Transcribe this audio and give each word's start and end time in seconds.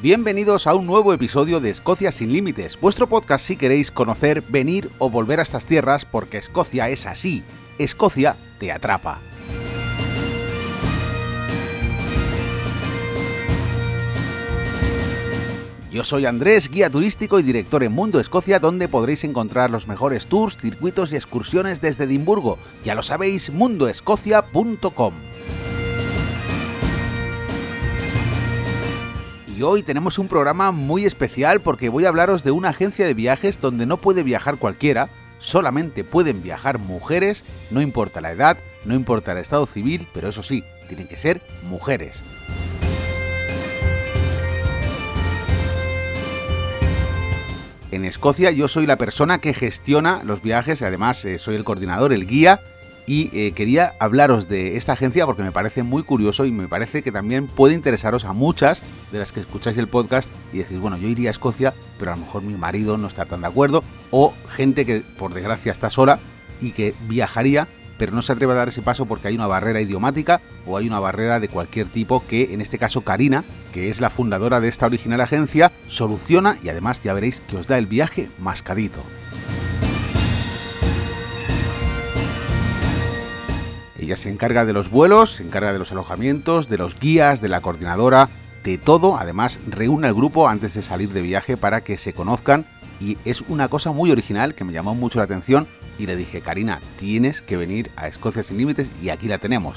Bienvenidos 0.00 0.68
a 0.68 0.76
un 0.76 0.86
nuevo 0.86 1.12
episodio 1.12 1.58
de 1.58 1.70
Escocia 1.70 2.12
sin 2.12 2.32
Límites, 2.32 2.78
vuestro 2.80 3.08
podcast 3.08 3.44
si 3.44 3.56
queréis 3.56 3.90
conocer, 3.90 4.44
venir 4.48 4.88
o 4.98 5.10
volver 5.10 5.40
a 5.40 5.42
estas 5.42 5.64
tierras 5.64 6.04
porque 6.04 6.38
Escocia 6.38 6.88
es 6.88 7.04
así. 7.04 7.42
Escocia 7.80 8.36
te 8.60 8.70
atrapa. 8.70 9.18
Yo 15.90 16.04
soy 16.04 16.26
Andrés, 16.26 16.70
guía 16.70 16.90
turístico 16.90 17.40
y 17.40 17.42
director 17.42 17.82
en 17.82 17.90
Mundo 17.90 18.20
Escocia, 18.20 18.60
donde 18.60 18.86
podréis 18.86 19.24
encontrar 19.24 19.70
los 19.70 19.88
mejores 19.88 20.26
tours, 20.26 20.56
circuitos 20.58 21.10
y 21.10 21.16
excursiones 21.16 21.80
desde 21.80 22.04
Edimburgo. 22.04 22.56
Ya 22.84 22.94
lo 22.94 23.02
sabéis, 23.02 23.50
mundoescocia.com. 23.50 25.14
Y 29.58 29.62
hoy 29.62 29.82
tenemos 29.82 30.20
un 30.20 30.28
programa 30.28 30.70
muy 30.70 31.04
especial 31.04 31.60
porque 31.60 31.88
voy 31.88 32.04
a 32.04 32.10
hablaros 32.10 32.44
de 32.44 32.52
una 32.52 32.68
agencia 32.68 33.04
de 33.04 33.12
viajes 33.12 33.60
donde 33.60 33.86
no 33.86 33.96
puede 33.96 34.22
viajar 34.22 34.56
cualquiera, 34.56 35.08
solamente 35.40 36.04
pueden 36.04 36.44
viajar 36.44 36.78
mujeres, 36.78 37.42
no 37.72 37.82
importa 37.82 38.20
la 38.20 38.30
edad, 38.30 38.56
no 38.84 38.94
importa 38.94 39.32
el 39.32 39.38
estado 39.38 39.66
civil, 39.66 40.06
pero 40.14 40.28
eso 40.28 40.44
sí, 40.44 40.62
tienen 40.86 41.08
que 41.08 41.16
ser 41.16 41.40
mujeres. 41.68 42.20
En 47.90 48.04
Escocia 48.04 48.52
yo 48.52 48.68
soy 48.68 48.86
la 48.86 48.94
persona 48.94 49.38
que 49.38 49.54
gestiona 49.54 50.22
los 50.22 50.40
viajes 50.40 50.82
y 50.82 50.84
además 50.84 51.24
eh, 51.24 51.40
soy 51.40 51.56
el 51.56 51.64
coordinador, 51.64 52.12
el 52.12 52.28
guía 52.28 52.60
y 53.08 53.30
eh, 53.32 53.52
quería 53.52 53.94
hablaros 53.98 54.48
de 54.48 54.76
esta 54.76 54.92
agencia 54.92 55.24
porque 55.24 55.42
me 55.42 55.50
parece 55.50 55.82
muy 55.82 56.02
curioso 56.02 56.44
y 56.44 56.52
me 56.52 56.68
parece 56.68 57.02
que 57.02 57.10
también 57.10 57.46
puede 57.46 57.74
interesaros 57.74 58.26
a 58.26 58.34
muchas 58.34 58.82
de 59.10 59.18
las 59.18 59.32
que 59.32 59.40
escucháis 59.40 59.78
el 59.78 59.88
podcast 59.88 60.28
y 60.52 60.58
decís, 60.58 60.78
bueno, 60.78 60.98
yo 60.98 61.08
iría 61.08 61.30
a 61.30 61.32
Escocia, 61.32 61.72
pero 61.98 62.12
a 62.12 62.16
lo 62.16 62.20
mejor 62.20 62.42
mi 62.42 62.52
marido 62.52 62.98
no 62.98 63.08
está 63.08 63.24
tan 63.24 63.40
de 63.40 63.46
acuerdo, 63.46 63.82
o 64.10 64.34
gente 64.50 64.84
que 64.84 65.02
por 65.18 65.32
desgracia 65.32 65.72
está 65.72 65.88
sola 65.88 66.18
y 66.60 66.72
que 66.72 66.94
viajaría, 67.08 67.66
pero 67.96 68.12
no 68.12 68.20
se 68.20 68.32
atreve 68.32 68.52
a 68.52 68.56
dar 68.56 68.68
ese 68.68 68.82
paso 68.82 69.06
porque 69.06 69.28
hay 69.28 69.36
una 69.36 69.46
barrera 69.46 69.80
idiomática 69.80 70.42
o 70.66 70.76
hay 70.76 70.86
una 70.86 71.00
barrera 71.00 71.40
de 71.40 71.48
cualquier 71.48 71.86
tipo 71.86 72.22
que 72.28 72.52
en 72.52 72.60
este 72.60 72.76
caso 72.76 73.00
Karina, 73.00 73.42
que 73.72 73.88
es 73.88 74.02
la 74.02 74.10
fundadora 74.10 74.60
de 74.60 74.68
esta 74.68 74.84
original 74.84 75.22
agencia, 75.22 75.72
soluciona 75.86 76.58
y 76.62 76.68
además 76.68 77.00
ya 77.02 77.14
veréis 77.14 77.40
que 77.40 77.56
os 77.56 77.66
da 77.66 77.78
el 77.78 77.86
viaje 77.86 78.28
mascadito. 78.38 79.00
Ella 84.08 84.16
se 84.16 84.30
encarga 84.30 84.64
de 84.64 84.72
los 84.72 84.90
vuelos, 84.90 85.32
se 85.32 85.42
encarga 85.42 85.70
de 85.70 85.78
los 85.78 85.92
alojamientos, 85.92 86.70
de 86.70 86.78
los 86.78 86.98
guías, 86.98 87.42
de 87.42 87.50
la 87.50 87.60
coordinadora, 87.60 88.30
de 88.64 88.78
todo. 88.78 89.18
Además, 89.18 89.60
reúne 89.68 90.06
al 90.06 90.14
grupo 90.14 90.48
antes 90.48 90.72
de 90.72 90.80
salir 90.80 91.10
de 91.10 91.20
viaje 91.20 91.58
para 91.58 91.82
que 91.82 91.98
se 91.98 92.14
conozcan. 92.14 92.64
Y 93.02 93.18
es 93.26 93.42
una 93.42 93.68
cosa 93.68 93.92
muy 93.92 94.10
original 94.10 94.54
que 94.54 94.64
me 94.64 94.72
llamó 94.72 94.94
mucho 94.94 95.18
la 95.18 95.26
atención. 95.26 95.66
Y 95.98 96.06
le 96.06 96.16
dije, 96.16 96.40
Karina, 96.40 96.80
tienes 96.98 97.42
que 97.42 97.58
venir 97.58 97.90
a 97.96 98.08
Escocia 98.08 98.42
sin 98.42 98.56
Límites 98.56 98.88
y 99.02 99.10
aquí 99.10 99.28
la 99.28 99.36
tenemos. 99.36 99.76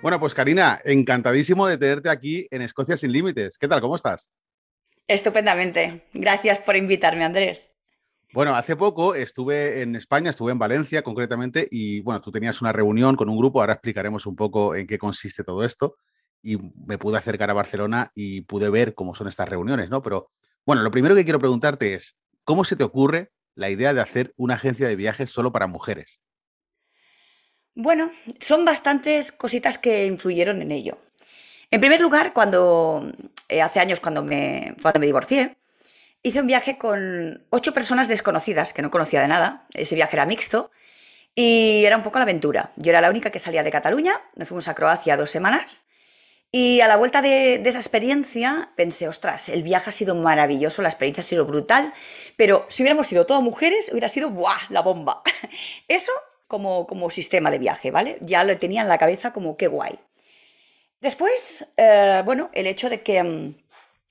Bueno, 0.00 0.20
pues 0.20 0.32
Karina, 0.32 0.80
encantadísimo 0.84 1.66
de 1.66 1.76
tenerte 1.76 2.08
aquí 2.08 2.46
en 2.52 2.62
Escocia 2.62 2.96
sin 2.96 3.10
Límites. 3.10 3.58
¿Qué 3.58 3.66
tal? 3.66 3.80
¿Cómo 3.80 3.96
estás? 3.96 4.30
Estupendamente. 5.08 6.04
Gracias 6.12 6.60
por 6.60 6.76
invitarme, 6.76 7.24
Andrés. 7.24 7.72
Bueno, 8.32 8.54
hace 8.54 8.76
poco 8.76 9.14
estuve 9.14 9.80
en 9.80 9.96
España, 9.96 10.30
estuve 10.30 10.52
en 10.52 10.58
Valencia 10.58 11.02
concretamente, 11.02 11.66
y 11.70 12.00
bueno, 12.00 12.20
tú 12.20 12.30
tenías 12.30 12.60
una 12.60 12.72
reunión 12.72 13.16
con 13.16 13.28
un 13.28 13.38
grupo, 13.38 13.60
ahora 13.60 13.72
explicaremos 13.74 14.26
un 14.26 14.36
poco 14.36 14.74
en 14.74 14.86
qué 14.86 14.98
consiste 14.98 15.44
todo 15.44 15.64
esto, 15.64 15.96
y 16.42 16.58
me 16.86 16.98
pude 16.98 17.16
acercar 17.16 17.50
a 17.50 17.54
Barcelona 17.54 18.12
y 18.14 18.42
pude 18.42 18.68
ver 18.70 18.94
cómo 18.94 19.14
son 19.14 19.28
estas 19.28 19.48
reuniones, 19.48 19.88
¿no? 19.88 20.02
Pero 20.02 20.30
bueno, 20.66 20.82
lo 20.82 20.90
primero 20.90 21.14
que 21.14 21.24
quiero 21.24 21.38
preguntarte 21.38 21.94
es, 21.94 22.16
¿cómo 22.44 22.64
se 22.64 22.76
te 22.76 22.84
ocurre 22.84 23.32
la 23.54 23.70
idea 23.70 23.94
de 23.94 24.00
hacer 24.00 24.34
una 24.36 24.54
agencia 24.54 24.86
de 24.86 24.96
viajes 24.96 25.30
solo 25.30 25.50
para 25.50 25.66
mujeres? 25.66 26.20
Bueno, 27.74 28.10
son 28.40 28.64
bastantes 28.64 29.32
cositas 29.32 29.78
que 29.78 30.04
influyeron 30.06 30.60
en 30.62 30.72
ello. 30.72 30.98
En 31.70 31.80
primer 31.80 32.00
lugar, 32.00 32.32
cuando 32.32 33.12
eh, 33.48 33.62
hace 33.62 33.80
años 33.80 34.00
cuando 34.00 34.22
me, 34.22 34.74
cuando 34.82 35.00
me 35.00 35.06
divorcié, 35.06 35.57
hice 36.22 36.40
un 36.40 36.46
viaje 36.46 36.78
con 36.78 37.46
ocho 37.50 37.72
personas 37.72 38.08
desconocidas 38.08 38.72
que 38.72 38.82
no 38.82 38.90
conocía 38.90 39.20
de 39.20 39.28
nada. 39.28 39.66
Ese 39.74 39.94
viaje 39.94 40.16
era 40.16 40.26
mixto 40.26 40.70
y 41.34 41.84
era 41.84 41.96
un 41.96 42.02
poco 42.02 42.18
la 42.18 42.24
aventura. 42.24 42.72
Yo 42.76 42.90
era 42.90 43.00
la 43.00 43.10
única 43.10 43.30
que 43.30 43.38
salía 43.38 43.62
de 43.62 43.70
Cataluña, 43.70 44.20
nos 44.36 44.48
fuimos 44.48 44.68
a 44.68 44.74
Croacia 44.74 45.16
dos 45.16 45.30
semanas 45.30 45.88
y 46.50 46.80
a 46.80 46.88
la 46.88 46.96
vuelta 46.96 47.20
de, 47.20 47.62
esa 47.64 47.78
experiencia 47.78 48.70
pensé, 48.74 49.06
ostras, 49.06 49.50
el 49.50 49.62
viaje 49.62 49.90
ha 49.90 49.92
sido 49.92 50.14
maravilloso, 50.14 50.80
la 50.80 50.88
experiencia 50.88 51.22
ha 51.22 51.26
sido 51.26 51.44
brutal, 51.44 51.92
pero 52.36 52.64
si 52.68 52.82
hubiéramos 52.82 53.06
sido 53.06 53.26
todas 53.26 53.42
mujeres, 53.42 53.90
hubiera 53.92 54.08
sido 54.08 54.30
¡buah! 54.30 54.56
la 54.70 54.80
bomba. 54.80 55.22
Eso 55.88 56.12
como, 56.46 56.86
como 56.86 57.10
sistema 57.10 57.50
de 57.50 57.58
viaje, 57.58 57.90
¿vale? 57.90 58.16
Ya 58.22 58.44
lo 58.44 58.56
tenía 58.56 58.80
en 58.80 58.88
la 58.88 58.96
cabeza 58.96 59.32
como 59.32 59.58
qué 59.58 59.66
guay. 59.66 59.98
Después, 61.00 61.68
eh, 61.76 62.22
bueno, 62.24 62.50
el 62.54 62.66
hecho 62.66 62.88
de 62.88 63.02
que 63.02 63.22
mm, 63.22 63.54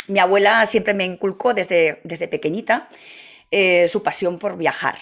mi 0.07 0.19
abuela 0.19 0.65
siempre 0.65 0.93
me 0.93 1.05
inculcó 1.05 1.53
desde, 1.53 1.99
desde 2.03 2.27
pequeñita 2.27 2.89
eh, 3.51 3.87
su 3.87 4.03
pasión 4.03 4.39
por 4.39 4.57
viajar 4.57 4.97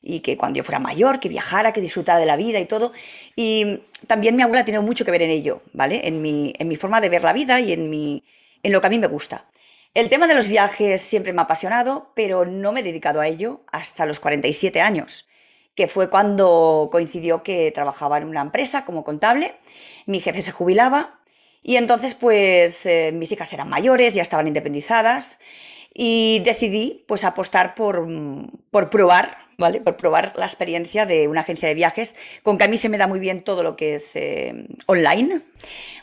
y 0.00 0.20
que 0.20 0.36
cuando 0.36 0.58
yo 0.58 0.64
fuera 0.64 0.78
mayor, 0.78 1.20
que 1.20 1.28
viajara, 1.28 1.72
que 1.72 1.80
disfrutara 1.80 2.18
de 2.18 2.26
la 2.26 2.36
vida 2.36 2.60
y 2.60 2.66
todo. 2.66 2.92
Y 3.34 3.80
también 4.06 4.36
mi 4.36 4.42
abuela 4.42 4.62
ha 4.62 4.64
tenido 4.64 4.82
mucho 4.82 5.04
que 5.04 5.10
ver 5.10 5.22
en 5.22 5.30
ello, 5.30 5.62
¿vale? 5.72 6.06
En 6.06 6.22
mi, 6.22 6.54
en 6.58 6.68
mi 6.68 6.76
forma 6.76 7.00
de 7.00 7.08
ver 7.08 7.22
la 7.22 7.32
vida 7.32 7.60
y 7.60 7.72
en, 7.72 7.90
mi, 7.90 8.24
en 8.62 8.72
lo 8.72 8.80
que 8.80 8.86
a 8.86 8.90
mí 8.90 8.98
me 8.98 9.08
gusta. 9.08 9.46
El 9.94 10.08
tema 10.08 10.26
de 10.26 10.34
los 10.34 10.46
viajes 10.46 11.02
siempre 11.02 11.32
me 11.32 11.40
ha 11.40 11.44
apasionado, 11.44 12.12
pero 12.14 12.44
no 12.44 12.72
me 12.72 12.80
he 12.80 12.82
dedicado 12.82 13.20
a 13.20 13.26
ello 13.26 13.62
hasta 13.72 14.06
los 14.06 14.20
47 14.20 14.80
años, 14.80 15.28
que 15.74 15.88
fue 15.88 16.10
cuando 16.10 16.88
coincidió 16.92 17.42
que 17.42 17.72
trabajaba 17.72 18.18
en 18.18 18.28
una 18.28 18.42
empresa 18.42 18.84
como 18.84 19.02
contable, 19.02 19.56
mi 20.06 20.20
jefe 20.20 20.42
se 20.42 20.52
jubilaba 20.52 21.17
y 21.62 21.76
entonces, 21.76 22.14
pues 22.14 22.86
eh, 22.86 23.10
mis 23.12 23.32
hijas 23.32 23.52
eran 23.52 23.68
mayores, 23.68 24.14
ya 24.14 24.22
estaban 24.22 24.46
independizadas 24.46 25.38
y 25.92 26.40
decidí 26.44 27.04
pues 27.08 27.24
apostar 27.24 27.74
por, 27.74 28.06
por 28.70 28.88
probar, 28.88 29.38
¿vale? 29.58 29.80
Por 29.80 29.96
probar 29.96 30.32
la 30.36 30.46
experiencia 30.46 31.06
de 31.06 31.26
una 31.26 31.40
agencia 31.40 31.68
de 31.68 31.74
viajes, 31.74 32.14
con 32.42 32.56
que 32.56 32.64
a 32.64 32.68
mí 32.68 32.76
se 32.76 32.88
me 32.88 32.98
da 32.98 33.06
muy 33.08 33.18
bien 33.18 33.42
todo 33.42 33.62
lo 33.62 33.76
que 33.76 33.94
es 33.94 34.14
eh, 34.14 34.66
online. 34.86 35.40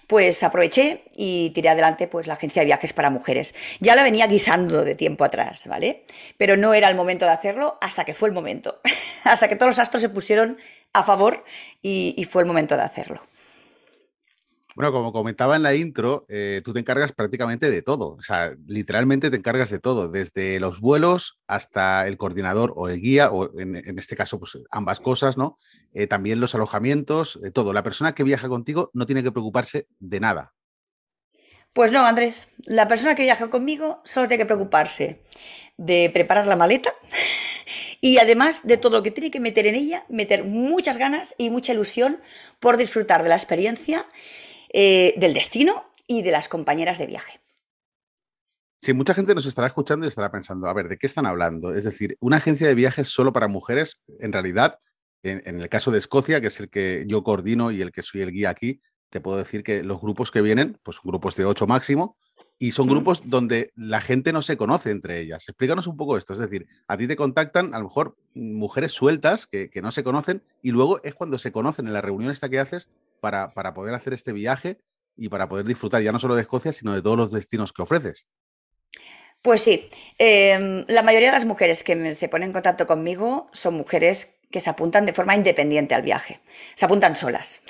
Pues 0.07 0.43
aproveché 0.43 1.05
y 1.15 1.49
tiré 1.51 1.69
adelante 1.69 2.07
pues 2.07 2.27
la 2.27 2.35
agencia 2.35 2.61
de 2.61 2.67
viajes 2.67 2.93
para 2.93 3.09
mujeres. 3.09 3.55
Ya 3.79 3.95
la 3.95 4.03
venía 4.03 4.27
guisando 4.27 4.83
de 4.83 4.95
tiempo 4.95 5.23
atrás, 5.23 5.65
¿vale? 5.67 6.03
Pero 6.37 6.57
no 6.57 6.73
era 6.73 6.89
el 6.89 6.95
momento 6.95 7.25
de 7.25 7.31
hacerlo 7.31 7.77
hasta 7.81 8.03
que 8.03 8.13
fue 8.13 8.29
el 8.29 8.35
momento. 8.35 8.81
hasta 9.23 9.47
que 9.47 9.55
todos 9.55 9.71
los 9.71 9.79
astros 9.79 10.01
se 10.01 10.09
pusieron 10.09 10.57
a 10.93 11.03
favor 11.03 11.43
y 11.81 12.27
fue 12.29 12.43
el 12.43 12.47
momento 12.47 12.75
de 12.77 12.83
hacerlo. 12.83 13.21
Bueno, 14.75 14.91
como 14.91 15.13
comentaba 15.13 15.55
en 15.55 15.63
la 15.63 15.73
intro, 15.73 16.25
eh, 16.27 16.61
tú 16.61 16.73
te 16.73 16.79
encargas 16.81 17.13
prácticamente 17.13 17.71
de 17.71 17.81
todo, 17.81 18.15
o 18.15 18.21
sea, 18.21 18.53
literalmente 18.67 19.29
te 19.29 19.37
encargas 19.37 19.69
de 19.69 19.79
todo, 19.79 20.09
desde 20.09 20.59
los 20.59 20.81
vuelos 20.81 21.39
hasta 21.47 22.05
el 22.07 22.17
coordinador 22.17 22.73
o 22.75 22.89
el 22.89 22.99
guía, 22.99 23.31
o 23.31 23.57
en, 23.57 23.97
este 23.97 24.17
caso, 24.17 24.37
pues 24.37 24.57
ambas 24.69 24.99
cosas, 24.99 25.37
¿no? 25.37 25.57
Eh, 25.93 26.07
también 26.07 26.41
los 26.41 26.55
alojamientos, 26.55 27.39
de 27.41 27.51
todo. 27.51 27.71
La 27.71 27.83
persona 27.83 28.13
que 28.13 28.25
viaja 28.25 28.49
contigo 28.49 28.91
no 28.93 29.05
tiene 29.05 29.23
que 29.23 29.31
preocuparse 29.31 29.87
de 29.99 30.19
nada. 30.19 30.53
Pues 31.71 31.93
no, 31.93 32.05
Andrés, 32.05 32.53
la 32.65 32.89
persona 32.89 33.15
que 33.15 33.23
viaja 33.23 33.49
conmigo 33.49 34.01
solo 34.03 34.27
tiene 34.27 34.43
que 34.43 34.47
preocuparse 34.47 35.21
de 35.77 36.09
preparar 36.13 36.47
la 36.47 36.57
maleta 36.57 36.93
y 38.01 38.17
además 38.17 38.67
de 38.67 38.75
todo 38.75 38.97
lo 38.97 39.03
que 39.03 39.11
tiene 39.11 39.31
que 39.31 39.39
meter 39.39 39.67
en 39.67 39.75
ella, 39.75 40.05
meter 40.09 40.43
muchas 40.43 40.97
ganas 40.97 41.33
y 41.37 41.49
mucha 41.49 41.71
ilusión 41.71 42.19
por 42.59 42.75
disfrutar 42.75 43.23
de 43.23 43.29
la 43.29 43.35
experiencia 43.35 44.05
eh, 44.77 45.13
del 45.15 45.33
destino 45.33 45.85
y 46.05 46.21
de 46.21 46.31
las 46.31 46.49
compañeras 46.49 46.99
de 46.99 47.07
viaje. 47.07 47.39
Sí, 48.81 48.91
mucha 48.91 49.13
gente 49.13 49.33
nos 49.33 49.45
estará 49.45 49.67
escuchando 49.67 50.05
y 50.05 50.09
estará 50.09 50.29
pensando, 50.33 50.67
a 50.67 50.73
ver, 50.73 50.89
¿de 50.89 50.97
qué 50.97 51.07
están 51.07 51.25
hablando? 51.25 51.73
Es 51.73 51.85
decir, 51.85 52.17
una 52.19 52.37
agencia 52.37 52.67
de 52.67 52.75
viajes 52.75 53.07
solo 53.07 53.31
para 53.31 53.47
mujeres, 53.47 54.01
en 54.19 54.33
realidad, 54.33 54.79
en, 55.23 55.61
el 55.61 55.69
caso 55.69 55.91
de 55.91 55.99
Escocia, 55.99 56.41
que 56.41 56.47
es 56.47 56.59
el 56.59 56.69
que 56.69 57.05
yo 57.07 57.23
coordino 57.23 57.71
y 57.71 57.81
el 57.81 57.93
que 57.93 58.03
soy 58.03 58.19
el 58.19 58.33
guía 58.33 58.49
aquí, 58.49 58.81
te 59.09 59.21
puedo 59.21 59.37
decir 59.37 59.63
que 59.63 59.81
los 59.81 60.01
grupos 60.01 60.29
que 60.29 60.41
vienen, 60.41 60.77
pues 60.83 60.97
son 60.97 61.09
grupos 61.09 61.37
de 61.37 61.45
ocho 61.45 61.67
máximo, 61.67 62.17
y 62.59 62.71
son 62.71 62.87
grupos 62.87 63.21
donde 63.23 63.71
la 63.75 64.01
gente 64.01 64.33
no 64.33 64.41
se 64.41 64.57
conoce 64.57 64.91
entre 64.91 65.21
ellas. 65.21 65.47
Explícanos 65.47 65.87
un 65.87 65.95
poco 65.95 66.17
esto, 66.17 66.33
es 66.33 66.39
decir, 66.39 66.67
a 66.89 66.97
ti 66.97 67.07
te 67.07 67.15
contactan 67.15 67.73
a 67.73 67.79
lo 67.79 67.85
mejor 67.85 68.17
mujeres 68.33 68.91
sueltas 68.91 69.47
que, 69.47 69.69
que 69.69 69.81
no 69.81 69.91
se 69.91 70.03
conocen 70.03 70.43
y 70.61 70.71
luego 70.71 71.01
es 71.03 71.15
cuando 71.15 71.37
se 71.37 71.53
conocen 71.53 71.87
en 71.87 71.93
la 71.93 72.01
reunión 72.01 72.29
esta 72.29 72.49
que 72.49 72.59
haces 72.59 72.89
para, 73.19 73.73
poder 73.73 73.93
hacer 73.93 74.13
este 74.13 74.33
viaje 74.33 74.81
y 75.15 75.29
para 75.29 75.47
poder 75.47 75.65
disfrutar 75.65 76.01
ya 76.01 76.11
no 76.11 76.19
solo 76.19 76.35
de 76.35 76.41
Escocia, 76.41 76.73
sino 76.73 76.93
de 76.93 77.01
todos 77.01 77.17
los 77.17 77.31
destinos 77.31 77.73
que 77.73 77.81
ofreces. 77.81 78.25
Pues 79.41 79.61
sí, 79.61 79.87
em, 80.17 80.85
la 80.87 81.03
mayoría 81.03 81.29
de 81.29 81.35
las 81.35 81.45
mujeres 81.45 81.83
que 81.83 82.15
se 82.15 82.29
ponen 82.29 82.49
en 82.49 82.53
contacto 82.53 82.87
conmigo 82.87 83.47
son 83.53 83.75
mujeres 83.75 84.39
que 84.51 84.59
se 84.59 84.69
apuntan 84.69 85.05
de 85.05 85.13
forma 85.13 85.35
independiente 85.35 85.93
al 85.93 86.01
viaje, 86.01 86.39
se 86.75 86.85
apuntan 86.85 87.15
solas. 87.15 87.61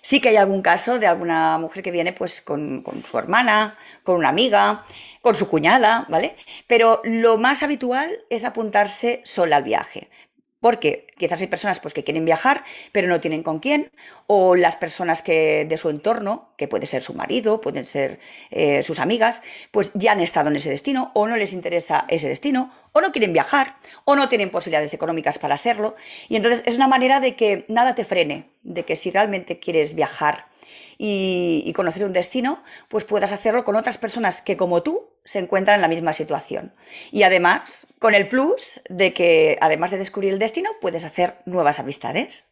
Sí 0.00 0.20
que 0.20 0.30
hay 0.30 0.36
algún 0.36 0.62
caso 0.62 0.98
de 0.98 1.06
alguna 1.06 1.58
mujer 1.58 1.82
que 1.82 1.90
viene 1.90 2.12
pues 2.12 2.40
con, 2.40 2.82
con, 2.82 3.04
su 3.04 3.18
hermana, 3.18 3.78
con 4.02 4.16
una 4.16 4.30
amiga, 4.30 4.84
con 5.20 5.36
su 5.36 5.48
cuñada, 5.48 6.06
¿vale? 6.08 6.36
Pero 6.66 7.00
lo 7.04 7.36
más 7.36 7.62
habitual 7.62 8.10
es 8.30 8.44
apuntarse 8.44 9.20
sola 9.24 9.56
al 9.56 9.64
viaje. 9.64 10.08
Porque 10.60 11.06
quizás 11.18 11.40
hay 11.40 11.46
personas 11.46 11.80
pues, 11.80 11.94
que 11.94 12.04
quieren 12.04 12.24
viajar, 12.24 12.64
pero 12.92 13.08
no 13.08 13.20
tienen 13.20 13.42
con 13.42 13.60
quién, 13.60 13.90
o 14.26 14.56
las 14.56 14.76
personas 14.76 15.22
que 15.22 15.64
de 15.68 15.76
su 15.76 15.90
entorno, 15.90 16.50
que 16.56 16.68
puede 16.68 16.86
ser 16.86 17.02
su 17.02 17.14
marido, 17.14 17.60
pueden 17.60 17.86
ser 17.86 18.20
eh, 18.50 18.82
sus 18.82 18.98
amigas, 18.98 19.42
pues 19.70 19.90
ya 19.94 20.12
han 20.12 20.20
estado 20.20 20.48
en 20.48 20.56
ese 20.56 20.70
destino, 20.70 21.10
o 21.14 21.26
no 21.26 21.36
les 21.36 21.52
interesa 21.52 22.04
ese 22.08 22.28
destino, 22.28 22.72
o 22.92 23.00
no 23.00 23.12
quieren 23.12 23.32
viajar, 23.32 23.76
o 24.04 24.16
no 24.16 24.28
tienen 24.28 24.50
posibilidades 24.50 24.92
económicas 24.94 25.38
para 25.38 25.54
hacerlo. 25.54 25.96
Y 26.28 26.36
entonces 26.36 26.62
es 26.66 26.76
una 26.76 26.88
manera 26.88 27.20
de 27.20 27.36
que 27.36 27.64
nada 27.68 27.94
te 27.94 28.04
frene, 28.04 28.50
de 28.62 28.84
que 28.84 28.96
si 28.96 29.10
realmente 29.10 29.58
quieres 29.58 29.94
viajar 29.94 30.46
y, 31.02 31.72
conocer 31.74 32.04
un 32.04 32.12
destino, 32.12 32.62
pues 32.88 33.04
puedas 33.04 33.32
hacerlo 33.32 33.64
con 33.64 33.74
otras 33.74 33.96
personas 33.96 34.42
que 34.42 34.58
como 34.58 34.82
tú 34.82 35.08
se 35.24 35.38
encuentran 35.38 35.76
en 35.76 35.82
la 35.82 35.88
misma 35.88 36.12
situación. 36.12 36.72
Y 37.10 37.22
además, 37.22 37.86
con 37.98 38.14
el 38.14 38.28
plus 38.28 38.80
de 38.88 39.12
que, 39.12 39.58
además 39.60 39.90
de 39.90 39.98
descubrir 39.98 40.32
el 40.32 40.38
destino, 40.38 40.70
puedes 40.80 41.04
hacer 41.04 41.38
nuevas 41.46 41.78
amistades. 41.78 42.50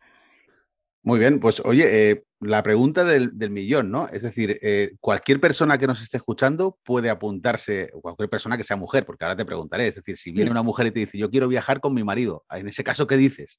Muy 1.02 1.18
bien, 1.18 1.40
pues 1.40 1.60
oye, 1.60 2.10
eh, 2.10 2.24
la 2.40 2.62
pregunta 2.62 3.04
del, 3.04 3.32
millón, 3.50 3.90
¿no? 3.90 4.08
Es 4.08 4.22
decir, 4.22 4.58
eh, 4.62 4.92
cualquier 5.00 5.40
persona 5.40 5.78
que 5.78 5.86
nos 5.86 6.02
esté 6.02 6.18
escuchando 6.18 6.78
puede 6.84 7.08
apuntarse, 7.08 7.90
o 7.94 8.00
cualquier 8.00 8.28
persona 8.28 8.56
que 8.56 8.64
sea 8.64 8.76
mujer, 8.76 9.06
porque 9.06 9.24
ahora 9.24 9.36
te 9.36 9.44
preguntaré, 9.44 9.88
es 9.88 9.94
decir, 9.94 10.16
si 10.16 10.32
viene 10.32 10.50
una 10.50 10.62
mujer 10.62 10.86
y 10.86 10.90
te 10.90 11.00
dice, 11.00 11.18
yo 11.18 11.30
quiero 11.30 11.48
viajar 11.48 11.80
con 11.80 11.94
mi 11.94 12.04
marido, 12.04 12.44
en 12.50 12.68
ese 12.68 12.84
caso, 12.84 13.06
¿qué 13.06 13.16
dices? 13.16 13.58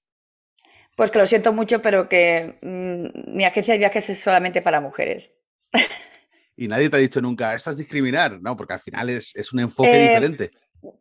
Pues 0.96 1.12
que 1.12 1.20
lo 1.20 1.26
siento 1.26 1.54
mucho, 1.54 1.82
pero 1.82 2.10
que 2.10 2.60
mm, 2.62 3.36
mi 3.36 3.46
agencia 3.46 3.74
de 3.74 3.80
viajes 3.80 4.10
es 4.10 4.20
solamente 4.20 4.62
para 4.62 4.82
mujeres. 4.82 5.42
Y 6.60 6.68
nadie 6.68 6.90
te 6.90 6.98
ha 6.98 7.00
dicho 7.00 7.22
nunca, 7.22 7.56
esto 7.56 7.72
es 7.72 7.78
discriminar, 7.78 8.42
¿no? 8.42 8.58
Porque 8.58 8.74
al 8.74 8.82
final 8.82 9.10
es, 9.10 9.34
un 9.54 9.62
enfoque 9.62 9.96
eh, 9.96 10.10
diferente. 10.10 10.52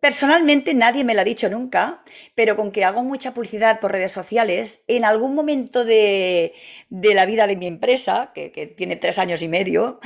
Personalmente 0.01 0.73
nadie 0.73 1.03
me 1.03 1.15
lo 1.15 1.23
ha 1.23 1.25
dicho 1.25 1.49
nunca, 1.49 2.05
pero 2.37 2.55
con 2.55 2.71
que 2.71 2.85
hago 2.85 3.03
mucha 3.03 3.35
publicidad 3.35 3.81
por 3.81 3.91
redes 3.91 4.13
sociales, 4.13 4.85
en 4.87 5.05
algún 5.05 5.35
momento 5.35 5.85
de, 5.85 6.53
la 6.91 7.27
vida 7.27 7.49
de 7.49 7.57
mi 7.57 7.67
empresa, 7.67 8.31
que, 8.33 8.73
tiene 8.77 8.95
tres 8.95 9.19
años 9.19 9.43
y 9.43 9.49
medio, 9.49 9.99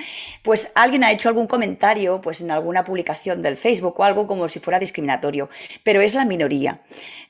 pues 0.42 0.72
alguien 0.74 1.04
ha 1.04 1.12
hecho 1.12 1.28
algún 1.28 1.46
comentario 1.46 2.22
pues 2.22 2.40
en 2.40 2.50
alguna 2.50 2.82
publicación 2.82 3.42
del 3.42 3.58
Facebook 3.58 4.00
o 4.00 4.04
algo 4.04 4.26
como 4.26 4.48
si 4.48 4.58
fuera 4.58 4.78
discriminatorio, 4.78 5.50
pero 5.84 6.00
es 6.00 6.14
la 6.14 6.24
minoría. 6.24 6.80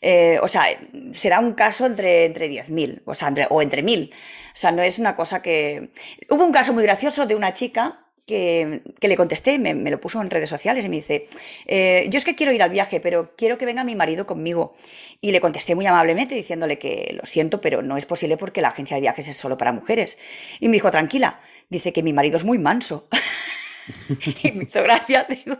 Eh, 0.00 0.38
o 0.40 0.46
sea, 0.46 0.66
será 1.12 1.40
un 1.40 1.54
caso 1.54 1.86
entre, 1.86 2.26
entre 2.26 2.48
10.000 2.48 3.02
o, 3.04 3.14
sea, 3.14 3.32
o 3.50 3.62
entre 3.62 3.82
1.000. 3.84 4.12
O 4.12 4.14
sea, 4.54 4.70
no 4.70 4.82
es 4.82 5.00
una 5.00 5.16
cosa 5.16 5.42
que... 5.42 5.90
Hubo 6.28 6.44
un 6.44 6.52
caso 6.52 6.72
muy 6.72 6.82
gracioso 6.84 7.26
de 7.26 7.34
una 7.34 7.54
chica 7.54 8.01
que, 8.32 9.08
le 9.08 9.16
contesté, 9.16 9.58
me, 9.58 9.74
lo 9.90 10.00
puso 10.00 10.20
en 10.20 10.30
redes 10.30 10.48
sociales 10.48 10.84
y 10.84 10.88
me 10.88 10.96
dice, 10.96 11.28
eh, 11.66 12.06
yo 12.08 12.16
es 12.16 12.24
que 12.24 12.34
quiero 12.34 12.52
ir 12.52 12.62
al 12.62 12.70
viaje, 12.70 13.00
pero 13.00 13.34
quiero 13.36 13.58
que 13.58 13.66
venga 13.66 13.84
mi 13.84 13.94
marido 13.94 14.26
conmigo. 14.26 14.74
Y 15.20 15.32
le 15.32 15.40
contesté 15.40 15.74
muy 15.74 15.86
amablemente 15.86 16.34
diciéndole 16.34 16.78
que 16.78 17.14
lo 17.14 17.26
siento, 17.26 17.60
pero 17.60 17.82
no 17.82 17.96
es 17.96 18.06
posible 18.06 18.36
porque 18.36 18.62
la 18.62 18.68
agencia 18.68 18.96
de 18.96 19.02
viajes 19.02 19.28
es 19.28 19.36
solo 19.36 19.56
para 19.56 19.72
mujeres. 19.72 20.18
Y 20.60 20.68
me 20.68 20.74
dijo, 20.74 20.90
tranquila, 20.90 21.40
dice 21.68 21.92
que 21.92 22.02
mi 22.02 22.12
marido 22.12 22.36
es 22.36 22.44
muy 22.44 22.58
manso. 22.58 23.08
y 24.42 24.52
me 24.52 24.64
hizo 24.64 24.82
gracia, 24.82 25.26
digo. 25.28 25.58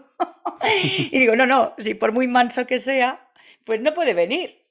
y 1.11 1.19
digo, 1.19 1.37
no, 1.37 1.47
no, 1.47 1.75
si 1.79 1.95
por 1.95 2.13
muy 2.13 2.27
manso 2.27 2.67
que 2.67 2.79
sea, 2.79 3.29
pues 3.65 3.81
no 3.81 3.95
puede 3.95 4.15
venir. 4.15 4.63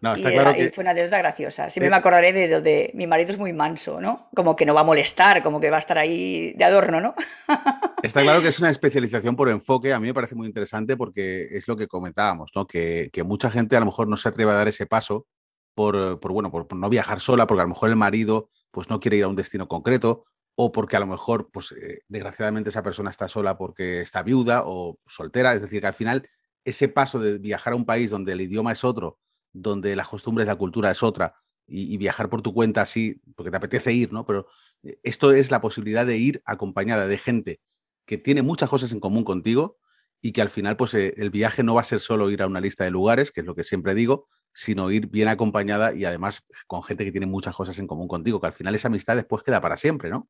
No, 0.00 0.14
está 0.14 0.30
claro 0.30 0.52
que... 0.52 0.70
fue 0.72 0.82
una 0.82 0.90
anécdota 0.90 1.18
graciosa. 1.18 1.70
Siempre 1.70 1.90
me 1.90 1.96
acordaré 1.96 2.32
de 2.32 2.48
lo 2.48 2.60
de 2.60 2.90
mi 2.94 3.06
marido 3.06 3.30
es 3.30 3.38
muy 3.38 3.52
manso, 3.52 4.00
¿no? 4.00 4.28
Como 4.34 4.54
que 4.54 4.66
no 4.66 4.74
va 4.74 4.82
a 4.82 4.84
molestar, 4.84 5.42
como 5.42 5.60
que 5.60 5.70
va 5.70 5.76
a 5.76 5.80
estar 5.80 5.98
ahí 5.98 6.52
de 6.52 6.64
adorno, 6.64 7.00
¿no? 7.00 7.14
Está 8.02 8.22
claro 8.22 8.42
que 8.42 8.48
es 8.48 8.58
una 8.60 8.70
especialización 8.70 9.36
por 9.36 9.48
enfoque. 9.48 9.92
A 9.92 10.00
mí 10.00 10.08
me 10.08 10.14
parece 10.14 10.34
muy 10.34 10.46
interesante 10.46 10.96
porque 10.96 11.48
es 11.50 11.66
lo 11.66 11.76
que 11.76 11.88
comentábamos, 11.88 12.50
¿no? 12.54 12.66
Que, 12.66 13.10
mucha 13.24 13.50
gente 13.50 13.76
a 13.76 13.80
lo 13.80 13.86
mejor 13.86 14.08
no 14.08 14.16
se 14.16 14.28
atreve 14.28 14.50
a 14.52 14.54
dar 14.54 14.68
ese 14.68 14.86
paso 14.86 15.26
por, 15.74 16.20
bueno, 16.20 16.50
por, 16.50 16.72
no 16.74 16.88
viajar 16.88 17.20
sola, 17.20 17.46
porque 17.46 17.62
a 17.62 17.64
lo 17.64 17.70
mejor 17.70 17.88
el 17.88 17.96
marido 17.96 18.50
pues 18.70 18.88
no 18.90 19.00
quiere 19.00 19.16
ir 19.16 19.24
a 19.24 19.28
un 19.28 19.36
destino 19.36 19.66
concreto 19.66 20.24
o 20.54 20.72
porque 20.72 20.96
a 20.96 21.00
lo 21.00 21.06
mejor, 21.06 21.50
pues 21.50 21.72
eh, 21.72 22.00
desgraciadamente 22.08 22.70
esa 22.70 22.82
persona 22.82 23.10
está 23.10 23.28
sola 23.28 23.58
porque 23.58 24.00
está 24.00 24.22
viuda 24.22 24.62
o 24.64 24.98
soltera. 25.06 25.54
Es 25.54 25.62
decir, 25.62 25.80
que 25.80 25.86
al 25.86 25.94
final 25.94 26.28
ese 26.64 26.88
paso 26.88 27.18
de 27.18 27.38
viajar 27.38 27.72
a 27.72 27.76
un 27.76 27.86
país 27.86 28.10
donde 28.10 28.32
el 28.32 28.40
idioma 28.40 28.72
es 28.72 28.84
otro, 28.84 29.18
donde 29.56 29.96
las 29.96 30.08
costumbres, 30.08 30.46
la 30.46 30.56
cultura 30.56 30.90
es 30.90 31.02
otra, 31.02 31.34
y, 31.66 31.96
viajar 31.96 32.28
por 32.28 32.42
tu 32.42 32.54
cuenta 32.54 32.82
así, 32.82 33.20
porque 33.34 33.50
te 33.50 33.56
apetece 33.56 33.92
ir, 33.92 34.12
¿no? 34.12 34.24
Pero 34.24 34.46
eh, 34.82 34.98
esto 35.02 35.32
es 35.32 35.50
la 35.50 35.60
posibilidad 35.60 36.06
de 36.06 36.16
ir 36.16 36.42
acompañada 36.44 37.08
de 37.08 37.18
gente 37.18 37.60
que 38.06 38.18
tiene 38.18 38.42
muchas 38.42 38.70
cosas 38.70 38.92
en 38.92 39.00
común 39.00 39.24
contigo 39.24 39.78
y 40.22 40.32
que 40.32 40.42
al 40.42 40.48
final, 40.48 40.76
pues 40.76 40.94
eh, 40.94 41.14
el 41.16 41.30
viaje 41.30 41.62
no 41.62 41.74
va 41.74 41.80
a 41.80 41.84
ser 41.84 42.00
solo 42.00 42.30
ir 42.30 42.42
a 42.42 42.46
una 42.46 42.60
lista 42.60 42.84
de 42.84 42.90
lugares, 42.90 43.32
que 43.32 43.40
es 43.40 43.46
lo 43.46 43.54
que 43.54 43.64
siempre 43.64 43.94
digo, 43.94 44.26
sino 44.52 44.90
ir 44.90 45.08
bien 45.08 45.28
acompañada 45.28 45.92
y 45.92 46.04
además 46.04 46.44
con 46.66 46.82
gente 46.82 47.04
que 47.04 47.12
tiene 47.12 47.26
muchas 47.26 47.54
cosas 47.54 47.78
en 47.78 47.86
común 47.86 48.08
contigo, 48.08 48.40
que 48.40 48.46
al 48.46 48.52
final 48.52 48.74
esa 48.74 48.88
amistad 48.88 49.16
después 49.16 49.42
queda 49.42 49.60
para 49.60 49.76
siempre, 49.76 50.08
¿no? 50.08 50.28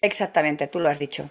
Exactamente, 0.00 0.66
tú 0.68 0.80
lo 0.80 0.88
has 0.88 0.98
dicho. 0.98 1.30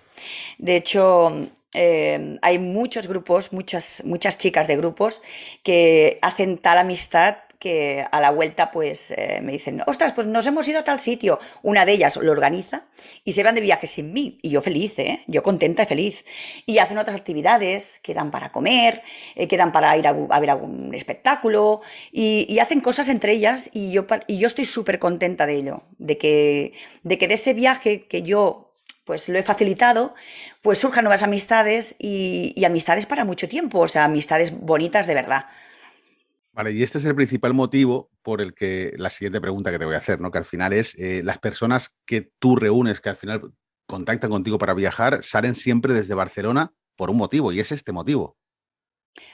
De 0.57 0.75
hecho, 0.75 1.49
eh, 1.73 2.37
hay 2.41 2.59
muchos 2.59 3.07
grupos, 3.07 3.53
muchas, 3.53 4.01
muchas 4.05 4.37
chicas 4.37 4.67
de 4.67 4.77
grupos 4.77 5.21
que 5.63 6.19
hacen 6.21 6.57
tal 6.57 6.77
amistad 6.77 7.37
que 7.59 8.05
a 8.11 8.19
la 8.19 8.31
vuelta 8.31 8.71
pues 8.71 9.11
eh, 9.11 9.39
me 9.41 9.51
dicen, 9.51 9.81
ostras, 9.87 10.13
pues 10.13 10.27
nos 10.27 10.45
hemos 10.45 10.67
ido 10.67 10.79
a 10.79 10.83
tal 10.83 10.99
sitio. 10.99 11.39
Una 11.63 11.85
de 11.85 11.93
ellas 11.93 12.17
lo 12.17 12.31
organiza 12.31 12.85
y 13.23 13.33
se 13.33 13.43
van 13.43 13.55
de 13.55 13.61
viaje 13.61 13.87
sin 13.87 14.13
mí. 14.13 14.37
Y 14.41 14.49
yo 14.49 14.61
feliz, 14.61 14.99
¿eh? 14.99 15.23
yo 15.27 15.41
contenta 15.43 15.83
y 15.83 15.85
feliz. 15.85 16.25
Y 16.65 16.77
hacen 16.77 16.97
otras 16.97 17.17
actividades, 17.17 17.99
quedan 17.99 18.31
para 18.31 18.51
comer, 18.51 19.01
eh, 19.35 19.47
quedan 19.47 19.71
para 19.71 19.97
ir 19.97 20.07
a, 20.07 20.13
ver 20.13 20.49
algún 20.51 20.93
espectáculo 20.93 21.81
y, 22.11 22.57
hacen 22.59 22.81
cosas 22.81 23.09
entre 23.09 23.33
ellas 23.33 23.69
y 23.71 23.91
yo, 23.91 24.07
y 24.25 24.39
yo 24.39 24.47
estoy 24.47 24.65
súper 24.65 24.97
contenta 24.97 25.45
de 25.45 25.55
ello, 25.55 25.83
de 25.99 26.17
que, 26.17 26.73
de 27.03 27.17
que 27.19 27.27
de 27.27 27.35
ese 27.35 27.53
viaje 27.53 28.07
que 28.07 28.23
yo 28.23 28.66
pues 29.07 29.29
lo 29.29 29.39
he 29.39 29.43
facilitado, 29.43 30.13
pues 30.61 30.77
surjan 30.79 31.05
nuevas 31.05 31.23
amistades 31.23 31.95
y, 31.97 32.63
amistades 32.65 33.05
para 33.05 33.23
mucho 33.23 33.47
tiempo, 33.47 33.79
o 33.79 33.87
sea, 33.87 34.03
amistades 34.03 34.59
bonitas 34.59 35.07
de 35.07 35.15
verdad. 35.15 35.45
Vale, 36.51 36.73
y 36.73 36.83
este 36.83 36.97
es 36.97 37.05
el 37.05 37.15
principal 37.15 37.53
motivo 37.53 38.11
por 38.21 38.41
el 38.41 38.53
que 38.53 38.93
la 38.97 39.09
siguiente 39.09 39.39
pregunta 39.39 39.71
que 39.71 39.79
te 39.79 39.85
voy 39.85 39.95
a 39.95 39.99
hacer, 39.99 40.19
¿no? 40.19 40.29
Que 40.29 40.39
al 40.39 40.45
final 40.45 40.73
es 40.73 40.93
eh, 40.95 41.21
las 41.23 41.39
personas 41.39 41.93
que 42.05 42.29
tú 42.37 42.57
reúnes, 42.57 42.99
que 42.99 43.09
al 43.09 43.15
final 43.15 43.53
contactan 43.85 44.29
contigo 44.29 44.57
para 44.57 44.73
viajar, 44.73 45.23
salen 45.23 45.55
siempre 45.55 45.93
desde 45.93 46.13
Barcelona 46.13 46.73
por 46.97 47.09
un 47.09 47.17
motivo, 47.17 47.53
y 47.53 47.61
es 47.61 47.71
este 47.71 47.93
motivo. 47.93 48.37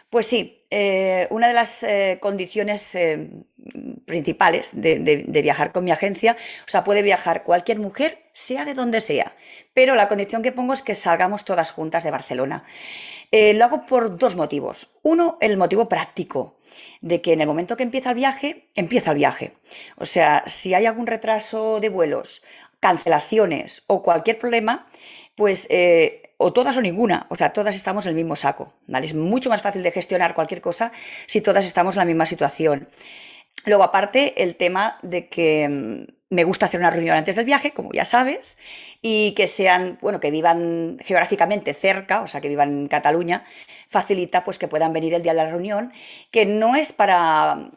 Pues 0.10 0.28
sí, 0.28 0.62
eh, 0.70 1.28
una 1.32 1.48
de 1.48 1.54
las 1.54 1.84
eh, 1.84 2.18
condiciones 2.22 2.96
principales 4.06 4.70
de, 4.74 5.42
viajar 5.44 5.72
con 5.72 5.84
mi 5.84 5.92
agencia, 5.92 6.36
o 6.66 6.70
sea, 6.70 6.84
puede 6.84 7.02
viajar 7.02 7.44
cualquier 7.44 7.80
mujer, 7.80 8.24
sea 8.34 8.66
de 8.66 8.74
donde 8.74 9.02
sea, 9.02 9.36
pero 9.74 9.96
la 9.96 10.08
condición 10.08 10.42
que 10.42 10.52
pongo 10.52 10.74
es 10.74 10.82
que 10.82 10.96
salgamos 10.96 11.46
todas 11.46 11.72
juntas 11.72 12.04
de 12.04 12.12
Barcelona. 12.12 12.64
Eh, 13.32 13.54
lo 13.54 13.66
hago 13.66 13.86
por 13.86 14.18
dos 14.18 14.36
motivos. 14.36 14.96
Uno, 15.02 15.38
el 15.42 15.58
motivo 15.58 15.90
práctico, 15.90 16.60
de 17.02 17.22
que 17.22 17.34
en 17.34 17.42
el 17.42 17.48
momento 17.48 17.78
que 17.78 17.84
empieza 17.84 18.10
el 18.10 18.16
viaje, 18.16 18.70
empieza 18.76 19.12
el 19.12 19.18
viaje. 19.18 19.54
O 19.98 20.06
sea, 20.06 20.44
si 20.46 20.74
hay 20.74 20.86
algún 20.86 21.08
retraso 21.08 21.80
de 21.80 21.90
vuelos, 21.90 22.44
cancelaciones 22.80 23.84
o 23.88 24.04
cualquier 24.04 24.38
problema, 24.38 24.88
pues 25.36 25.68
eh, 25.70 26.33
o 26.44 26.52
todas 26.52 26.76
o 26.78 26.82
ninguna, 26.82 27.26
o 27.30 27.36
sea, 27.36 27.54
todas 27.54 27.76
estamos 27.76 28.06
en 28.06 28.12
el 28.12 28.16
mismo 28.16 28.36
saco. 28.36 28.74
¿vale? 28.88 29.06
Es 29.06 29.16
mucho 29.16 29.50
más 29.50 29.62
fácil 29.62 29.82
de 29.82 29.92
gestionar 29.92 30.34
cualquier 30.34 30.62
cosa 30.62 30.92
si 31.26 31.42
todas 31.42 31.66
estamos 31.66 31.96
en 31.96 32.02
la 32.02 32.06
misma 32.06 32.26
situación. 32.26 32.90
Luego, 33.66 33.84
aparte, 33.84 34.44
el 34.44 34.56
tema 34.56 34.98
de 35.04 35.30
que 35.30 35.70
mm, 35.70 36.34
me 36.34 36.44
gusta 36.44 36.66
hacer 36.66 36.80
una 36.80 36.90
reunión 36.90 37.16
antes 37.16 37.36
del 37.36 37.46
viaje, 37.46 37.72
como 37.72 37.94
ya 37.94 38.04
sabes, 38.04 38.58
y 39.02 39.34
que 39.36 39.48
sean, 39.48 40.00
bueno, 40.02 40.20
que 40.20 40.32
vivan 40.32 40.98
geográficamente 41.00 41.74
cerca, 41.74 42.22
o 42.22 42.28
sea, 42.28 42.42
que 42.42 42.50
vivan 42.50 42.70
en 42.70 42.88
Cataluña, 42.88 43.46
facilita 43.88 44.44
pues 44.44 44.58
que 44.58 44.68
puedan 44.68 44.92
venir 44.92 45.14
el 45.14 45.24
día 45.24 45.34
de 45.34 45.44
la 45.44 45.50
reunión, 45.50 45.94
que 46.32 46.46
no 46.46 46.76
es 46.76 46.92
para 46.92 47.72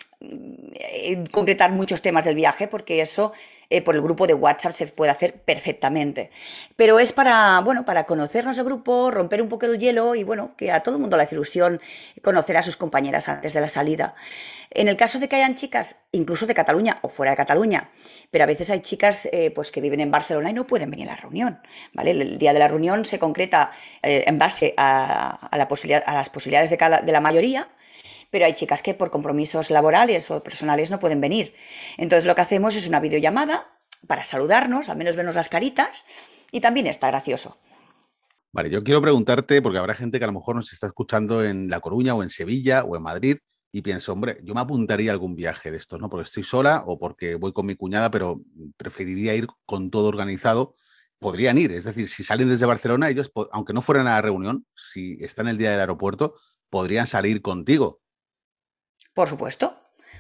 eh, 0.75 1.23
concretar 1.31 1.71
muchos 1.71 2.03
temas 2.03 2.25
del 2.25 2.35
viaje, 2.35 2.67
porque 2.67 3.01
eso 3.01 3.33
eh, 3.71 3.83
por 3.83 3.95
el 3.95 4.03
grupo 4.03 4.27
de 4.27 4.35
WhatsApp 4.35 4.75
se 4.75 4.87
puede 4.87 5.11
hacer 5.11 5.35
perfectamente. 5.35 6.31
Pero 6.77 6.99
es 6.99 7.13
para, 7.13 7.61
bueno, 7.61 7.85
para 7.85 8.05
conocernos 8.05 8.57
el 8.59 8.65
grupo, 8.65 9.11
romper 9.11 9.43
un 9.43 9.49
poco 9.49 9.67
el 9.67 9.79
hielo 9.79 10.15
y 10.15 10.25
bueno, 10.25 10.55
que 10.57 10.71
a 10.73 10.81
todo 10.81 10.97
el 10.97 11.01
mundo 11.01 11.17
le 11.17 11.25
hace 11.25 11.35
ilusión 11.35 11.81
conocer 12.23 12.57
a 12.57 12.63
sus 12.63 12.77
compañeras 12.77 13.29
antes 13.29 13.53
de 13.53 13.61
la 13.61 13.69
salida. 13.69 14.15
En 14.71 14.89
el 14.89 14.97
caso 14.97 15.19
de 15.19 15.29
que 15.29 15.37
hayan 15.37 15.55
chicas, 15.55 16.05
incluso 16.13 16.47
de 16.47 16.55
Cataluña 16.55 16.99
o 17.03 17.09
fuera 17.09 17.31
de 17.31 17.37
Cataluña, 17.37 17.91
pero 18.31 18.45
a 18.45 18.47
veces 18.47 18.71
hay 18.71 18.81
chicas 18.81 19.29
eh, 19.33 19.51
pues 19.51 19.71
que 19.73 19.81
viven 19.81 20.01
en 20.01 20.11
Barcelona 20.11 20.51
y 20.51 20.53
no 20.53 20.67
pueden 20.67 20.91
venir 20.91 21.09
a 21.09 21.13
la 21.13 21.17
reunión. 21.17 21.61
¿vale? 21.93 22.11
El 22.11 22.39
día 22.39 22.53
de 22.53 22.59
la 22.59 22.69
reunión 22.69 23.05
se 23.05 23.19
concreta 23.19 23.71
en 24.03 24.39
base 24.39 24.75
a, 24.77 25.49
a 25.49 25.57
las 25.57 26.31
posibilidades 26.31 26.71
de, 26.71 26.77
cada, 26.77 27.01
de 27.01 27.13
la 27.13 27.21
mayoría 27.21 27.69
pero 28.31 28.47
hay 28.47 28.55
chicas 28.55 28.83
que 28.83 28.95
por 28.95 29.11
compromisos 29.11 29.71
laborales 29.71 30.31
o 30.31 30.43
personales 30.43 30.91
no 30.91 30.99
pueden 30.99 31.21
venir. 31.21 31.55
Entonces 31.97 32.27
lo 32.27 32.35
que 32.35 32.43
hacemos 32.43 32.77
es 32.77 32.89
una 32.89 33.01
videollamada 33.01 33.79
para 34.07 34.25
saludarnos, 34.25 34.89
al 34.89 34.97
menos 34.97 35.17
vernos 35.17 35.35
las 35.35 35.49
caritas, 35.49 36.07
y 36.53 36.61
también 36.61 36.87
está 36.87 37.09
gracioso. 37.09 37.57
Vale, 38.53 38.71
yo 38.71 38.83
quiero 38.83 39.03
preguntarte, 39.03 39.61
porque 39.61 39.79
habrá 39.79 39.95
gente 39.95 40.19
que 40.19 40.25
a 40.25 40.29
lo 40.29 40.33
mejor 40.33 40.57
nos 40.57 40.73
está 40.73 40.87
escuchando 40.87 41.45
en 41.45 41.69
La 41.69 41.81
Coruña 41.81 42.15
o 42.15 42.23
en 42.23 42.31
Sevilla 42.31 42.85
o 42.85 42.97
en 42.97 43.03
Madrid 43.03 43.37
y 43.77 43.83
pienso, 43.83 44.15
hombre, 44.15 44.39
yo 44.43 44.55
me 44.55 44.63
apuntaría 44.63 45.11
a 45.11 45.13
algún 45.13 45.37
viaje 45.37 45.71
de 45.71 45.77
estos, 45.77 46.01
¿no? 46.01 46.09
Porque 46.09 46.25
estoy 46.25 46.43
sola 46.43 46.85
o 46.87 46.99
porque 46.99 47.35
voy 47.35 47.53
con 47.53 47.67
mi 47.67 47.75
cuñada, 47.75 48.11
pero 48.11 48.41
preferiría 48.79 49.35
ir 49.35 49.47
con 49.67 49.91
todo 49.91 50.09
organizado. 50.09 50.75
Podrían 51.19 51.59
ir, 51.59 51.73
es 51.73 51.85
decir, 51.85 52.09
si 52.09 52.25
salen 52.25 52.49
desde 52.49 52.65
Barcelona, 52.65 53.11
ellos, 53.11 53.31
aunque 53.53 53.75
no 53.75 53.83
fueran 53.83 54.07
a 54.07 54.13
la 54.13 54.23
reunión, 54.23 54.65
si 54.75 55.19
están 55.21 55.49
el 55.49 55.59
día 55.59 55.71
del 55.71 55.81
aeropuerto, 55.81 56.37
podrían 56.71 57.07
salir 57.07 57.43
contigo. 57.43 58.01
Por 59.15 59.29
supuesto, 59.29 59.77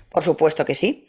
por 0.09 0.23
supuesto 0.23 0.65
que 0.65 0.75
sí. 0.75 1.09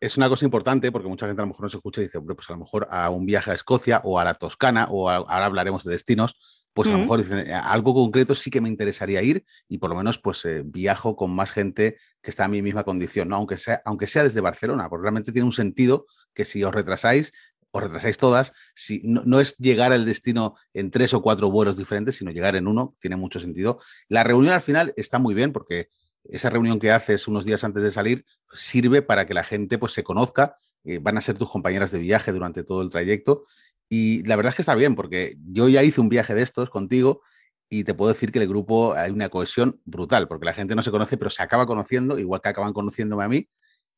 Es 0.00 0.16
una 0.16 0.28
cosa 0.28 0.44
importante 0.44 0.92
porque 0.92 1.08
mucha 1.08 1.26
gente 1.26 1.40
a 1.40 1.44
lo 1.44 1.48
mejor 1.48 1.64
no 1.64 1.70
se 1.70 1.78
escucha 1.78 2.00
y 2.00 2.04
dice, 2.04 2.18
hombre, 2.18 2.34
pues 2.34 2.48
a 2.50 2.52
lo 2.52 2.58
mejor 2.58 2.86
a 2.90 3.10
un 3.10 3.24
viaje 3.26 3.50
a 3.50 3.54
Escocia 3.54 4.00
o 4.04 4.18
a 4.18 4.24
la 4.24 4.34
Toscana 4.34 4.86
o 4.90 5.08
ahora 5.08 5.46
hablaremos 5.46 5.84
de 5.84 5.92
destinos, 5.92 6.36
pues 6.74 6.88
a 6.88 6.92
lo 6.92 6.98
mejor 6.98 7.22
dicen, 7.22 7.38
eh, 7.38 7.54
algo 7.54 7.94
concreto 7.94 8.34
sí 8.34 8.50
que 8.50 8.60
me 8.60 8.68
interesaría 8.68 9.22
ir 9.22 9.44
y 9.68 9.78
por 9.78 9.90
lo 9.90 9.96
menos 9.96 10.18
pues 10.18 10.44
eh, 10.44 10.62
viajo 10.64 11.14
con 11.14 11.30
más 11.30 11.52
gente 11.52 11.96
que 12.20 12.30
está 12.30 12.46
en 12.46 12.50
mi 12.50 12.62
misma 12.62 12.82
condición, 12.82 13.28
¿no? 13.28 13.36
Aunque 13.36 13.56
sea, 13.56 13.80
aunque 13.84 14.08
sea 14.08 14.24
desde 14.24 14.40
Barcelona, 14.40 14.88
porque 14.88 15.04
realmente 15.04 15.30
tiene 15.30 15.46
un 15.46 15.52
sentido 15.52 16.06
que 16.34 16.44
si 16.44 16.64
os 16.64 16.74
retrasáis, 16.74 17.32
os 17.70 17.82
retrasáis 17.82 18.18
todas, 18.18 18.52
si 18.74 19.02
no, 19.04 19.40
es 19.40 19.56
llegar 19.58 19.92
al 19.92 20.04
destino 20.04 20.56
en 20.74 20.90
tres 20.90 21.14
o 21.14 21.22
cuatro 21.22 21.48
vuelos 21.50 21.76
diferentes, 21.76 22.16
sino 22.16 22.32
llegar 22.32 22.56
en 22.56 22.66
uno, 22.66 22.96
tiene 22.98 23.16
mucho 23.16 23.38
sentido. 23.38 23.78
La 24.08 24.24
reunión 24.24 24.52
al 24.52 24.60
final 24.60 24.92
está 24.96 25.20
muy 25.20 25.34
bien 25.34 25.52
porque 25.52 25.88
esa 26.24 26.50
reunión 26.50 26.80
que 26.80 26.90
haces 26.90 27.28
unos 27.28 27.44
días 27.44 27.64
antes 27.64 27.82
de 27.82 27.90
salir 27.90 28.24
sirve 28.52 29.02
para 29.02 29.26
que 29.26 29.34
la 29.34 29.44
gente 29.44 29.78
pues 29.78 29.92
se 29.92 30.02
conozca, 30.02 30.56
eh, 30.84 30.98
van 31.00 31.18
a 31.18 31.20
ser 31.20 31.36
tus 31.36 31.50
compañeras 31.50 31.90
de 31.90 31.98
viaje 31.98 32.32
durante 32.32 32.64
todo 32.64 32.82
el 32.82 32.90
trayecto 32.90 33.44
y 33.88 34.22
la 34.26 34.36
verdad 34.36 34.50
es 34.50 34.56
que 34.56 34.62
está 34.62 34.74
bien, 34.74 34.94
porque 34.94 35.36
yo 35.52 35.68
ya 35.68 35.82
hice 35.82 36.00
un 36.00 36.08
viaje 36.08 36.34
de 36.34 36.42
estos 36.42 36.70
contigo 36.70 37.22
y 37.68 37.84
te 37.84 37.94
puedo 37.94 38.12
decir 38.12 38.32
que 38.32 38.38
el 38.38 38.48
grupo 38.48 38.94
hay 38.94 39.10
una 39.10 39.28
cohesión 39.28 39.80
brutal, 39.84 40.28
porque 40.28 40.46
la 40.46 40.54
gente 40.54 40.74
no 40.74 40.82
se 40.82 40.90
conoce, 40.90 41.16
pero 41.16 41.30
se 41.30 41.42
acaba 41.42 41.66
conociendo, 41.66 42.18
igual 42.18 42.40
que 42.40 42.48
acaban 42.48 42.72
conociéndome 42.72 43.24
a 43.24 43.28
mí, 43.28 43.48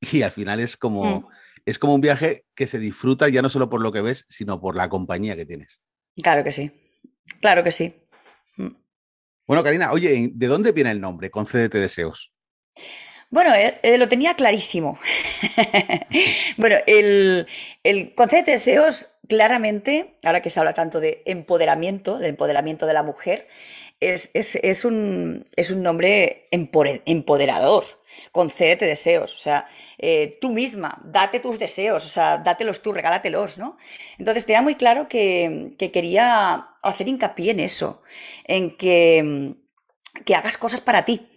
y 0.13 0.23
al 0.23 0.31
final 0.31 0.61
es 0.61 0.77
como, 0.77 1.31
es 1.65 1.79
como 1.79 1.95
un 1.95 2.01
viaje 2.01 2.45
que 2.55 2.67
se 2.67 2.79
disfruta 2.79 3.29
ya 3.29 3.43
no 3.43 3.49
solo 3.49 3.69
por 3.69 3.83
lo 3.83 3.93
que 3.93 4.03
ves, 4.03 4.25
sino 4.29 4.61
por 4.61 4.77
la 4.77 4.89
compañía 4.89 5.37
que 5.37 5.47
tienes. 5.47 5.81
Claro 6.23 6.43
que 6.45 6.53
sí, 6.53 6.73
claro 7.41 7.63
que 7.63 7.71
sí. 7.71 7.95
Bueno, 9.47 9.63
Karina, 9.63 9.93
oye, 9.93 10.31
¿de 10.33 10.47
dónde 10.47 10.73
viene 10.73 10.91
el 10.91 11.01
nombre? 11.01 11.31
Concédete 11.31 11.79
deseos. 11.79 12.33
Bueno, 13.31 13.55
eh, 13.55 13.79
eh, 13.83 13.99
lo 13.99 14.09
tenía 14.09 14.35
clarísimo. 14.35 14.99
bueno, 16.57 16.77
el, 16.87 17.47
el 17.83 18.15
deseos, 18.45 19.19
claramente, 19.29 20.17
ahora 20.25 20.43
que 20.43 20.51
se 20.51 20.61
habla 20.61 20.75
tanto 20.75 21.01
de 21.01 21.23
empoderamiento, 21.27 22.19
del 22.19 22.31
empoderamiento 22.31 22.87
de 22.87 22.95
la 22.95 23.03
mujer, 23.03 23.49
es, 24.01 24.31
un, 24.85 25.45
es 25.57 25.71
un, 25.71 25.83
nombre 25.83 26.49
empoderador. 26.51 27.85
Concédete 28.33 28.87
deseos, 28.87 29.35
o 29.35 29.39
sea, 29.39 29.67
eh, 29.99 30.39
tú 30.41 30.51
misma, 30.51 31.01
date 31.05 31.41
tus 31.41 31.59
deseos, 31.59 32.05
o 32.05 32.09
sea, 32.09 32.39
dátelos 32.39 32.83
tú, 32.83 32.93
regálatelos, 32.93 33.59
¿no? 33.59 33.77
Entonces 34.19 34.47
tenía 34.47 34.63
muy 34.63 34.75
claro 34.75 35.09
que, 35.09 35.73
que 35.79 35.91
quería 35.91 36.69
hacer 36.83 37.09
hincapié 37.09 37.53
en 37.53 37.61
eso, 37.61 38.03
en 38.45 38.77
que, 38.77 39.55
que 40.25 40.35
hagas 40.35 40.59
cosas 40.59 40.81
para 40.81 41.05
ti, 41.05 41.29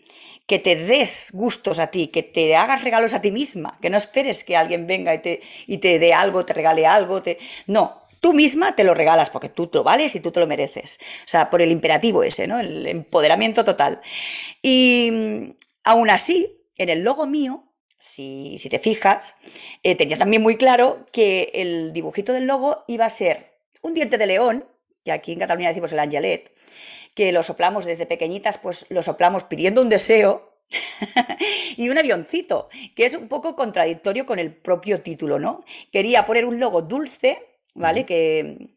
que 0.49 0.57
te 0.57 0.75
des 0.75 1.29
gustos 1.31 1.77
a 1.77 1.87
ti, 1.87 2.07
que 2.07 2.23
te 2.23 2.55
hagas 2.55 2.83
regalos 2.83 3.13
a 3.13 3.21
ti 3.21 3.31
misma, 3.31 3.77
que 3.81 3.91
no 3.91 3.97
esperes 3.97 4.43
que 4.43 4.57
alguien 4.57 4.87
venga 4.87 5.13
y 5.13 5.19
te, 5.19 5.41
y 5.67 5.77
te 5.77 5.99
dé 5.99 6.11
algo, 6.11 6.43
te 6.43 6.53
regale 6.53 6.87
algo. 6.87 7.21
Te... 7.21 7.37
No, 7.67 8.01
tú 8.19 8.33
misma 8.33 8.75
te 8.75 8.83
lo 8.83 8.95
regalas 8.95 9.29
porque 9.29 9.49
tú 9.49 9.67
te 9.67 9.77
lo 9.77 9.83
vales 9.83 10.15
y 10.15 10.19
tú 10.19 10.31
te 10.31 10.39
lo 10.39 10.47
mereces. 10.47 10.99
O 11.23 11.27
sea, 11.27 11.51
por 11.51 11.61
el 11.61 11.71
imperativo 11.71 12.23
ese, 12.23 12.47
¿no? 12.47 12.59
El 12.59 12.87
empoderamiento 12.87 13.63
total. 13.63 14.01
Y 14.61 15.09
mm, 15.11 15.51
aún 15.83 16.09
así, 16.09 16.58
en 16.79 16.89
el 16.89 17.03
logo 17.03 17.27
mío, 17.27 17.65
si, 17.99 18.57
si 18.57 18.69
te 18.69 18.79
fijas, 18.79 19.37
eh, 19.83 19.95
tenía 19.95 20.17
también 20.17 20.41
muy 20.41 20.55
claro 20.55 21.05
que 21.11 21.51
el 21.53 21.93
dibujito 21.93 22.33
del 22.33 22.47
logo 22.47 22.83
iba 22.87 23.05
a 23.05 23.09
ser 23.09 23.51
un 23.81 23.93
diente 23.93 24.17
de 24.17 24.25
león, 24.25 24.65
que 25.03 25.11
aquí 25.11 25.33
en 25.33 25.39
Cataluña 25.39 25.67
decimos 25.67 25.93
el 25.93 25.99
angelet, 25.99 26.51
que 27.13 27.31
lo 27.31 27.43
soplamos 27.43 27.85
desde 27.85 28.05
pequeñitas, 28.05 28.57
pues 28.57 28.85
lo 28.89 29.03
soplamos 29.03 29.43
pidiendo 29.43 29.81
un 29.81 29.89
deseo 29.89 30.53
y 31.77 31.89
un 31.89 31.97
avioncito, 31.97 32.69
que 32.95 33.05
es 33.05 33.15
un 33.15 33.27
poco 33.27 33.55
contradictorio 33.55 34.25
con 34.25 34.39
el 34.39 34.55
propio 34.55 35.01
título, 35.01 35.37
¿no? 35.37 35.63
Quería 35.91 36.25
poner 36.25 36.45
un 36.45 36.59
logo 36.59 36.81
dulce, 36.81 37.57
¿vale? 37.73 38.05
Que 38.05 38.69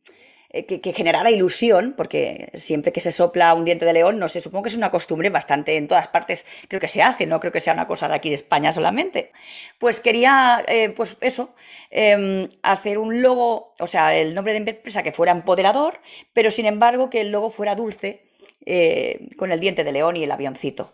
eh, 0.53 0.67
que, 0.67 0.93
generara 0.93 1.31
ilusión, 1.31 1.95
porque 1.97 2.51
siempre 2.55 2.93
que 2.93 3.01
se 3.01 3.11
sopla 3.11 3.55
un 3.55 3.65
diente 3.65 3.85
de 3.85 3.93
león, 3.93 4.19
no 4.19 4.29
sé, 4.29 4.41
supongo 4.41 4.65
que 4.65 4.69
es 4.69 4.77
una 4.77 4.91
costumbre 4.91 5.31
bastante 5.31 5.77
en 5.77 5.89
todas 5.89 6.09
partes, 6.09 6.47
creo 6.69 6.81
que 6.81 6.89
se 6.89 7.03
hace, 7.03 7.27
no 7.27 7.41
creo 7.41 7.53
que 7.53 7.61
sea 7.61 7.73
una 7.73 7.87
cosa 7.87 8.09
de 8.09 8.15
aquí 8.15 8.29
de 8.29 8.35
España 8.35 8.73
solamente. 8.73 9.33
Pues 9.79 10.01
quería, 10.01 10.63
eh, 10.69 10.91
pues 10.91 11.17
eso, 11.21 11.55
em, 11.91 12.49
hacer 12.63 12.99
un 12.99 13.23
logo, 13.23 13.73
o 13.79 13.87
sea, 13.87 14.15
el 14.17 14.35
nombre 14.35 14.53
de 14.53 14.59
empresa 14.71 15.03
que 15.03 15.13
fuera 15.13 15.33
empoderador, 15.33 16.01
pero 16.35 16.51
sin 16.51 16.67
embargo 16.67 17.11
que 17.11 17.23
el 17.23 17.31
logo 17.31 17.51
fuera 17.51 17.75
dulce, 17.75 18.25
eh, 18.65 19.29
con 19.37 19.51
el 19.53 19.61
diente 19.61 19.85
de 19.85 19.93
león 19.93 20.17
y 20.17 20.25
el 20.25 20.31
avioncito. 20.31 20.93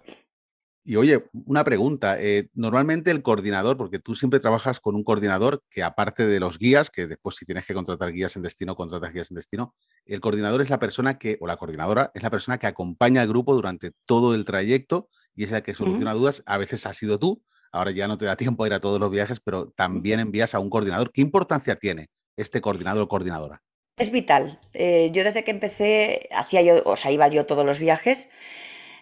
Y 0.89 0.97
oye, 0.97 1.23
una 1.45 1.65
pregunta. 1.65 2.17
Eh, 2.19 2.49
normalmente 2.55 3.11
el 3.11 3.21
coordinador, 3.21 3.77
porque 3.77 3.99
tú 3.99 4.15
siempre 4.15 4.41
trabajas 4.41 4.81
con 4.81 4.95
un 4.95 5.05
coordinador 5.05 5.63
que 5.69 5.83
aparte 5.83 6.27
de 6.27 6.41
los 6.41 6.59
guías, 6.59 6.89
que 6.89 7.07
después 7.07 7.37
si 7.37 7.45
tienes 7.45 7.67
que 7.67 7.75
contratar 7.75 8.11
guías 8.11 8.37
en 8.37 8.43
destino, 8.43 8.75
contratas 8.75 9.13
guías 9.13 9.31
en 9.31 9.35
destino, 9.35 9.75
el 10.07 10.23
coordinador 10.23 10.63
es 10.63 10.71
la 10.71 10.79
persona 10.79 11.19
que, 11.19 11.37
o 11.43 11.47
la 11.47 11.59
coordinadora, 11.59 12.11
es 12.15 12.23
la 12.23 12.31
persona 12.31 12.57
que 12.57 12.69
acompaña 12.69 13.21
al 13.21 13.29
grupo 13.29 13.55
durante 13.55 13.91
todo 14.07 14.35
el 14.35 14.47
trayecto 14.47 15.11
y 15.37 15.45
es 15.45 15.51
la 15.51 15.61
que 15.61 15.75
soluciona 15.75 16.15
dudas. 16.15 16.43
A 16.47 16.57
veces 16.57 16.87
ha 16.87 16.95
sido 16.95 17.19
tú, 17.19 17.43
ahora 17.71 17.91
ya 17.91 18.09
no 18.09 18.17
te 18.17 18.25
da 18.25 18.37
tiempo 18.39 18.65
a 18.65 18.69
ir 18.69 18.73
a 18.73 18.81
todos 18.81 18.99
los 18.99 19.11
viajes, 19.11 19.41
pero 19.41 19.69
también 19.77 20.21
envías 20.21 20.55
a 20.55 20.59
un 20.59 20.71
coordinador. 20.71 21.13
¿Qué 21.13 21.21
importancia 21.21 21.77
tiene 21.77 22.09
este 22.35 22.63
coordinador 22.63 23.03
o 23.03 23.09
coordinadora? 23.09 23.61
Es 23.99 24.11
vital. 24.11 24.59
Eh, 24.73 25.11
yo 25.13 25.23
desde 25.23 25.45
que 25.45 25.51
empecé, 25.51 26.31
hacía 26.35 26.63
yo, 26.63 26.83
o 26.87 26.97
sea, 26.97 27.11
iba 27.11 27.29
yo 27.29 27.45
todos 27.45 27.67
los 27.67 27.79
viajes. 27.79 28.31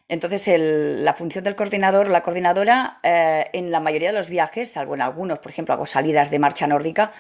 Entonces, 0.09 0.45
la 0.47 1.15
función 1.15 1.43
del 1.43 1.57
coordinador, 1.57 2.09
la 2.09 2.23
coordinadora, 2.23 3.01
eh, 3.03 3.47
en 3.53 3.73
la 3.73 3.81
mayoría 3.81 4.11
de 4.11 4.17
los 4.17 4.29
viajes, 4.29 4.71
salvo 4.71 4.95
en 4.95 5.03
algunos, 5.03 5.41
por 5.41 5.51
ejemplo, 5.51 5.75
hago 5.75 5.85
salidas 5.85 6.31
de 6.31 6.39
marcha 6.39 6.69
nórdica, 6.69 7.13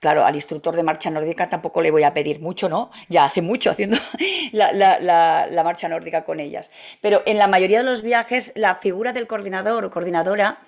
claro, 0.00 0.24
al 0.24 0.34
instructor 0.34 0.74
de 0.74 0.82
marcha 0.82 1.10
nórdica 1.10 1.48
tampoco 1.48 1.80
le 1.80 1.92
voy 1.92 2.02
a 2.02 2.12
pedir 2.12 2.40
mucho, 2.40 2.68
¿no? 2.68 2.90
Ya 3.08 3.24
hace 3.24 3.40
mucho 3.40 3.70
haciendo 3.70 3.96
la, 4.52 4.72
la, 4.72 5.62
marcha 5.64 5.88
nórdica 5.88 6.24
con 6.24 6.40
ellas. 6.40 6.72
Pero 7.00 7.22
en 7.24 7.38
la 7.38 7.46
mayoría 7.46 7.78
de 7.78 7.84
los 7.84 8.02
viajes, 8.02 8.52
la 8.56 8.74
figura 8.74 9.12
del 9.12 9.26
coordinador 9.26 9.84
o 9.84 9.90
coordinadora 9.90 10.58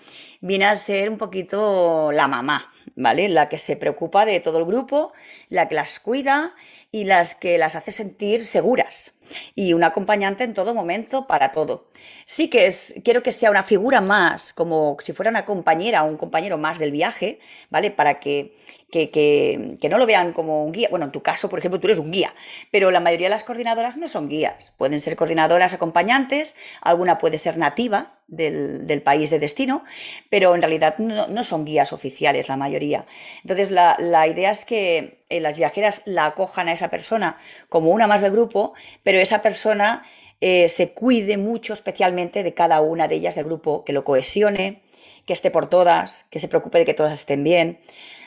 viene 0.41 0.67
a 0.67 0.77
ser 0.77 1.11
un 1.11 1.19
poquito 1.19 2.13
la 2.13 2.29
mamá, 2.29 2.73
¿vale? 2.95 3.29
La 3.29 3.49
que 3.49 3.59
se 3.59 3.77
preocupa 3.77 4.25
de 4.25 4.39
todo 4.41 4.59
el 4.59 4.65
grupo, 4.65 5.13
la 5.49 5.69
que 5.69 5.75
las 5.75 5.99
cuida 5.99 6.55
y 6.97 7.05
las 7.05 7.35
que 7.35 7.59
las 7.59 7.77
hace 7.77 7.91
sentir 7.91 8.47
seguras 8.47 9.19
y 9.55 9.75
un 9.75 9.85
acompañante 9.85 10.45
en 10.45 10.55
todo 10.55 10.73
momento 10.73 11.27
para 11.27 11.53
todo. 11.53 11.91
Sí 12.25 12.49
que 12.49 12.65
es, 12.67 12.95
quiero 13.05 13.23
que 13.23 13.33
sea 13.33 13.51
una 13.51 13.63
figura 13.63 14.01
más, 14.01 14.55
como 14.55 14.97
si 15.01 15.13
fuera 15.13 15.29
una 15.29 15.45
compañera 15.45 16.05
o 16.05 16.09
un 16.09 16.17
compañero 16.17 16.57
más 16.57 16.79
del 16.79 16.93
viaje, 16.93 17.39
¿vale? 17.69 17.91
Para 17.91 18.19
que, 18.19 18.57
que, 18.91 19.11
que, 19.11 19.89
no 19.91 19.99
lo 19.99 20.07
vean 20.07 20.33
como 20.33 20.65
un 20.65 20.73
guía. 20.73 20.89
Bueno, 20.91 21.05
en 21.05 21.13
tu 21.13 21.23
caso, 21.23 21.51
por 21.51 21.59
ejemplo, 21.59 21.79
tú 21.81 21.87
eres 21.87 21.99
un 21.99 22.11
guía, 22.11 22.35
pero 22.71 22.91
la 22.91 23.01
mayoría 23.01 23.27
de 23.27 23.33
las 23.33 23.45
coordinadoras 23.45 23.99
no 23.99 24.07
son 24.07 24.31
guías. 24.31 24.73
Pueden 24.79 25.01
ser 25.01 25.17
coordinadoras 25.17 25.75
acompañantes, 25.75 26.57
alguna 26.81 27.19
puede 27.19 27.37
ser 27.37 27.59
nativa 27.59 28.15
del, 28.27 29.03
país 29.05 29.31
de 29.31 29.39
destino, 29.39 29.85
pero 30.31 30.55
en 30.55 30.63
realidad 30.63 30.97
no, 30.99 31.43
son 31.43 31.67
guías 31.67 31.93
oficiales 31.93 32.49
la 32.49 32.57
mayoría. 32.57 33.07
Entonces, 33.43 33.71
la, 33.71 33.97
la 33.99 34.27
idea 34.27 34.51
es 34.51 34.65
que 34.65 35.26
eh, 35.29 35.41
las 35.41 35.57
viajeras 35.57 36.03
la 36.05 36.27
acojan 36.27 36.69
a 36.69 36.73
esa 36.73 36.89
persona 36.89 37.39
como 37.69 37.91
una 37.91 38.07
más 38.07 38.23
del 38.23 38.33
grupo, 38.33 38.75
pero 39.03 39.19
esa 39.19 39.43
persona 39.43 40.05
eh, 40.41 40.69
se 40.69 40.93
cuide 40.93 41.37
mucho 41.37 41.73
especialmente 41.73 42.43
de 42.43 42.55
cada 42.55 42.81
una 42.81 43.09
de 43.09 43.17
ellas 43.17 43.35
del 43.35 43.45
grupo, 43.45 43.85
que 43.85 43.93
lo 43.93 44.05
cohesione, 44.05 44.83
que 45.27 45.33
esté 45.33 45.51
por 45.51 45.69
todas, 45.69 46.25
que 46.31 46.39
se 46.39 46.49
preocupe 46.49 46.79
de 46.79 46.85
que 46.85 46.95
todas 46.95 47.13
estén 47.13 47.43
bien. 47.43 47.81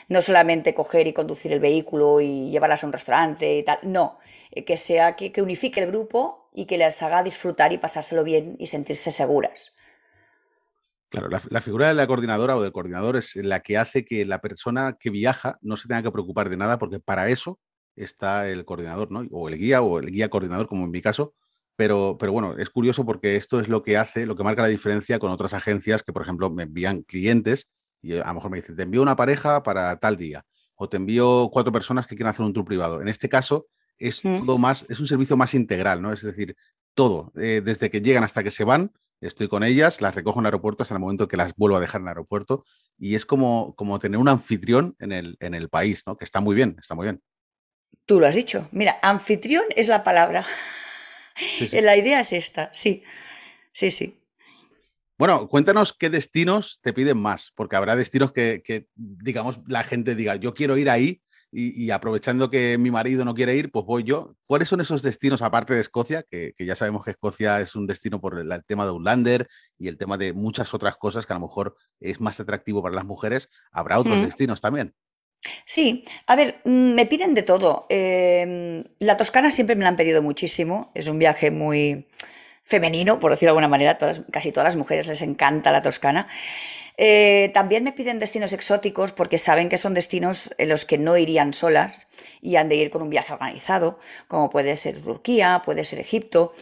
No 0.08 0.20
solamente 0.20 0.74
coger 0.74 1.06
y 1.06 1.12
conducir 1.12 1.52
el 1.52 1.60
vehículo 1.60 2.20
y 2.20 2.50
llevarlas 2.50 2.82
a 2.82 2.86
un 2.86 2.92
restaurante 2.92 3.58
y 3.58 3.62
tal, 3.62 3.78
no, 3.82 4.18
eh, 4.50 4.64
que 4.64 4.76
sea 4.76 5.16
que, 5.16 5.32
que 5.32 5.42
unifique 5.42 5.80
el 5.80 5.86
grupo 5.86 6.48
y 6.52 6.66
que 6.66 6.78
les 6.78 7.00
haga 7.02 7.22
disfrutar 7.22 7.72
y 7.72 7.78
pasárselo 7.78 8.24
bien 8.24 8.56
y 8.58 8.66
sentirse 8.66 9.10
seguras. 9.10 9.72
Claro, 11.10 11.28
la, 11.28 11.60
figura 11.60 11.88
de 11.88 11.94
la 11.94 12.06
coordinadora 12.06 12.56
o 12.56 12.62
del 12.62 12.70
coordinador 12.70 13.16
es 13.16 13.34
la 13.34 13.60
que 13.60 13.76
hace 13.76 14.04
que 14.04 14.24
la 14.24 14.40
persona 14.40 14.96
que 14.98 15.10
viaja 15.10 15.58
no 15.60 15.76
se 15.76 15.88
tenga 15.88 16.04
que 16.04 16.12
preocupar 16.12 16.48
de 16.48 16.56
nada, 16.56 16.78
porque 16.78 17.00
para 17.00 17.28
eso 17.28 17.58
está 17.96 18.48
el 18.48 18.64
coordinador, 18.64 19.10
¿no? 19.10 19.26
O 19.32 19.48
el 19.48 19.58
guía 19.58 19.82
o 19.82 19.98
el 19.98 20.12
guía 20.12 20.30
coordinador, 20.30 20.68
como 20.68 20.84
en 20.84 20.92
mi 20.92 21.02
caso, 21.02 21.34
Pero, 21.74 22.16
pero 22.18 22.30
bueno, 22.32 22.56
es 22.58 22.70
curioso 22.70 23.04
porque 23.04 23.34
esto 23.36 23.58
es 23.58 23.68
lo 23.68 23.82
que 23.82 23.96
hace, 23.96 24.24
lo 24.24 24.36
que 24.36 24.44
marca 24.44 24.62
la 24.62 24.68
diferencia 24.68 25.18
con 25.18 25.32
otras 25.32 25.52
agencias 25.52 26.02
que, 26.04 26.12
por 26.12 26.22
ejemplo, 26.22 26.48
me 26.48 26.62
envían 26.62 27.02
clientes 27.02 27.68
y 28.02 28.14
a 28.14 28.28
lo 28.28 28.34
mejor 28.34 28.50
me 28.52 28.58
dicen, 28.58 28.76
te 28.76 28.82
envío 28.84 29.02
una 29.02 29.16
pareja 29.16 29.62
para 29.64 29.98
tal 29.98 30.16
día 30.16 30.44
o 30.76 30.88
te 30.88 30.96
envío 30.96 31.50
cuatro 31.52 31.72
personas 31.72 32.06
que 32.06 32.14
quieren 32.14 32.30
hacer 32.30 32.46
un 32.46 32.52
tour 32.52 32.64
privado. 32.64 33.02
En 33.02 33.08
este 33.08 33.28
caso 33.28 33.66
es 33.98 34.24
mm. 34.24 34.46
todo 34.46 34.58
más, 34.58 34.86
es 34.88 35.00
un 35.00 35.08
servicio 35.08 35.36
más 35.36 35.54
integral, 35.54 36.00
¿no? 36.00 36.12
Es 36.12 36.22
decir, 36.22 36.56
todo, 36.94 37.32
eh, 37.36 37.62
desde 37.64 37.90
que 37.90 38.00
llegan 38.00 38.24
hasta 38.24 38.44
que 38.44 38.50
se 38.50 38.64
van, 38.64 38.92
estoy 39.20 39.48
con 39.48 39.64
ellas, 39.64 40.00
las 40.00 40.14
recojo 40.14 40.38
en 40.38 40.44
el 40.44 40.46
aeropuerto 40.46 40.82
hasta 40.82 40.94
el 40.94 41.00
momento 41.00 41.28
que 41.28 41.36
las 41.36 41.54
vuelvo 41.56 41.76
a 41.76 41.80
dejar 41.80 42.00
en 42.00 42.06
el 42.06 42.08
aeropuerto 42.08 42.64
y 42.98 43.14
es 43.14 43.26
como, 43.26 43.74
como 43.76 43.98
tener 43.98 44.18
un 44.18 44.28
anfitrión 44.28 44.96
en 44.98 45.12
el, 45.12 45.36
en 45.40 45.54
el 45.54 45.68
país, 45.68 46.02
¿no? 46.06 46.16
Que 46.16 46.24
está 46.24 46.40
muy 46.40 46.54
bien, 46.54 46.76
está 46.78 46.94
muy 46.94 47.04
bien. 47.04 47.22
Tú 48.06 48.20
lo 48.20 48.26
has 48.26 48.34
dicho. 48.34 48.68
Mira, 48.72 48.98
anfitrión 49.02 49.64
es 49.76 49.88
la 49.88 50.02
palabra. 50.02 50.44
La 51.72 51.96
idea 51.96 52.20
es 52.20 52.32
esta, 52.32 52.70
sí. 52.72 53.02
Sí, 53.72 53.90
sí. 53.90 54.20
Bueno, 55.16 55.48
cuéntanos 55.48 55.92
qué 55.92 56.10
destinos 56.10 56.80
te 56.82 56.92
piden 56.92 57.18
más, 57.18 57.52
porque 57.54 57.76
habrá 57.76 57.94
destinos 57.94 58.32
que, 58.32 58.86
digamos, 58.94 59.60
la 59.66 59.84
gente 59.84 60.14
diga, 60.14 60.36
yo 60.36 60.54
quiero 60.54 60.76
ir 60.78 60.88
ahí 60.88 61.20
y, 61.52 61.90
aprovechando 61.90 62.48
que 62.48 62.78
mi 62.78 62.90
marido 62.90 63.24
no 63.24 63.34
quiere 63.34 63.56
ir, 63.56 63.72
pues 63.72 63.84
voy 63.84 64.04
yo. 64.04 64.36
¿Cuáles 64.46 64.68
son 64.68 64.80
esos 64.80 65.02
destinos, 65.02 65.42
aparte 65.42 65.74
de 65.74 65.80
Escocia, 65.80 66.22
que, 66.22 66.54
ya 66.58 66.76
sabemos 66.76 67.04
que 67.04 67.10
Escocia 67.10 67.60
es 67.60 67.74
un 67.74 67.88
destino 67.88 68.20
por 68.20 68.38
el, 68.38 68.64
tema 68.64 68.84
de 68.84 68.90
Outlander 68.90 69.48
y 69.76 69.88
el 69.88 69.98
tema 69.98 70.16
de 70.16 70.32
muchas 70.32 70.72
otras 70.74 70.96
cosas 70.96 71.26
que 71.26 71.32
a 71.32 71.36
lo 71.36 71.46
mejor 71.46 71.74
es 71.98 72.20
más 72.20 72.38
atractivo 72.38 72.82
para 72.82 72.94
las 72.94 73.04
mujeres? 73.04 73.48
¿Habrá 73.72 73.98
otros 73.98 74.18
mm. 74.18 74.22
destinos 74.22 74.60
también? 74.60 74.94
Sí, 75.66 76.04
a 76.26 76.36
ver, 76.36 76.60
mm, 76.64 76.94
me 76.94 77.06
piden 77.06 77.34
de 77.34 77.42
todo. 77.42 77.86
Em, 77.88 78.84
la 79.00 79.16
Toscana 79.16 79.50
siempre 79.50 79.74
me 79.74 79.82
la 79.82 79.88
han 79.88 79.96
pedido 79.96 80.22
muchísimo. 80.22 80.92
Es 80.94 81.08
un 81.08 81.18
viaje 81.18 81.50
muy 81.50 82.06
femenino, 82.62 83.18
por 83.18 83.32
decirlo 83.32 83.48
de 83.48 83.58
alguna 83.58 83.68
manera, 83.68 83.98
todas, 83.98 84.22
casi 84.30 84.52
todas 84.52 84.66
las 84.66 84.76
mujeres 84.76 85.08
les 85.08 85.22
encanta 85.22 85.72
la 85.72 85.82
Toscana. 85.82 86.28
Eh, 86.96 87.50
también 87.54 87.84
me 87.84 87.92
piden 87.92 88.18
destinos 88.18 88.52
exóticos 88.52 89.12
porque 89.12 89.38
saben 89.38 89.68
que 89.68 89.78
son 89.78 89.94
destinos 89.94 90.54
en 90.58 90.68
los 90.68 90.84
que 90.84 90.98
no 90.98 91.16
irían 91.16 91.54
solas 91.54 92.08
y 92.42 92.56
han 92.56 92.68
de 92.68 92.76
ir 92.76 92.90
con 92.90 93.02
un 93.02 93.10
viaje 93.10 93.32
organizado, 93.32 93.98
como 94.28 94.50
puede 94.50 94.76
ser 94.76 95.00
Turquía, 95.00 95.62
puede 95.64 95.84
ser 95.84 96.00
Egipto. 96.00 96.52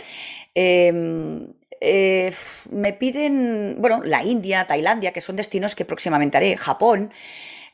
Em, 0.55 1.49
eh, 1.81 2.33
me 2.71 2.93
piden, 2.93 3.77
bueno, 3.79 4.03
la 4.05 4.25
India, 4.25 4.67
Tailandia, 4.67 5.13
que 5.13 5.21
son 5.21 5.37
destinos 5.37 5.75
que 5.75 5.85
próximamente 5.85 6.37
haré, 6.37 6.57
Japón, 6.57 7.13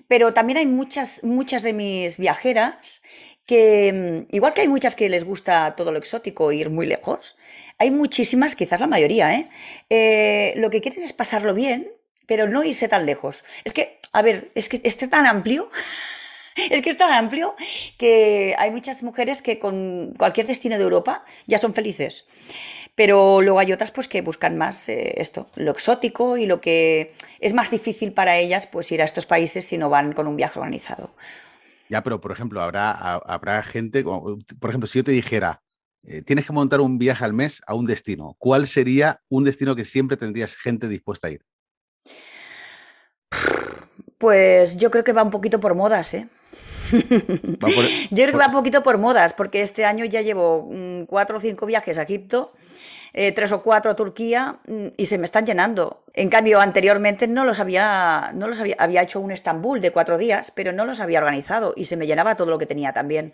pero 0.08 0.34
también 0.34 0.58
hay 0.58 0.66
muchas, 0.66 1.24
muchas 1.24 1.62
de 1.62 1.72
mis 1.72 2.18
viajeras 2.18 3.02
que, 3.46 4.26
igual 4.30 4.52
que 4.54 4.62
hay 4.62 4.68
muchas 4.68 4.96
que 4.96 5.08
les 5.08 5.24
gusta 5.24 5.74
todo 5.76 5.92
lo 5.92 5.98
exótico, 5.98 6.52
ir 6.52 6.70
muy 6.70 6.86
lejos, 6.86 7.36
hay 7.78 7.90
muchísimas, 7.90 8.56
quizás 8.56 8.80
la 8.80 8.86
mayoría, 8.86 9.34
¿eh? 9.34 9.48
¿eh? 9.90 10.54
lo 10.56 10.70
que 10.70 10.80
quieren 10.80 11.02
es 11.02 11.12
pasarlo 11.12 11.54
bien, 11.54 11.90
pero 12.26 12.48
no 12.48 12.64
irse 12.64 12.88
tan 12.88 13.06
lejos. 13.06 13.44
Es 13.64 13.72
que, 13.72 13.98
a 14.12 14.22
ver, 14.22 14.50
es 14.54 14.68
que 14.68 14.80
esté 14.84 15.08
tan 15.08 15.26
amplio. 15.26 15.70
Es 16.70 16.82
que 16.82 16.90
es 16.90 16.96
tan 16.96 17.12
amplio 17.12 17.56
que 17.98 18.54
hay 18.56 18.70
muchas 18.70 19.02
mujeres 19.02 19.42
que 19.42 19.58
con 19.58 20.14
cualquier 20.16 20.46
destino 20.46 20.76
de 20.76 20.84
Europa 20.84 21.24
ya 21.48 21.58
son 21.58 21.74
felices. 21.74 22.28
Pero 22.94 23.42
luego 23.42 23.58
hay 23.58 23.72
otras 23.72 23.90
pues 23.90 24.06
que 24.06 24.22
buscan 24.22 24.56
más 24.56 24.88
eh, 24.88 25.14
esto, 25.16 25.50
lo 25.56 25.72
exótico 25.72 26.36
y 26.36 26.46
lo 26.46 26.60
que 26.60 27.12
es 27.40 27.54
más 27.54 27.72
difícil 27.72 28.12
para 28.12 28.38
ellas 28.38 28.68
pues 28.68 28.92
ir 28.92 29.02
a 29.02 29.04
estos 29.04 29.26
países 29.26 29.64
si 29.64 29.78
no 29.78 29.90
van 29.90 30.12
con 30.12 30.28
un 30.28 30.36
viaje 30.36 30.60
organizado. 30.60 31.16
Ya, 31.88 32.04
pero 32.04 32.20
por 32.20 32.30
ejemplo, 32.30 32.62
habrá, 32.62 32.92
habrá 32.92 33.62
gente, 33.64 34.04
por 34.04 34.70
ejemplo, 34.70 34.86
si 34.86 35.00
yo 35.00 35.04
te 35.04 35.10
dijera, 35.10 35.62
eh, 36.06 36.22
tienes 36.22 36.46
que 36.46 36.52
montar 36.52 36.80
un 36.80 36.98
viaje 36.98 37.24
al 37.24 37.32
mes 37.32 37.62
a 37.66 37.74
un 37.74 37.86
destino. 37.86 38.36
¿Cuál 38.38 38.66
sería 38.66 39.22
un 39.28 39.44
destino 39.44 39.74
que 39.74 39.84
siempre 39.84 40.16
tendrías 40.16 40.54
gente 40.54 40.88
dispuesta 40.88 41.28
a 41.28 41.30
ir? 41.30 41.44
Pues 44.18 44.76
yo 44.76 44.90
creo 44.90 45.04
que 45.04 45.12
va 45.12 45.22
un 45.22 45.30
poquito 45.30 45.60
por 45.60 45.74
modas, 45.74 46.14
¿eh? 46.14 46.28
yo 46.92 48.24
creo 48.24 48.32
que 48.32 48.36
va 48.36 48.46
un 48.46 48.52
poquito 48.52 48.82
por 48.82 48.98
modas, 48.98 49.32
porque 49.32 49.62
este 49.62 49.84
año 49.84 50.04
ya 50.04 50.20
llevo 50.20 50.68
mm, 50.70 51.04
cuatro 51.04 51.38
o 51.38 51.40
cinco 51.40 51.66
viajes 51.66 51.98
a 51.98 52.02
Egipto, 52.02 52.52
eh, 53.12 53.32
tres 53.32 53.52
o 53.52 53.62
cuatro 53.62 53.90
a 53.90 53.96
Turquía 53.96 54.56
mm, 54.66 54.88
y 54.96 55.06
se 55.06 55.18
me 55.18 55.24
están 55.24 55.46
llenando. 55.46 56.04
En 56.12 56.28
cambio, 56.28 56.60
anteriormente 56.60 57.26
no 57.26 57.44
los 57.44 57.60
había, 57.60 58.30
no 58.34 58.46
los 58.48 58.60
había, 58.60 58.76
había 58.78 59.02
hecho 59.02 59.20
un 59.20 59.30
Estambul 59.30 59.80
de 59.80 59.92
cuatro 59.92 60.18
días, 60.18 60.50
pero 60.50 60.72
no 60.72 60.84
los 60.84 61.00
había 61.00 61.18
organizado 61.18 61.74
y 61.76 61.86
se 61.86 61.96
me 61.96 62.06
llenaba 62.06 62.36
todo 62.36 62.50
lo 62.50 62.58
que 62.58 62.66
tenía 62.66 62.92
también. 62.92 63.32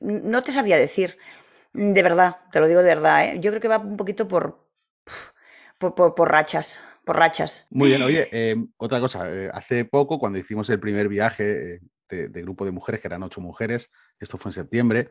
No 0.00 0.42
te 0.42 0.52
sabría 0.52 0.76
decir. 0.76 1.18
De 1.72 2.02
verdad, 2.02 2.36
te 2.50 2.60
lo 2.60 2.68
digo 2.68 2.82
de 2.82 2.88
verdad, 2.88 3.24
¿eh? 3.24 3.40
yo 3.40 3.50
creo 3.50 3.60
que 3.60 3.68
va 3.68 3.78
un 3.78 3.96
poquito 3.96 4.28
por, 4.28 4.58
por, 5.78 6.30
rachas, 6.30 6.80
por 7.04 7.16
rachas. 7.16 7.66
Muy 7.70 7.88
bien, 7.88 8.02
oye, 8.02 8.28
em, 8.30 8.68
otra 8.76 9.00
cosa, 9.00 9.30
eh, 9.30 9.50
hace 9.52 9.84
poco 9.84 10.18
cuando 10.18 10.38
hicimos 10.38 10.70
el 10.70 10.80
primer 10.80 11.08
viaje 11.08 11.80
de, 12.08 12.42
grupo 12.42 12.64
de 12.64 12.70
mujeres, 12.70 13.00
que 13.00 13.08
eran 13.08 13.22
ocho 13.22 13.40
mujeres, 13.40 13.90
esto 14.18 14.36
fue 14.36 14.50
en 14.50 14.54
septiembre, 14.54 15.10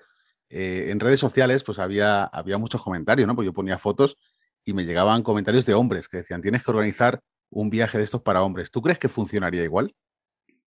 eh, 0.49 0.88
en 0.89 0.99
redes 0.99 1.19
sociales 1.19 1.63
pues 1.63 1.80
había, 1.80 2.23
había 2.25 2.58
muchos 2.58 2.82
comentarios, 2.82 3.27
¿no? 3.27 3.36
Pues 3.36 3.45
yo 3.45 3.54
ponía 3.54 3.77
fotos 3.77 4.17
y 4.63 4.73
me 4.73 4.86
llegaban 4.86 5.23
comentarios 5.23 5.65
de 5.65 5.73
hombres 5.73 6.08
que 6.08 6.17
decían, 6.17 6.41
tienes 6.41 6.63
que 6.63 6.71
organizar 6.71 7.21
un 7.49 7.69
viaje 7.69 7.97
de 7.97 8.04
estos 8.04 8.21
para 8.21 8.43
hombres. 8.43 8.71
¿Tú 8.71 8.82
crees 8.82 8.99
que 8.99 9.10
funcionaría 9.10 9.63
igual? 9.63 9.95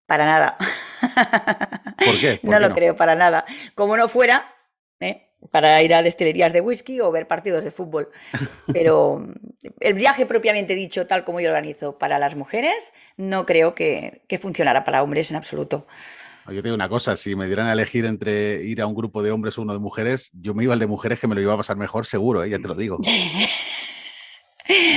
Para 0.07 0.25
nada. 0.25 0.57
¿Por 2.05 2.21
qué? 2.21 2.41
no 2.43 2.59
lo 2.59 2.73
creo, 2.73 2.97
para 2.97 3.15
nada. 3.15 3.45
Como 3.75 3.97
no 3.97 4.09
fuera, 4.09 4.55
¿eh? 5.01 5.34
Para 5.51 5.83
ir 5.83 5.95
a 5.95 6.03
destilerías 6.03 6.53
de 6.53 6.61
whisky 6.61 7.01
o 7.01 7.11
ver 7.11 7.27
partidos 7.27 7.65
de 7.65 7.71
fútbol. 7.71 8.11
Pero 8.73 9.27
el 9.81 9.95
viaje 9.95 10.27
propiamente 10.27 10.75
dicho, 10.75 11.07
tal 11.07 11.25
como 11.25 11.41
yo 11.41 11.49
lo 11.49 11.57
organizo 11.57 11.99
para 11.99 12.19
las 12.19 12.37
mujeres, 12.37 12.93
no 13.17 13.47
creo 13.47 13.75
que, 13.75 14.23
que 14.29 14.39
funcionara 14.39 14.85
para 14.85 15.03
hombres 15.03 15.31
en 15.31 15.37
absoluto. 15.37 15.87
Yo 16.47 16.57
te 16.57 16.63
digo 16.63 16.75
una 16.75 16.91
cosa, 16.91 17.17
si 17.17 17.35
me 17.37 17.47
dieran 17.47 17.69
a 17.69 17.73
elegir 17.73 18.05
entre 18.05 18.63
ir 18.63 18.83
a 18.83 18.87
un 18.87 18.95
grupo 18.95 19.23
de 19.23 19.31
hombres 19.31 19.57
o 19.57 19.63
uno 19.63 19.73
de 19.73 19.79
mujeres, 19.79 20.31
yo 20.35 20.53
me 20.53 20.65
iba 20.65 20.75
al 20.75 20.79
de 20.79 20.87
mujeres 20.87 21.19
que 21.19 21.27
me 21.27 21.35
lo 21.35 21.41
iba 21.41 21.55
a 21.55 21.57
pasar 21.57 21.79
mejor, 21.79 22.05
seguro, 22.05 22.45
¿eh? 22.45 22.51
ya 22.51 22.59
te 22.59 22.69
lo 22.69 22.75
digo. 22.75 22.99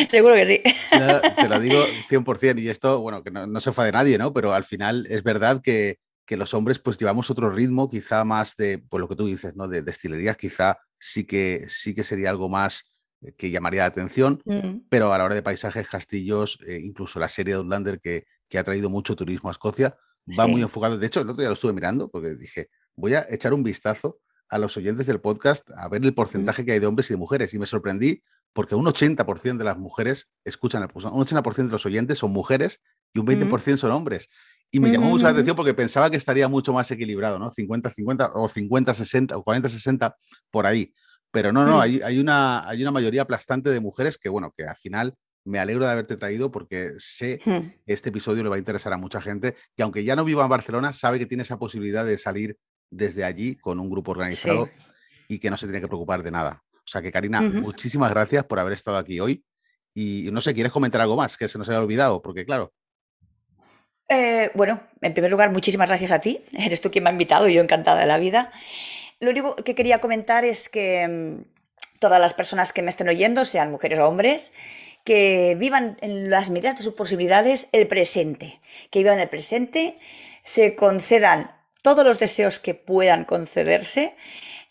Seguro 0.08 0.36
que 0.36 0.46
sí. 0.46 0.62
te 0.90 1.50
lo 1.50 1.60
digo 1.60 1.84
100%. 2.10 2.62
Y 2.62 2.70
esto, 2.70 3.02
bueno, 3.02 3.22
que 3.24 3.32
no, 3.32 3.46
no 3.48 3.60
se 3.60 3.74
fue 3.74 3.86
de 3.86 3.92
nadie, 3.92 4.18
¿no? 4.18 4.32
Pero 4.32 4.54
al 4.54 4.64
final 4.64 5.06
es 5.10 5.24
verdad 5.24 5.62
que, 5.62 5.98
que 6.28 6.38
los 6.38 6.54
hombres 6.54 6.78
pues 6.78 6.98
llevamos 6.98 7.32
otro 7.32 7.50
ritmo, 7.50 7.90
quizá 7.90 8.26
más 8.26 8.56
de, 8.58 8.78
por 8.78 9.00
lo 9.00 9.08
que 9.08 9.16
tú 9.16 9.26
dices, 9.26 9.56
¿no? 9.56 9.68
De 9.68 9.82
destilerías, 9.82 10.36
quizá 10.36 10.78
sí 11.00 11.24
que, 11.24 11.66
sí 11.70 11.96
que 11.96 12.04
sería 12.04 12.30
algo 12.30 12.50
más 12.50 12.94
eh, 13.22 13.34
que 13.34 13.50
llamaría 13.50 13.82
la 13.82 13.88
atención, 13.88 14.42
mm. 14.46 14.88
pero 14.90 15.14
a 15.14 15.18
la 15.18 15.24
hora 15.24 15.36
de 15.36 15.42
paisajes, 15.42 15.88
castillos, 15.88 16.60
eh, 16.68 16.82
incluso 16.84 17.20
la 17.20 17.30
serie 17.30 17.54
de 17.54 17.60
Outlander 17.60 18.02
que, 18.02 18.26
que, 18.50 18.60
ha 18.60 18.64
traído 18.66 18.90
mucho 18.90 19.16
turismo 19.16 19.50
a 19.50 19.54
Escocia, 19.54 19.98
va 20.38 20.48
muy 20.48 20.62
enfocado. 20.62 20.98
De 20.98 21.08
hecho, 21.08 21.22
el 21.22 21.30
otro 21.30 21.42
día 21.42 21.48
lo 21.48 21.54
estuve 21.54 21.72
mirando 21.72 22.10
porque 22.12 22.36
dije, 22.36 22.70
voy 22.98 23.16
a 23.16 23.26
echar 23.30 23.54
un 23.54 23.64
vistazo 23.64 24.20
a 24.50 24.58
los 24.58 24.78
oyentes 24.78 25.08
del 25.08 25.20
podcast 25.20 25.70
a 25.76 25.88
ver 25.90 26.04
el 26.04 26.12
mm. 26.12 26.16
porcentaje 26.16 26.66
que 26.66 26.74
hay 26.74 26.80
de 26.80 26.88
hombres 26.88 27.10
y 27.10 27.14
de 27.14 27.18
mujeres. 27.18 27.54
Y 27.54 27.60
me 27.60 27.66
sorprendí 27.66 28.22
porque 28.54 28.76
un 28.76 28.86
80% 28.86 29.58
de 29.58 29.64
las 29.64 29.78
mujeres 29.78 30.30
escuchan 30.44 30.84
el 30.84 30.90
un 30.94 31.26
80% 31.26 31.56
de 31.56 31.72
los 31.72 31.86
oyentes 31.86 32.18
son 32.18 32.32
mujeres 32.32 32.82
y 33.14 33.20
un 33.20 33.28
20% 33.28 33.74
mm. 33.74 33.78
son 33.78 33.92
hombres. 33.92 34.30
Y 34.72 34.80
me 34.80 34.92
llamó 34.92 35.10
mucho 35.10 35.24
la 35.24 35.32
atención 35.32 35.56
porque 35.56 35.74
pensaba 35.74 36.10
que 36.10 36.18
estaría 36.18 36.48
mucho 36.48 36.74
más 36.74 36.92
equilibrado, 36.92 37.40
¿no? 37.40 37.52
50-50 37.52 38.32
o 38.34 38.50
50-60 38.50 39.36
o 39.36 39.44
40-60 39.44 40.14
por 40.52 40.66
ahí. 40.66 40.94
Pero 41.32 41.54
no, 41.54 41.66
no, 41.66 41.78
mm. 41.78 41.80
hay, 41.80 42.02
hay, 42.04 42.20
una, 42.20 42.68
hay 42.68 42.82
una 42.82 42.92
mayoría 42.92 43.22
aplastante 43.22 43.70
de 43.70 43.80
mujeres 43.80 44.18
que, 44.18 44.30
bueno, 44.30 44.54
que 44.56 44.66
al 44.66 44.76
final 44.76 45.14
me 45.48 45.60
alegro 45.60 45.86
de 45.86 45.92
haberte 45.92 46.18
traído 46.18 46.52
porque 46.52 46.92
sé 46.98 47.38
que 47.38 47.82
este 47.86 48.10
episodio 48.10 48.44
le 48.44 48.50
va 48.50 48.56
a 48.58 48.60
interesar 48.60 48.92
a 48.92 48.98
mucha 48.98 49.22
gente 49.22 49.56
que 49.76 49.84
aunque 49.84 50.04
ya 50.04 50.16
no 50.16 50.26
viva 50.26 50.44
en 50.44 50.50
Barcelona, 50.50 50.92
sabe 50.92 51.20
que 51.20 51.26
tiene 51.26 51.44
esa 51.44 51.58
posibilidad 51.58 52.06
de 52.06 52.18
salir 52.18 52.58
desde 52.92 53.24
allí 53.24 53.56
con 53.56 53.80
un 53.80 53.90
grupo 53.90 54.12
organizado 54.12 54.70
y 55.30 55.40
que 55.40 55.50
no 55.50 55.56
se 55.56 55.66
tiene 55.66 55.80
que 55.80 55.88
preocupar 55.88 56.22
de 56.22 56.32
nada. 56.32 56.64
O 56.74 56.90
sea 56.90 57.02
que, 57.02 57.12
Karina, 57.12 57.42
muchísimas 57.42 58.12
gracias 58.12 58.44
por 58.46 58.60
haber 58.60 58.74
estado 58.74 58.98
aquí 58.98 59.20
hoy. 59.20 59.44
Y 59.94 60.30
no 60.32 60.42
sé, 60.42 60.54
¿quieres 60.54 60.72
comentar 60.72 61.02
algo 61.02 61.16
más 61.16 61.38
que 61.38 61.48
se 61.48 61.58
nos 61.58 61.68
haya 61.70 61.82
olvidado? 61.82 62.22
Porque, 62.22 62.46
claro, 62.46 62.74
eh, 64.10 64.52
bueno, 64.54 64.82
en 65.02 65.14
primer 65.14 65.32
lugar, 65.32 65.52
muchísimas 65.52 65.90
gracias 65.90 66.12
a 66.12 66.20
ti. 66.20 66.42
Eres 66.58 66.82
tú 66.82 66.92
quien 66.92 67.04
me 67.04 67.10
ha 67.10 67.14
invitado 67.14 67.48
y 67.48 67.54
yo 67.54 67.62
encantada 67.62 68.00
de 68.00 68.08
la 68.08 68.18
vida. 68.18 68.52
Lo 69.20 69.32
único 69.32 69.56
que 69.56 69.76
quería 69.76 70.00
comentar 70.00 70.46
es 70.46 70.70
que 70.70 71.08
mm, 71.08 72.00
todas 72.00 72.22
las 72.22 72.34
personas 72.34 72.74
que 72.74 72.82
me 72.82 72.90
estén 72.90 73.10
oyendo, 73.10 73.46
sean 73.46 73.72
mujeres 73.72 74.00
o 74.00 74.08
hombres, 74.08 74.54
que 75.04 75.56
vivan 75.58 75.98
en 76.02 76.30
las 76.30 76.50
medidas 76.50 76.78
de 76.78 76.84
sus 76.84 76.94
posibilidades 76.94 77.70
el 77.72 77.88
presente, 77.88 78.60
que 78.92 79.00
vivan 79.00 79.20
el 79.20 79.30
presente, 79.30 79.98
se 80.44 80.76
concedan 80.76 81.52
todos 81.82 82.04
los 82.04 82.20
deseos 82.20 82.60
que 82.60 82.74
puedan 82.74 83.24
concederse 83.24 84.16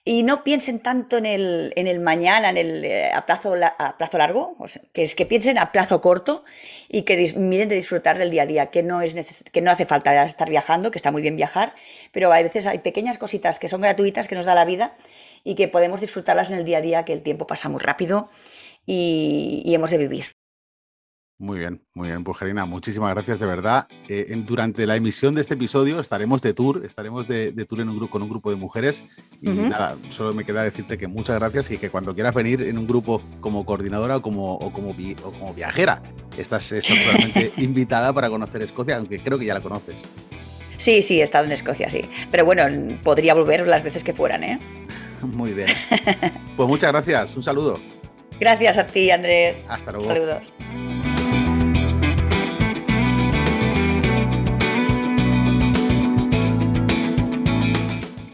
y 0.09 0.23
no 0.23 0.45
piensen 0.45 0.79
tanto 0.79 1.17
en 1.17 1.27
el, 1.27 1.73
en 1.75 1.89
el 1.89 1.99
mañana, 1.99 2.51
en 2.51 2.57
el, 2.57 2.85
eh, 2.85 3.11
a, 3.13 3.27
plazo, 3.27 3.57
a 3.61 3.99
plazo 3.99 4.19
largo, 4.19 4.57
que 4.93 5.03
es 5.03 5.17
que 5.17 5.27
piensen 5.27 5.59
a 5.59 5.73
plazo 5.73 6.01
corto 6.01 6.45
y 6.89 7.03
que 7.03 7.35
miren 7.37 7.69
de 7.69 7.75
disfrutar 7.75 8.17
del 8.17 8.31
día 8.31 8.45
a 8.45 8.47
día, 8.47 8.67
que 8.67 8.85
no, 8.85 9.03
es 9.03 9.43
que 9.51 9.61
no 9.63 9.73
hace 9.73 9.85
falta 9.85 10.25
estar 10.25 10.49
viajando, 10.49 10.93
que 10.93 10.99
está 10.99 11.11
muy 11.11 11.23
bien 11.23 11.35
viajar, 11.35 11.75
pero 12.13 12.33
a 12.33 12.41
veces 12.41 12.69
hay 12.69 12.79
pequeñas 12.79 13.19
cositas 13.19 13.59
que 13.59 13.67
son 13.67 13.81
gratuitas 13.81 14.29
que 14.29 14.37
nos 14.37 14.45
da 14.47 14.55
la 14.55 14.65
vida 14.65 14.95
y 15.43 15.57
que 15.57 15.67
podemos 15.67 16.01
disfrutarlas 16.01 16.53
en 16.53 16.59
el 16.59 16.65
día 16.65 16.79
a 16.79 16.83
día, 16.83 17.05
que 17.05 17.13
el 17.13 17.23
tiempo 17.23 17.49
pasa 17.49 17.69
muy 17.69 17.81
rápido 17.81 18.31
y, 18.87 19.65
hemos 19.75 19.91
de 19.91 19.99
vivir. 19.99 20.27
Muy 21.39 21.59
bien, 21.59 21.83
muy 21.93 22.09
bien, 22.09 22.25
pues 22.25 22.39
muchísimas 22.67 23.13
gracias 23.13 23.39
de 23.41 23.47
verdad. 23.47 23.87
Eh, 24.09 24.27
durante 24.47 24.87
la 24.87 24.97
emisión 24.97 25.35
de 25.35 25.43
este 25.43 25.53
episodio 25.53 26.01
estaremos 26.01 26.41
de 26.41 26.55
tour, 26.55 26.83
estaremos 26.87 27.29
de, 27.29 27.53
tour 27.69 27.81
en 27.81 27.91
un 27.91 27.97
grupo, 27.97 28.13
con 28.13 28.23
un 28.23 28.31
grupo 28.31 28.49
de 28.49 28.57
mujeres 28.57 29.03
y 29.43 29.51
nada, 29.51 29.97
solo 30.13 30.33
me 30.33 30.45
queda 30.45 30.63
decirte 30.63 30.97
que 30.97 31.07
muchas 31.07 31.39
gracias 31.39 31.71
y 31.71 31.77
que 31.77 31.91
cuando 31.91 32.15
quieras 32.15 32.35
venir 32.35 32.63
en 32.63 32.79
un 32.79 32.87
grupo 32.87 33.21
como 33.41 33.67
coordinadora 33.67 34.17
o 34.17 34.23
como, 34.23 34.55
o 34.55 34.73
como, 34.73 34.95
como 35.23 35.53
viajera, 35.53 36.03
estás, 36.39 36.73
estás 36.73 36.97
invitada 37.59 38.15
para 38.15 38.31
conocer 38.31 38.63
Escocia, 38.63 38.97
aunque 38.97 39.19
creo 39.19 39.39
que 39.39 39.45
ya 39.45 39.53
la 39.53 39.61
conoces. 39.61 39.97
Sí, 40.79 41.03
sí, 41.03 41.21
he 41.21 41.23
estado 41.23 41.45
en 41.45 41.53
Escocia, 41.53 41.91
sí. 41.91 42.01
Pero 42.31 42.47
bueno, 42.47 42.65
podría 43.03 43.35
volver 43.35 43.69
las 43.69 43.83
veces 43.83 44.03
que 44.05 44.15
fueran, 44.15 44.43
¿eh? 44.43 44.59
Muy 45.23 45.53
bien. 45.53 45.69
Pues 46.57 46.67
muchas 46.67 46.91
gracias, 46.91 47.37
un 47.37 47.43
saludo. 47.43 47.79
Gracias 48.41 48.79
a 48.79 48.87
ti, 48.87 49.11
Andrés. 49.11 49.63
Hasta 49.69 49.93
luego. 49.93 50.07
Saludos. 50.07 50.53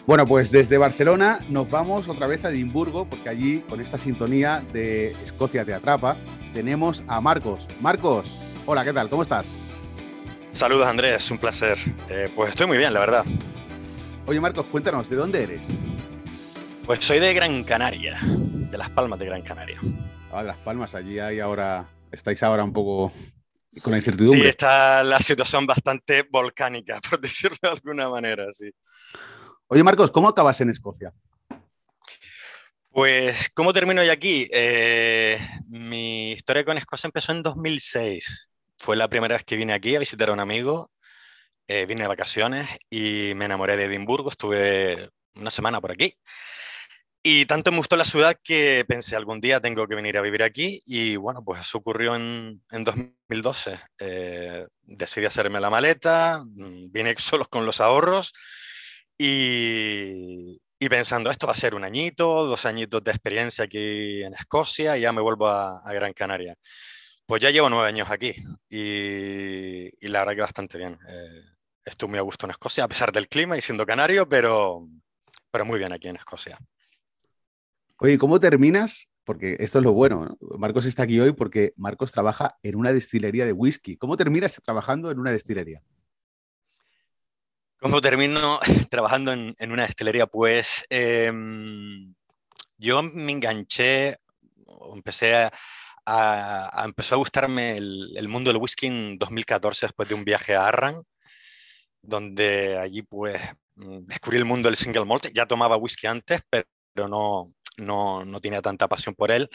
Bueno, 0.05 0.27
pues 0.27 0.51
desde 0.51 0.79
Barcelona 0.79 1.39
nos 1.49 1.71
vamos 1.71 2.09
otra 2.09 2.27
vez 2.27 2.45
a 2.45 2.51
Edimburgo, 2.51 3.09
porque 3.09 3.29
allí, 3.29 3.61
con 3.69 3.81
esta 3.81 3.99
sintonía 3.99 4.61
de 4.73 5.13
Escocia 5.25 5.65
te 5.65 5.73
atrapa, 5.73 6.17
tenemos 6.53 7.05
a 7.07 7.21
Marcos. 7.21 7.69
Marcos, 7.81 8.29
hola, 8.67 8.83
¿qué 8.83 8.93
tal? 8.93 9.09
¿Cómo 9.09 9.23
estás? 9.23 9.47
Saludos, 10.51 10.89
Andrés, 10.89 11.31
un 11.31 11.39
placer. 11.39 11.79
Eh, 12.09 12.29
pues 12.35 12.51
estoy 12.51 12.67
muy 12.67 12.79
bien, 12.79 12.93
la 12.93 12.99
verdad. 12.99 13.25
Oye, 14.27 14.41
Marcos, 14.41 14.67
cuéntanos, 14.67 15.09
¿de 15.09 15.15
dónde 15.15 15.45
eres? 15.45 15.61
Pues 16.85 17.05
soy 17.05 17.21
de 17.21 17.33
Gran 17.33 17.63
Canaria, 17.63 18.19
de 18.25 18.77
Las 18.77 18.91
Palmas 18.91 19.21
de 19.21 19.27
Gran 19.27 19.43
Canaria. 19.43 19.79
Ah, 20.33 20.43
de 20.43 20.49
Las 20.49 20.59
Palmas, 20.59 20.97
allí 20.97 21.21
hay 21.21 21.39
ahora, 21.39 21.89
estáis 22.11 22.43
ahora 22.43 22.65
un 22.65 22.73
poco 22.73 23.13
con 23.81 23.93
la 23.93 23.99
incertidumbre. 23.99 24.43
Sí, 24.43 24.49
está 24.49 25.05
la 25.05 25.21
situación 25.21 25.65
bastante 25.65 26.27
volcánica, 26.29 27.01
por 27.09 27.21
decirlo 27.21 27.57
de 27.63 27.69
alguna 27.69 28.09
manera, 28.09 28.47
sí. 28.53 28.69
Oye, 29.75 29.83
Marcos, 29.83 30.11
¿cómo 30.11 30.29
acabas 30.29 30.61
en 30.61 30.69
Escocia? 30.69 31.15
Pues, 32.91 33.49
¿cómo 33.55 33.73
termino 33.73 34.05
yo 34.05 34.13
aquí? 34.13 34.47
Eh, 34.53 35.41
mi 35.67 36.33
historia 36.33 36.63
con 36.63 36.77
Escocia 36.77 37.09
empezó 37.09 37.33
en 37.33 37.43
2006. 37.43 38.51
Fue 38.77 38.97
la 38.97 39.09
primera 39.09 39.35
vez 39.35 39.45
que 39.45 39.57
vine 39.57 39.73
aquí 39.73 39.97
a 39.97 39.99
visitar 39.99 40.29
a 40.29 40.35
un 40.35 40.41
amigo. 40.41 40.91
Eh, 41.67 41.87
vine 41.87 42.03
de 42.03 42.09
vacaciones 42.09 42.69
y 42.91 43.33
me 43.35 43.47
enamoré 43.47 43.79
de 43.79 43.85
Edimburgo. 43.85 44.29
Estuve 44.29 45.09
una 45.37 45.51
semana 45.51 45.81
por 45.81 45.93
aquí. 45.93 46.19
Y 47.23 47.47
tanto 47.47 47.71
me 47.71 47.79
gustó 47.79 47.97
la 47.97 48.05
ciudad 48.05 48.37
que 48.45 48.85
pensé 48.87 49.17
algún 49.17 49.41
día 49.41 49.63
tengo 49.63 49.89
que 49.89 49.95
venir 49.95 50.19
a 50.19 50.21
vivir 50.21 50.43
aquí 50.43 50.83
y 50.85 51.17
bueno, 51.17 51.43
pues 51.43 51.63
eso 51.63 51.79
ocurrió 51.79 52.15
en, 52.15 52.63
en 52.71 52.85
2012. 52.85 53.81
Eh, 54.01 54.67
decidí 54.83 55.25
hacerme 55.25 55.61
la 55.61 55.71
maleta, 55.71 56.45
mm, 56.45 56.93
vine 56.93 57.15
solo 57.17 57.47
con 57.47 57.65
los 57.65 57.81
ahorros 57.81 58.35
y, 59.19 60.59
pensando, 60.89 61.31
esto 61.31 61.47
va 61.47 61.53
a 61.53 61.57
ser 61.57 61.75
un 61.75 61.85
añito, 61.85 62.47
dos 62.47 62.67
añitos 62.67 63.03
de 63.05 63.11
experiencia 63.13 63.65
aquí 63.65 64.23
en 64.23 64.35
Escocia 64.35 64.97
y 64.97 65.03
ya 65.03 65.13
me 65.13 65.21
vuelvo 65.21 65.49
a, 65.49 65.83
Gran 65.93 66.13
Canaria. 66.13 66.57
Pues 67.27 67.41
ya 67.41 67.51
llevo 67.51 67.71
nueve 67.71 67.89
años 67.89 68.11
aquí 68.11 68.35
y, 68.69 70.09
la 70.09 70.21
verdad 70.21 70.35
que 70.35 70.41
bastante 70.41 70.79
bien. 70.79 70.99
Eh, 71.09 71.43
estuve 71.85 72.11
muy 72.11 72.19
a 72.19 72.23
gusto 72.23 72.47
en 72.47 72.51
Escocia, 72.51 72.85
a 72.85 72.89
pesar 72.89 73.13
del 73.13 73.29
clima 73.29 73.57
y 73.57 73.61
siendo 73.61 73.87
canario, 73.87 74.29
pero, 74.29 74.89
pero 75.51 75.65
muy 75.65 75.79
bien 75.79 75.93
aquí 75.93 76.09
en 76.09 76.17
Escocia. 76.17 76.59
Oye, 77.99 78.19
¿cómo 78.19 78.41
terminas? 78.41 79.09
Porque 79.25 79.57
esto 79.61 79.79
es 79.79 79.85
lo 79.85 79.93
bueno. 79.93 80.37
Marcos 80.59 80.87
está 80.87 81.05
aquí 81.05 81.21
hoy 81.21 81.33
porque 81.33 81.73
Marcos 81.77 82.11
trabaja 82.11 82.57
en 82.63 82.75
una 82.75 82.93
destilería 82.93 83.47
de 83.47 83.53
whisky. 83.53 83.97
¿Cómo 83.97 84.17
terminas 84.17 84.61
trabajando 84.63 85.11
en 85.11 85.21
una 85.21 85.31
destilería? 85.31 85.81
¿Cómo 87.83 88.01
termino 88.01 88.61
trabajando 88.91 89.33
en, 89.33 89.73
una 89.73 89.83
destilería? 89.83 90.29
Pues 90.29 90.87
em, 90.89 92.15
yo 92.79 93.03
me 93.03 93.33
enganché, 93.33 94.19
empecé 94.95 95.35
a, 95.35 95.53
a, 96.07 96.85
empezó 96.85 97.17
a 97.17 97.19
gustarme 97.19 97.77
el, 97.77 98.17
el, 98.17 98.29
mundo 98.29 98.53
del 98.53 98.63
whisky 98.63 98.87
en 98.87 99.19
2014 99.19 99.87
después 99.87 100.09
de 100.09 100.15
un 100.15 100.25
viaje 100.25 100.55
a 100.55 100.67
Arran, 100.67 101.03
donde 102.01 102.79
allí 102.79 103.03
pues 103.03 103.43
descubrí 103.75 104.39
el 104.39 104.45
mundo 104.45 104.69
del 104.69 104.77
single 104.77 105.05
malt. 105.05 105.27
Ya 105.35 105.47
tomaba 105.47 105.77
whisky 105.77 106.07
antes, 106.07 106.41
pero 106.49 107.09
no, 107.09 107.53
no, 107.79 108.25
no 108.25 108.41
tenía 108.41 108.63
tanta 108.63 108.87
pasión 108.87 109.17
por 109.17 109.33
él. 109.33 109.51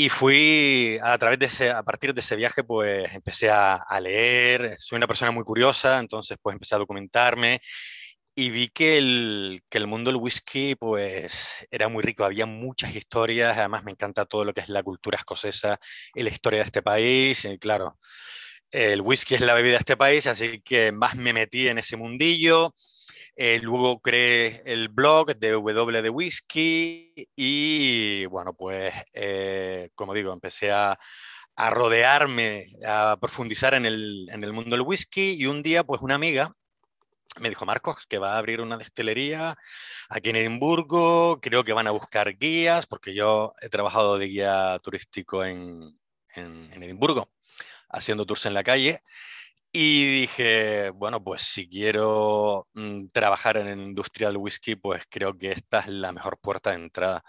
Y 0.00 0.08
fui 0.08 0.98
a 1.02 1.18
través 1.18 1.38
de 1.38 1.44
ese, 1.44 1.70
a 1.70 1.82
partir 1.82 2.14
de 2.14 2.20
ese 2.20 2.34
viaje, 2.34 2.64
pues 2.64 3.12
empecé 3.14 3.50
a, 3.50 3.74
a, 3.74 4.00
leer. 4.00 4.76
Soy 4.78 4.96
una 4.96 5.06
persona 5.06 5.30
muy 5.30 5.44
curiosa, 5.44 5.98
entonces 5.98 6.38
pues 6.40 6.54
empecé 6.54 6.74
a 6.74 6.78
documentarme 6.78 7.60
y 8.34 8.48
vi 8.48 8.68
que 8.68 8.96
el, 8.96 9.62
que 9.68 9.76
el 9.76 9.86
mundo 9.86 10.10
del 10.10 10.18
whisky 10.18 10.74
pues 10.74 11.66
era 11.70 11.88
muy 11.88 12.02
rico, 12.02 12.24
había 12.24 12.46
muchas 12.46 12.94
historias, 12.94 13.58
además 13.58 13.84
me 13.84 13.90
encanta 13.90 14.24
todo 14.24 14.46
lo 14.46 14.54
que 14.54 14.62
es 14.62 14.70
la 14.70 14.82
cultura 14.82 15.18
escocesa 15.18 15.78
y 16.14 16.22
la 16.22 16.30
historia 16.30 16.60
de 16.60 16.64
este 16.64 16.80
país, 16.80 17.44
y 17.44 17.58
claro, 17.58 17.98
el 18.70 19.02
whisky 19.02 19.34
es 19.34 19.42
la 19.42 19.52
bebida 19.52 19.72
de 19.72 19.80
este 19.80 19.98
país, 19.98 20.26
así 20.26 20.62
que 20.62 20.92
más 20.92 21.14
me 21.14 21.34
metí 21.34 21.68
en 21.68 21.76
ese 21.76 21.98
mundillo. 21.98 22.74
Eh, 23.42 23.58
luego 23.62 24.02
creé 24.02 24.60
el 24.66 24.90
blog 24.90 25.34
de 25.34 25.52
W 25.52 26.02
de 26.02 26.10
Whisky 26.10 27.26
y 27.34 28.26
bueno, 28.26 28.52
pues 28.52 28.92
eh, 29.14 29.88
como 29.94 30.12
digo, 30.12 30.34
empecé 30.34 30.70
a, 30.70 30.98
rodearme, 31.56 32.66
a 32.86 33.16
profundizar 33.18 33.72
en 33.72 33.86
el, 33.86 34.28
en 34.30 34.44
el 34.44 34.52
mundo 34.52 34.72
del 34.72 34.82
whisky 34.82 35.32
y 35.38 35.46
un 35.46 35.62
día 35.62 35.84
pues 35.84 36.02
una 36.02 36.16
amiga 36.16 36.54
me 37.38 37.48
dijo 37.48 37.64
Marcos 37.64 38.04
que 38.06 38.18
va 38.18 38.34
a 38.34 38.38
abrir 38.38 38.60
una 38.60 38.76
destilería 38.76 39.56
aquí 40.10 40.28
en 40.28 40.36
Edimburgo, 40.36 41.40
creo 41.40 41.64
que 41.64 41.72
van 41.72 41.86
a 41.86 41.92
buscar 41.92 42.36
guías, 42.36 42.86
porque 42.86 43.14
yo 43.14 43.54
he 43.62 43.70
trabajado 43.70 44.18
de 44.18 44.26
guía 44.26 44.78
turístico 44.82 45.46
en, 45.46 45.98
en, 46.34 46.82
Edimburgo, 46.82 47.30
haciendo 47.88 48.26
tours 48.26 48.44
en 48.44 48.52
la 48.52 48.64
calle, 48.64 49.00
y 49.72 50.20
dije, 50.22 50.90
bueno, 50.90 51.22
pues 51.22 51.42
si 51.42 51.68
quiero 51.68 52.68
mm, 52.74 53.08
trabajar 53.12 53.56
en 53.56 53.68
el 53.68 53.80
industria 53.80 54.28
del 54.28 54.38
whisky, 54.38 54.76
pues 54.76 55.04
creo 55.08 55.36
que 55.38 55.52
esta 55.52 55.80
es 55.80 55.88
la 55.88 56.12
mejor 56.12 56.38
puerta 56.40 56.70
de 56.70 56.76
entrada. 56.76 57.22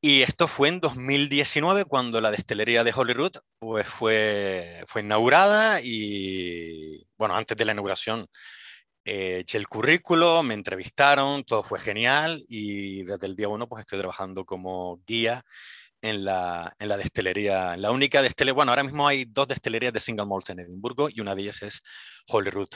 Y 0.00 0.22
esto 0.22 0.48
fue 0.48 0.68
en 0.68 0.80
2019 0.80 1.84
cuando 1.84 2.20
la 2.20 2.30
destilería 2.30 2.84
de 2.84 2.92
Holyrood 2.94 3.32
pues 3.58 3.86
fue, 3.86 4.82
fue 4.86 5.02
inaugurada 5.02 5.80
y 5.82 7.06
bueno, 7.18 7.36
antes 7.36 7.56
de 7.56 7.64
la 7.66 7.72
inauguración 7.72 8.26
eh, 9.04 9.40
eché 9.40 9.58
el 9.58 9.68
currículo, 9.68 10.42
me 10.42 10.54
entrevistaron, 10.54 11.44
todo 11.44 11.62
fue 11.62 11.78
genial 11.80 12.42
y 12.48 13.02
desde 13.04 13.26
el 13.26 13.36
día 13.36 13.48
uno 13.48 13.68
pues 13.68 13.82
estoy 13.82 13.98
trabajando 13.98 14.44
como 14.44 15.02
guía 15.06 15.44
en 16.02 16.24
la, 16.24 16.74
en 16.78 16.88
la 16.88 16.96
destilería, 16.96 17.76
la 17.76 17.90
única 17.90 18.22
destilería, 18.22 18.54
bueno, 18.54 18.72
ahora 18.72 18.84
mismo 18.84 19.06
hay 19.06 19.24
dos 19.24 19.48
destilerías 19.48 19.92
de 19.92 20.00
single 20.00 20.26
malt 20.26 20.48
en 20.50 20.60
Edimburgo 20.60 21.08
y 21.10 21.20
una 21.20 21.34
de 21.34 21.42
ellas 21.42 21.62
es 21.62 21.82
Holyrood. 22.28 22.70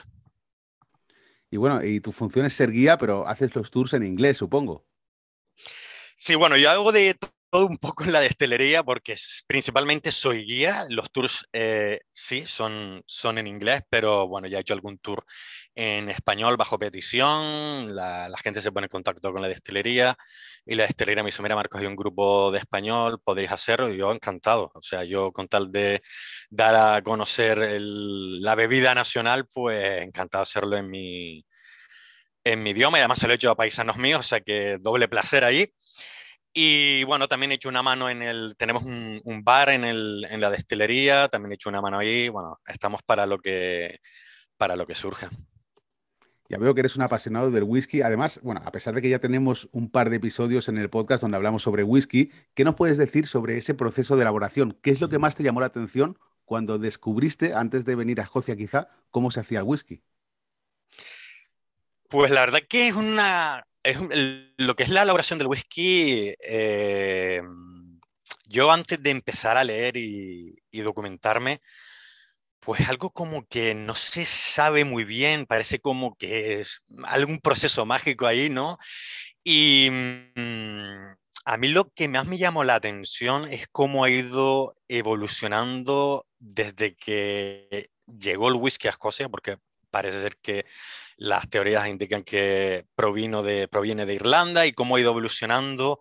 Y 1.51 1.57
bueno, 1.57 1.85
y 1.85 2.01
tu 2.01 2.13
función 2.13 2.47
es 2.47 2.55
ser 2.55 2.71
guía, 2.71 2.99
pero 2.99 3.27
haces 3.27 3.55
los 3.55 3.71
tours 3.71 3.95
en 3.95 4.03
inglés, 4.03 4.39
supongo. 4.39 4.87
Sí, 6.17 6.35
bueno, 6.35 6.57
yo 6.57 6.71
hago 6.71 6.91
de 6.91 7.17
un 7.63 7.79
poco 7.79 8.05
en 8.05 8.13
la 8.13 8.21
destilería 8.21 8.83
porque 8.83 9.15
principalmente 9.47 10.11
soy 10.11 10.45
guía. 10.45 10.85
Los 10.89 11.11
tours 11.13 11.47
eh, 11.53 12.01
sí 12.13 12.47
son, 12.47 13.03
son 13.07 13.39
en 13.39 13.47
inglés, 13.47 13.83
pero 13.89 14.27
bueno, 14.27 14.49
ya 14.49 14.59
he 14.59 14.61
hecho 14.63 14.75
algún 14.75 14.99
tour 14.99 15.25
en 15.75 16.09
español 16.09 16.57
bajo 16.57 16.79
petición. 16.79 17.95
La, 17.95 18.29
gente 18.43 18.61
se 18.61 18.73
pone 18.73 18.87
en 18.87 18.91
contacto 18.91 19.33
con 19.33 19.41
la 19.41 19.49
destilería 19.49 20.17
y 20.67 20.75
la 20.75 20.85
destilería 20.85 21.23
me 21.23 21.29
dice, 21.29 21.43
mira 21.43 21.55
Marcos, 21.55 21.81
hay 21.81 21.87
un 21.87 21.97
grupo 21.97 22.51
de 22.51 22.59
español, 22.59 23.21
podrías 23.23 23.53
hacerlo. 23.53 23.89
Y 23.91 23.99
yo 23.99 24.13
encantado. 24.13 24.73
O 24.75 24.83
sea, 24.83 25.05
yo 25.05 25.33
con 25.33 25.47
tal 25.49 25.71
de 25.71 26.03
dar 26.51 26.75
a 26.75 27.03
conocer 27.03 27.59
la 27.81 28.55
bebida 28.57 28.95
nacional, 28.95 29.47
pues 29.47 30.03
encantado 30.03 30.43
de 30.43 30.49
hacerlo 30.49 30.77
en 30.77 30.91
mi, 30.91 31.45
en 32.45 32.63
mi 32.63 32.71
idioma 32.71 32.99
y 32.99 33.01
además 33.01 33.19
se 33.19 33.27
lo 33.27 33.33
he 33.33 33.37
hecho 33.37 33.51
a 33.51 33.57
paisanos 33.57 33.97
míos, 33.97 34.21
o 34.21 34.29
sea 34.29 34.41
que 34.41 34.79
doble 34.81 35.09
placer 35.09 35.45
ahí. 35.45 35.73
Y 36.57 37.03
bueno, 37.03 37.27
también 37.27 37.51
he 37.51 37.57
hecho 37.57 37.69
una 37.69 37.83
mano 37.83 38.09
en 38.09 38.23
el, 38.23 38.55
tenemos 38.57 38.85
un, 38.85 39.43
bar 39.43 39.71
en, 39.71 39.85
el, 39.85 40.25
en, 40.31 40.41
la 40.41 40.51
destilería, 40.51 41.27
también 41.27 41.51
he 41.51 41.55
hecho 41.57 41.69
una 41.69 41.83
mano 41.83 41.99
ahí, 41.99 42.29
bueno, 42.29 42.61
estamos 42.69 43.03
para 43.03 43.27
lo 43.27 43.41
que, 43.41 43.99
para 44.57 44.77
lo 44.77 44.87
que 44.87 44.95
surja. 44.95 45.31
Ya 46.49 46.59
veo 46.59 46.73
que 46.73 46.81
eres 46.81 46.95
un 46.95 47.03
apasionado 47.03 47.51
del 47.51 47.65
whisky. 47.65 48.03
Además, 48.03 48.39
bueno, 48.43 48.63
a 48.65 48.71
pesar 48.71 48.95
de 48.95 49.03
que 49.03 49.09
ya 49.09 49.19
tenemos 49.19 49.69
un 49.73 49.91
par 49.91 50.11
de 50.11 50.17
episodios 50.17 50.69
en 50.69 50.79
el 50.79 50.91
podcast 50.91 51.23
donde 51.23 51.37
hablamos 51.37 51.65
sobre 51.65 51.83
whisky, 51.83 52.31
¿qué 52.55 52.65
nos 52.65 52.77
puedes 52.77 52.99
decir 52.99 53.27
sobre 53.27 53.59
ese 53.59 53.75
proceso 53.75 54.15
de 54.15 54.23
elaboración? 54.23 54.79
¿Qué 54.81 54.91
es 54.91 55.01
lo 55.01 55.09
que 55.09 55.19
más 55.19 55.35
te 55.35 55.43
llamó 55.43 55.59
la 55.59 55.67
atención 55.67 56.19
cuando 56.45 56.79
descubriste, 56.79 57.55
antes 57.55 57.85
de 57.85 57.97
venir 57.97 58.21
a 58.21 58.25
Escocia 58.25 58.55
quizá, 58.55 58.89
cómo 59.11 59.33
se 59.33 59.41
hacía 59.41 59.59
el 59.59 59.65
whisky? 59.65 60.03
Pues 62.09 62.31
la 62.31 62.43
verdad 62.43 62.61
que 62.69 62.89
es 62.89 62.95
una, 62.95 63.67
lo 64.57 64.77
que 64.77 64.83
es 64.83 64.89
la 64.89 65.03
elaboración 65.03 65.39
del 65.39 65.49
whisky, 65.49 66.35
eh, 66.41 67.43
yo 68.47 68.71
antes 68.71 69.03
de 69.03 69.11
empezar 69.11 69.57
a 69.57 69.65
leer 69.65 69.97
y, 69.97 70.57
documentarme, 70.73 71.61
pues 72.61 72.89
algo 72.89 73.11
como 73.11 73.47
que 73.47 73.75
no 73.75 73.95
se 73.95 74.25
sabe 74.25 74.85
muy 74.85 75.05
bien, 75.05 75.47
parece 75.47 75.81
como 75.81 76.17
que 76.17 76.61
es 76.61 76.83
algún 77.05 77.39
proceso 77.41 77.85
mágico 77.85 78.27
ahí, 78.27 78.49
¿no? 78.49 78.79
Y 79.45 79.89
mm, 79.91 81.15
a 81.45 81.57
mí 81.59 81.69
lo 81.69 81.91
que 81.91 82.09
más 82.09 82.27
me 82.27 82.39
llamó 82.39 82.65
la 82.65 82.77
atención 82.77 83.53
es 83.53 83.67
cómo 83.71 84.05
ha 84.05 84.11
ido 84.11 84.77
evolucionando 84.89 86.27
desde 86.39 86.97
que 86.97 87.91
llegó 88.07 88.49
el 88.49 88.55
whisky 88.55 88.89
a 88.89 88.93
Escocia, 88.93 89.29
porque 89.29 89.59
parece 89.91 90.23
ser 90.23 90.37
que 90.39 90.65
las 91.17 91.49
teorías 91.49 91.89
indican 91.89 92.23
que 92.25 92.87
provino 92.95 93.43
de, 93.43 93.69
proviene 93.69 94.07
de 94.07 94.15
Irlanda 94.15 94.67
y 94.67 94.73
cómo 94.73 94.97
ha 94.97 95.01
ido 95.01 95.11
evolucionando 95.11 96.01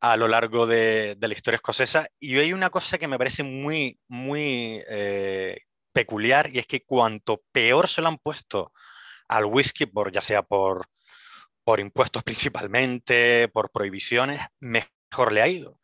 a 0.00 0.16
lo 0.16 0.28
largo 0.28 0.66
de, 0.66 1.16
la 1.20 1.32
historia 1.32 1.56
escocesa. 1.56 2.08
Y 2.18 2.38
hay 2.38 2.52
una 2.52 2.70
cosa 2.70 2.98
que 2.98 3.08
me 3.08 3.18
parece 3.18 3.42
muy, 3.42 3.98
muy 4.08 4.82
eh, 4.88 5.60
peculiar 5.92 6.50
y 6.52 6.58
es 6.58 6.66
que 6.66 6.84
cuanto 6.84 7.42
peor 7.52 7.88
se 7.88 8.02
lo 8.02 8.08
han 8.08 8.18
puesto 8.18 8.72
al 9.28 9.44
whisky, 9.44 9.86
por, 9.86 10.12
ya 10.12 10.22
sea 10.22 10.42
por, 10.42 10.86
por 11.64 11.80
impuestos 11.80 12.22
principalmente, 12.22 13.48
por 13.48 13.70
prohibiciones, 13.70 14.40
mejor 14.60 15.32
le 15.32 15.42
ha 15.42 15.48
ido. 15.48 15.80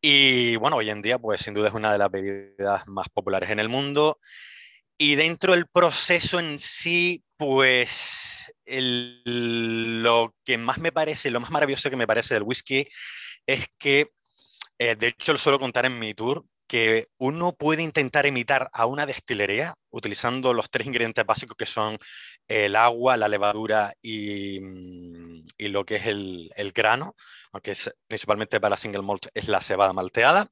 Y 0.00 0.56
bueno, 0.56 0.76
hoy 0.76 0.90
en 0.90 1.02
día, 1.02 1.18
pues 1.18 1.40
sin 1.40 1.54
duda 1.54 1.68
es 1.68 1.74
una 1.74 1.90
de 1.90 1.98
las 1.98 2.10
bebidas 2.10 2.86
más 2.86 3.08
populares 3.08 3.50
en 3.50 3.58
el 3.58 3.68
mundo. 3.68 4.20
Y 4.98 5.14
dentro 5.16 5.52
del 5.52 5.66
proceso 5.66 6.40
en 6.40 6.58
sí, 6.58 7.22
pues 7.36 8.52
lo 8.64 10.34
que 10.44 10.58
más 10.58 10.78
me 10.78 10.92
parece, 10.92 11.30
lo 11.30 11.40
más 11.40 11.50
maravilloso 11.50 11.90
que 11.90 11.96
me 11.96 12.06
parece 12.06 12.34
del 12.34 12.42
whisky 12.42 12.88
es 13.46 13.66
que, 13.78 14.10
eh, 14.78 14.96
de 14.96 15.08
hecho 15.08 15.32
lo 15.32 15.38
suelo 15.38 15.58
contar 15.58 15.86
en 15.86 15.98
mi 15.98 16.14
tour, 16.14 16.44
que 16.66 17.08
uno 17.18 17.54
puede 17.54 17.82
intentar 17.82 18.26
imitar 18.26 18.68
a 18.72 18.86
una 18.86 19.06
destilería 19.06 19.74
utilizando 19.90 20.52
los 20.52 20.70
tres 20.70 20.86
ingredientes 20.86 21.24
básicos 21.24 21.56
que 21.56 21.66
son 21.66 21.96
el 22.48 22.76
agua, 22.76 23.16
la 23.16 23.28
levadura 23.28 23.94
y, 24.02 24.60
mm, 24.60 25.46
lo 25.58 25.84
que 25.84 25.96
es 25.96 26.06
el, 26.06 26.72
grano, 26.74 27.14
aunque 27.52 27.72
es 27.72 27.92
principalmente 28.08 28.60
para 28.60 28.76
single 28.76 29.02
malt 29.02 29.26
es 29.34 29.48
la 29.48 29.62
cebada 29.62 29.92
malteada. 29.92 30.48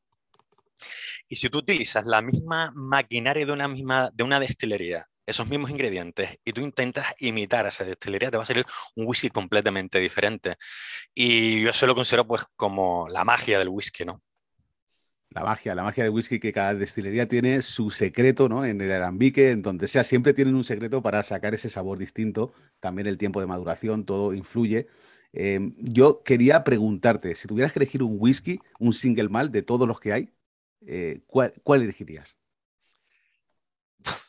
Y 1.29 1.37
si 1.37 1.49
tú 1.51 1.59
utilizas 1.59 2.05
la 2.07 2.23
misma 2.23 2.73
maquinaria 2.75 3.47
de 3.47 3.53
una, 3.53 3.69
misma, 3.69 4.11
de 4.13 4.25
una 4.25 4.41
destilería 4.41 5.09
esos 5.27 5.49
mismos 5.49 5.71
ingredientes 5.71 6.39
y 6.45 6.53
tú 6.53 6.61
intentas 6.61 7.07
imitar 7.19 7.67
a 7.67 7.71
esa 7.71 7.85
destilería, 7.85 8.31
te 8.31 8.37
va 8.37 8.43
a 8.43 8.47
salir 8.47 8.67
un 8.97 9.07
whisky 9.07 9.31
completamente 9.31 9.99
diferente. 9.99 10.57
Y 11.15 11.63
yo 11.63 11.71
eso 11.71 11.87
lo 11.87 11.95
considero 11.95 12.27
pues 12.27 12.43
como 12.57 13.09
la 13.09 13.25
magia 13.25 13.59
del 13.59 13.69
whisky, 13.69 14.05
¿no? 14.05 14.23
La 15.31 15.43
magia, 15.43 15.75
la 15.75 15.83
magia 15.83 16.05
del 16.05 16.13
whisky 16.13 16.39
que 16.39 16.53
cada 16.53 16.75
destilería 16.75 17.27
tiene 17.27 17.61
su 17.63 17.91
secreto, 17.91 18.49
¿no? 18.49 18.65
En 18.65 18.81
el 18.81 18.93
alambique, 18.93 19.51
en 19.51 19.63
donde 19.63 19.89
sea, 19.89 20.05
siempre 20.05 20.33
tienen 20.33 20.55
un 20.55 20.63
secreto 20.63 21.03
para 21.03 21.23
sacar 21.25 21.55
ese 21.55 21.71
sabor 21.71 21.99
distinto. 21.99 22.53
También 22.79 23.09
el 23.09 23.19
tiempo 23.19 23.41
de 23.41 23.47
maduración, 23.47 24.05
todo 24.05 24.33
influye. 24.33 24.87
Em, 25.33 25.75
yo 25.79 26.23
quería 26.23 26.63
preguntarte, 26.63 27.35
si 27.35 27.49
tuvieras 27.49 27.73
que 27.73 27.81
elegir 27.81 28.05
un 28.05 28.17
whisky, 28.21 28.61
un 28.79 28.93
single 28.93 29.29
malt 29.29 29.51
de 29.51 29.63
todos 29.63 29.89
los 29.89 29.99
que 29.99 30.13
hay, 30.13 30.33
eh, 30.87 31.23
¿cuál 31.27 31.83
elegirías? 31.83 32.37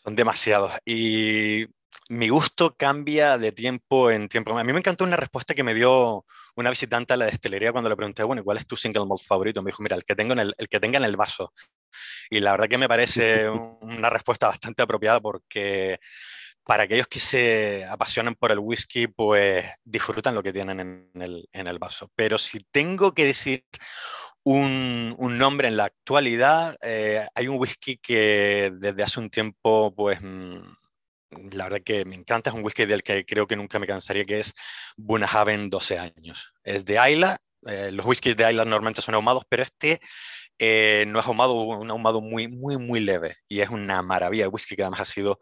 Son 0.03 0.15
demasiados. 0.15 0.73
Y 0.85 1.65
mi 2.09 2.29
gusto 2.29 2.75
cambia 2.75 3.37
de 3.37 3.51
tiempo 3.51 4.11
en 4.11 4.29
tiempo. 4.29 4.57
A 4.57 4.63
mí 4.63 4.73
me 4.73 4.79
encantó 4.79 5.03
una 5.03 5.17
respuesta 5.17 5.53
que 5.53 5.63
me 5.63 5.73
dio 5.73 6.25
una 6.55 6.69
visitante 6.69 7.13
a 7.13 7.17
la 7.17 7.25
destilería 7.25 7.71
cuando 7.71 7.89
le 7.89 7.95
pregunté, 7.95 8.23
bueno, 8.23 8.43
¿cuál 8.43 8.57
es 8.57 8.67
tu 8.67 8.77
single 8.77 9.05
malt 9.05 9.21
favorito? 9.23 9.61
Me 9.61 9.69
dijo, 9.69 9.83
mira, 9.83 9.95
el 9.95 10.03
que, 10.03 10.15
tengo 10.15 10.33
en 10.33 10.39
el, 10.39 10.55
el 10.57 10.69
que 10.69 10.79
tenga 10.79 10.97
en 10.97 11.05
el 11.05 11.17
vaso. 11.17 11.53
Y 12.29 12.39
la 12.39 12.51
verdad 12.51 12.69
que 12.69 12.77
me 12.77 12.87
parece 12.87 13.49
una 13.81 14.09
respuesta 14.09 14.47
bastante 14.47 14.83
apropiada 14.83 15.19
porque 15.19 15.99
para 16.63 16.83
aquellos 16.83 17.07
que 17.07 17.19
se 17.19 17.85
apasionan 17.85 18.35
por 18.35 18.51
el 18.51 18.59
whisky, 18.59 19.07
pues 19.07 19.65
disfrutan 19.83 20.33
lo 20.33 20.41
que 20.41 20.51
tienen 20.51 20.79
en 20.79 21.21
el, 21.21 21.47
en 21.51 21.67
el 21.67 21.77
vaso. 21.77 22.09
Pero 22.15 22.39
si 22.39 22.59
tengo 22.71 23.13
que 23.13 23.25
decir 23.25 23.65
un, 24.45 25.37
nombre 25.37 25.67
en 25.67 25.77
la 25.77 25.85
actualidad. 25.85 26.77
Eh, 26.81 27.27
hay 27.35 27.47
un 27.47 27.59
whisky 27.59 27.97
que 27.97 28.71
desde 28.75 29.03
hace 29.03 29.19
un 29.19 29.29
tiempo, 29.29 29.93
pues, 29.95 30.19
mm, 30.21 30.59
la 31.51 31.65
verdad 31.65 31.81
que 31.83 32.05
me 32.05 32.15
encanta, 32.15 32.49
es 32.49 32.55
un 32.55 32.63
whisky 32.63 32.85
del 32.85 33.03
que 33.03 33.25
creo 33.25 33.47
que 33.47 33.55
nunca 33.55 33.79
me 33.79 33.87
cansaría, 33.87 34.25
que 34.25 34.39
es 34.39 34.53
Bunahaven 34.97 35.69
12 35.69 35.99
años. 35.99 36.53
Es 36.63 36.85
de 36.85 36.99
Isla, 37.11 37.37
eh, 37.67 37.91
los 37.91 38.05
whiskies 38.05 38.37
de 38.37 38.49
Isla 38.51 38.65
normalmente 38.65 39.01
son 39.01 39.15
ahumados, 39.15 39.43
pero 39.49 39.63
este 39.63 39.99
eh, 40.59 41.05
no 41.07 41.19
es 41.19 41.25
ahumado, 41.27 41.55
un 41.55 41.89
ahumado 41.91 42.21
muy, 42.21 42.47
muy, 42.47 42.77
muy 42.77 42.99
leve 43.01 43.37
y 43.47 43.61
es 43.61 43.69
una 43.69 44.01
maravilla. 44.01 44.45
El 44.45 44.51
whisky 44.51 44.75
que 44.75 44.83
además 44.83 45.01
ha 45.01 45.05
sido 45.05 45.39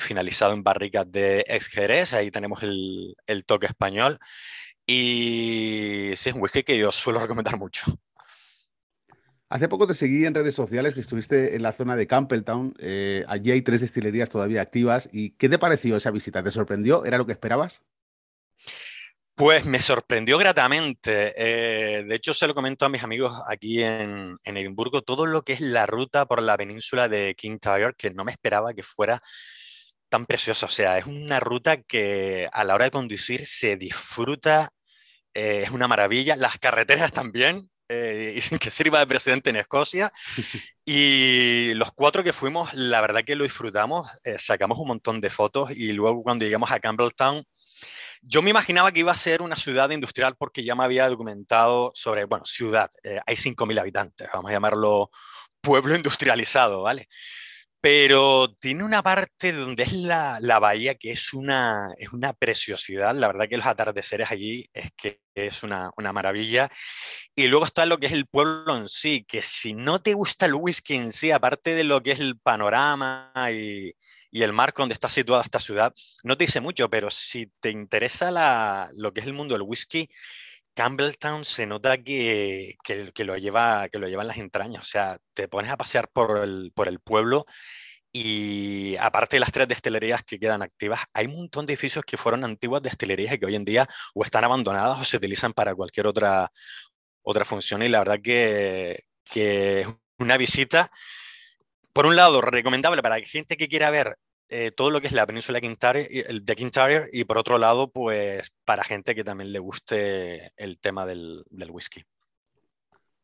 finalizado 0.00 0.54
en 0.54 0.62
barricas 0.62 1.10
de 1.12 1.44
ex 1.48 1.68
Jerez, 1.68 2.14
ahí 2.14 2.30
tenemos 2.30 2.62
el, 2.62 3.14
el 3.26 3.44
toque 3.44 3.66
español. 3.66 4.18
Y 4.86 6.12
sí, 6.16 6.30
es 6.30 6.34
un 6.34 6.42
whisky 6.42 6.62
que 6.62 6.78
yo 6.78 6.92
suelo 6.92 7.20
recomendar 7.20 7.58
mucho. 7.58 7.84
Hace 9.48 9.68
poco 9.68 9.86
te 9.86 9.94
seguí 9.94 10.24
en 10.24 10.34
redes 10.34 10.56
sociales 10.56 10.94
que 10.94 11.00
estuviste 11.00 11.54
en 11.54 11.62
la 11.62 11.72
zona 11.72 11.94
de 11.94 12.08
Campbelltown. 12.08 12.74
Eh, 12.80 13.24
allí 13.28 13.52
hay 13.52 13.62
tres 13.62 13.80
destilerías 13.80 14.28
todavía 14.28 14.60
activas. 14.60 15.08
¿Y 15.12 15.30
qué 15.30 15.48
te 15.48 15.58
pareció 15.58 15.96
esa 15.96 16.10
visita? 16.10 16.42
¿Te 16.42 16.50
sorprendió? 16.50 17.04
¿Era 17.04 17.16
lo 17.16 17.26
que 17.26 17.32
esperabas? 17.32 17.82
Pues 19.36 19.66
me 19.66 19.82
sorprendió 19.82 20.38
gratamente. 20.38 21.34
Eh, 21.36 22.04
de 22.04 22.14
hecho, 22.14 22.32
se 22.32 22.46
lo 22.48 22.54
comento 22.54 22.86
a 22.86 22.88
mis 22.88 23.04
amigos 23.04 23.38
aquí 23.46 23.82
en, 23.82 24.38
Edimburgo, 24.44 25.02
todo 25.02 25.26
lo 25.26 25.42
que 25.42 25.52
es 25.52 25.60
la 25.60 25.84
ruta 25.86 26.26
por 26.26 26.42
la 26.42 26.56
península 26.56 27.06
de 27.06 27.34
King 27.36 27.58
Tire, 27.58 27.92
que 27.98 28.10
no 28.10 28.24
me 28.24 28.32
esperaba 28.32 28.72
que 28.72 28.82
fuera 28.82 29.20
tan 30.08 30.26
preciosa. 30.26 30.66
O 30.66 30.70
sea, 30.70 30.98
es 30.98 31.06
una 31.06 31.38
ruta 31.38 31.82
que 31.82 32.48
a 32.50 32.64
la 32.64 32.74
hora 32.74 32.86
de 32.86 32.90
conducir 32.90 33.46
se 33.46 33.76
disfruta, 33.76 34.70
eh, 35.34 35.62
es 35.64 35.70
una 35.70 35.86
maravilla. 35.86 36.34
Las 36.36 36.58
carreteras 36.58 37.12
también, 37.12 37.70
eh, 37.88 38.40
y 38.40 38.40
que 38.58 38.70
sirva 38.70 38.98
de 38.98 39.06
presidente 39.06 39.50
en 39.50 39.56
Escocia. 39.56 40.12
Y 40.88 41.74
los 41.74 41.90
cuatro 41.90 42.22
que 42.22 42.32
fuimos, 42.32 42.72
la 42.72 43.00
verdad 43.00 43.24
que 43.24 43.34
lo 43.34 43.42
disfrutamos, 43.42 44.08
eh, 44.22 44.36
sacamos 44.38 44.78
un 44.78 44.86
montón 44.86 45.20
de 45.20 45.30
fotos 45.30 45.72
y 45.72 45.92
luego 45.92 46.22
cuando 46.22 46.44
llegamos 46.44 46.70
a 46.70 46.78
Campbelltown, 46.78 47.42
yo 48.22 48.40
me 48.40 48.50
imaginaba 48.50 48.92
que 48.92 49.00
iba 49.00 49.10
a 49.10 49.16
ser 49.16 49.42
una 49.42 49.56
ciudad 49.56 49.90
industrial 49.90 50.36
porque 50.38 50.62
ya 50.62 50.76
me 50.76 50.84
había 50.84 51.08
documentado 51.08 51.90
sobre, 51.92 52.24
bueno, 52.24 52.46
ciudad, 52.46 52.88
eh, 53.02 53.18
hay 53.26 53.34
5.000 53.34 53.80
habitantes, 53.80 54.28
vamos 54.32 54.48
a 54.48 54.54
llamarlo 54.54 55.10
pueblo 55.60 55.96
industrializado, 55.96 56.82
¿vale? 56.82 57.08
pero 57.86 58.52
tiene 58.58 58.82
una 58.82 59.00
parte 59.00 59.52
donde 59.52 59.84
es 59.84 59.92
la, 59.92 60.38
la, 60.40 60.58
bahía 60.58 60.96
que 60.96 61.12
es 61.12 61.32
una, 61.32 61.94
es 61.98 62.08
una 62.08 62.32
preciosidad. 62.32 63.14
La 63.14 63.28
verdad 63.28 63.48
que 63.48 63.56
los 63.56 63.66
atardeceres 63.66 64.28
allí 64.32 64.68
es 64.72 64.90
que 64.96 65.20
es 65.36 65.62
una, 65.62 65.92
una, 65.96 66.12
maravilla. 66.12 66.68
Y 67.38 67.48
luego 67.48 67.66
está 67.66 67.84
lo 67.84 67.98
que 67.98 68.06
es 68.06 68.12
el 68.12 68.26
pueblo 68.26 68.76
en 68.76 68.88
sí, 68.88 69.24
que 69.24 69.42
si 69.42 69.74
no 69.74 70.00
te 70.00 70.14
gusta 70.14 70.46
el 70.46 70.54
whisky 70.54 70.94
en 70.94 71.12
sí, 71.12 71.30
aparte 71.30 71.74
de 71.74 71.84
lo 71.84 72.02
que 72.02 72.12
es 72.12 72.20
el 72.20 72.38
panorama 72.38 73.30
y, 73.52 73.92
y 74.30 74.42
el 74.42 74.54
marco 74.54 74.82
donde 74.82 74.94
está 74.94 75.10
situada 75.10 75.42
esta 75.42 75.60
ciudad, 75.60 75.92
no 76.24 76.36
te 76.36 76.44
dice 76.44 76.60
mucho, 76.60 76.88
pero 76.88 77.10
si 77.10 77.52
te 77.60 77.70
interesa 77.70 78.30
la, 78.30 78.90
lo 78.94 79.12
que 79.12 79.20
es 79.20 79.26
el 79.26 79.34
mundo 79.34 79.54
del 79.54 79.62
whisky, 79.62 80.08
Campbelltown 80.74 81.44
se 81.44 81.66
nota 81.66 81.96
que, 82.02 82.76
que, 82.84 83.24
lo 83.24 83.36
lleva, 83.36 83.88
que 83.88 83.98
lo 83.98 84.08
lleva 84.08 84.22
en 84.22 84.28
las 84.28 84.36
entrañas. 84.38 84.82
O 84.82 84.86
sea, 84.86 85.18
te 85.34 85.48
pones 85.48 85.70
a 85.70 85.76
pasear 85.78 86.08
por 86.08 86.38
el, 86.44 86.72
por 86.74 86.88
el 86.88 87.00
pueblo 87.00 87.46
y 88.12 88.96
aparte 88.98 89.36
de 89.36 89.40
las 89.40 89.52
tres 89.52 89.68
destilerías 89.68 90.22
que 90.24 90.38
quedan 90.38 90.62
activas, 90.62 91.00
hay 91.14 91.26
un 91.26 91.36
montón 91.36 91.66
de 91.66 91.74
edificios 91.74 92.04
que 92.04 92.16
fueron 92.16 92.44
antiguas 92.44 92.82
destilerías 92.82 93.34
y 93.34 93.38
que 93.38 93.46
hoy 93.46 93.56
en 93.56 93.64
día 93.64 93.88
o 94.14 94.24
están 94.24 94.44
abandonadas 94.44 95.00
o 95.00 95.04
se 95.04 95.18
utilizan 95.18 95.52
para 95.52 95.74
cualquier 95.74 96.06
otra, 96.06 96.50
otra 97.26 97.44
función. 97.44 97.82
Y 97.82 97.88
la 97.88 97.98
verdad 97.98 98.20
que, 98.22 99.04
que 99.24 99.80
es 99.80 99.88
una 100.18 100.36
visita, 100.36 100.90
por 101.92 102.06
un 102.06 102.16
lado, 102.16 102.40
recomendable 102.40 103.02
para 103.02 103.20
gente 103.20 103.56
que 103.56 103.68
quiera 103.68 103.90
ver 103.90 104.16
eh, 104.48 104.70
todo 104.70 104.90
lo 104.90 105.00
que 105.00 105.08
es 105.08 105.12
la 105.12 105.26
península 105.26 105.58
de 105.60 106.56
Kintyre 106.56 107.10
y 107.12 107.24
por 107.24 107.36
otro 107.36 107.58
lado, 107.58 107.90
pues 107.90 108.52
para 108.64 108.84
gente 108.84 109.14
que 109.14 109.24
también 109.24 109.52
le 109.52 109.58
guste 109.58 110.52
el 110.56 110.78
tema 110.78 111.04
del, 111.04 111.44
whisky. 111.50 112.04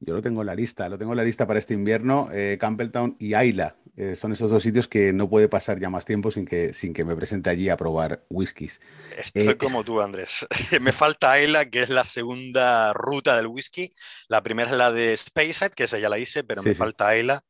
Yo 0.04 0.14
lo 0.14 0.22
tengo 0.22 0.40
en 0.40 0.46
la 0.48 0.54
lista, 0.56 0.88
lo 0.88 0.98
tengo 0.98 1.12
en 1.12 1.16
la 1.16 1.22
lista 1.24 1.46
para 1.46 1.60
este 1.60 1.74
invierno, 1.74 2.28
eh, 2.32 2.58
Campbelltown 2.60 3.16
y 3.20 3.34
Ayla. 3.34 3.76
Eh, 3.96 4.16
son 4.16 4.32
esos 4.32 4.50
dos 4.50 4.62
sitios 4.62 4.88
que 4.88 5.12
no 5.12 5.28
puede 5.28 5.48
pasar 5.48 5.78
ya 5.78 5.90
más 5.90 6.04
tiempo 6.04 6.32
sin 6.32 6.44
que, 6.44 6.72
sin 6.72 6.92
que 6.92 7.04
me 7.04 7.14
presente 7.14 7.50
allí 7.50 7.68
a 7.68 7.76
probar 7.76 8.24
whiskies. 8.28 8.80
Estoy 9.16 9.54
como 9.54 9.84
tú, 9.84 10.00
Andrés. 10.00 10.44
me 10.80 10.92
falta 10.92 11.30
Ayla, 11.30 11.70
que 11.70 11.82
es 11.82 11.88
la 11.88 12.04
segunda 12.04 12.92
ruta 12.92 13.36
del 13.36 13.46
whisky. 13.46 13.92
La 14.26 14.42
primera 14.42 14.70
es 14.70 14.76
la 14.76 14.90
de 14.90 15.16
Speyside, 15.16 15.70
que 15.70 15.84
esa 15.84 15.98
ya 15.98 16.08
la 16.08 16.18
hice, 16.18 16.42
pero 16.42 16.64
me 16.64 16.74
falta 16.74 17.06
Ayla 17.06 17.44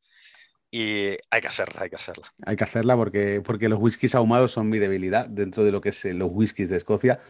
y 0.74 1.18
hay 1.30 1.42
que 1.42 1.48
hacerla, 1.48 1.82
hay 1.82 1.90
que 1.90 1.96
hacerla. 1.96 2.32
Hay 2.46 2.56
que 2.56 2.64
hacerla 2.64 2.96
porque, 2.96 3.42
porque 3.44 3.68
los 3.68 3.78
whiskies 3.78 4.14
ahumados 4.14 4.52
son 4.52 4.70
mi 4.70 4.78
debilidad 4.78 5.28
dentro 5.28 5.64
de 5.64 5.70
lo 5.70 5.82
que 5.82 5.90
es 5.90 6.04
eh, 6.06 6.14
los 6.14 6.30
whiskies 6.32 6.70
de 6.70 6.78
Escocia. 6.78 7.20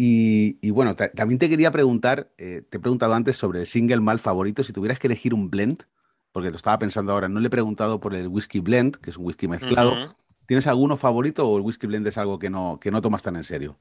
Y, 0.00 0.70
bueno, 0.70 0.94
también 0.94 1.40
te 1.40 1.48
quería 1.48 1.72
preguntar, 1.72 2.30
eh, 2.38 2.62
te 2.70 2.76
he 2.76 2.80
preguntado 2.80 3.14
antes 3.14 3.36
sobre 3.36 3.58
el 3.58 3.66
single 3.66 3.98
mal 3.98 4.20
favorito, 4.20 4.62
si 4.62 4.72
tuvieras 4.72 5.00
que 5.00 5.08
elegir 5.08 5.34
un 5.34 5.50
blend, 5.50 5.82
porque 6.30 6.52
lo 6.52 6.56
estaba 6.56 6.78
pensando 6.78 7.10
ahora, 7.10 7.28
no 7.28 7.40
le 7.40 7.48
he 7.48 7.50
preguntado 7.50 7.98
por 7.98 8.14
el 8.14 8.28
whisky 8.28 8.60
blend, 8.60 8.94
que 8.94 9.10
es 9.10 9.16
un 9.16 9.26
whisky 9.26 9.48
mezclado. 9.48 10.14
¿Tienes 10.46 10.68
alguno 10.68 10.96
favorito 10.96 11.48
o 11.48 11.56
el 11.56 11.64
whisky 11.64 11.88
blend 11.88 12.06
es 12.06 12.16
algo 12.16 12.38
que 12.38 12.48
no, 12.48 12.78
que 12.80 12.92
no 12.92 13.02
tomas 13.02 13.24
tan 13.24 13.34
en 13.34 13.42
serio? 13.42 13.76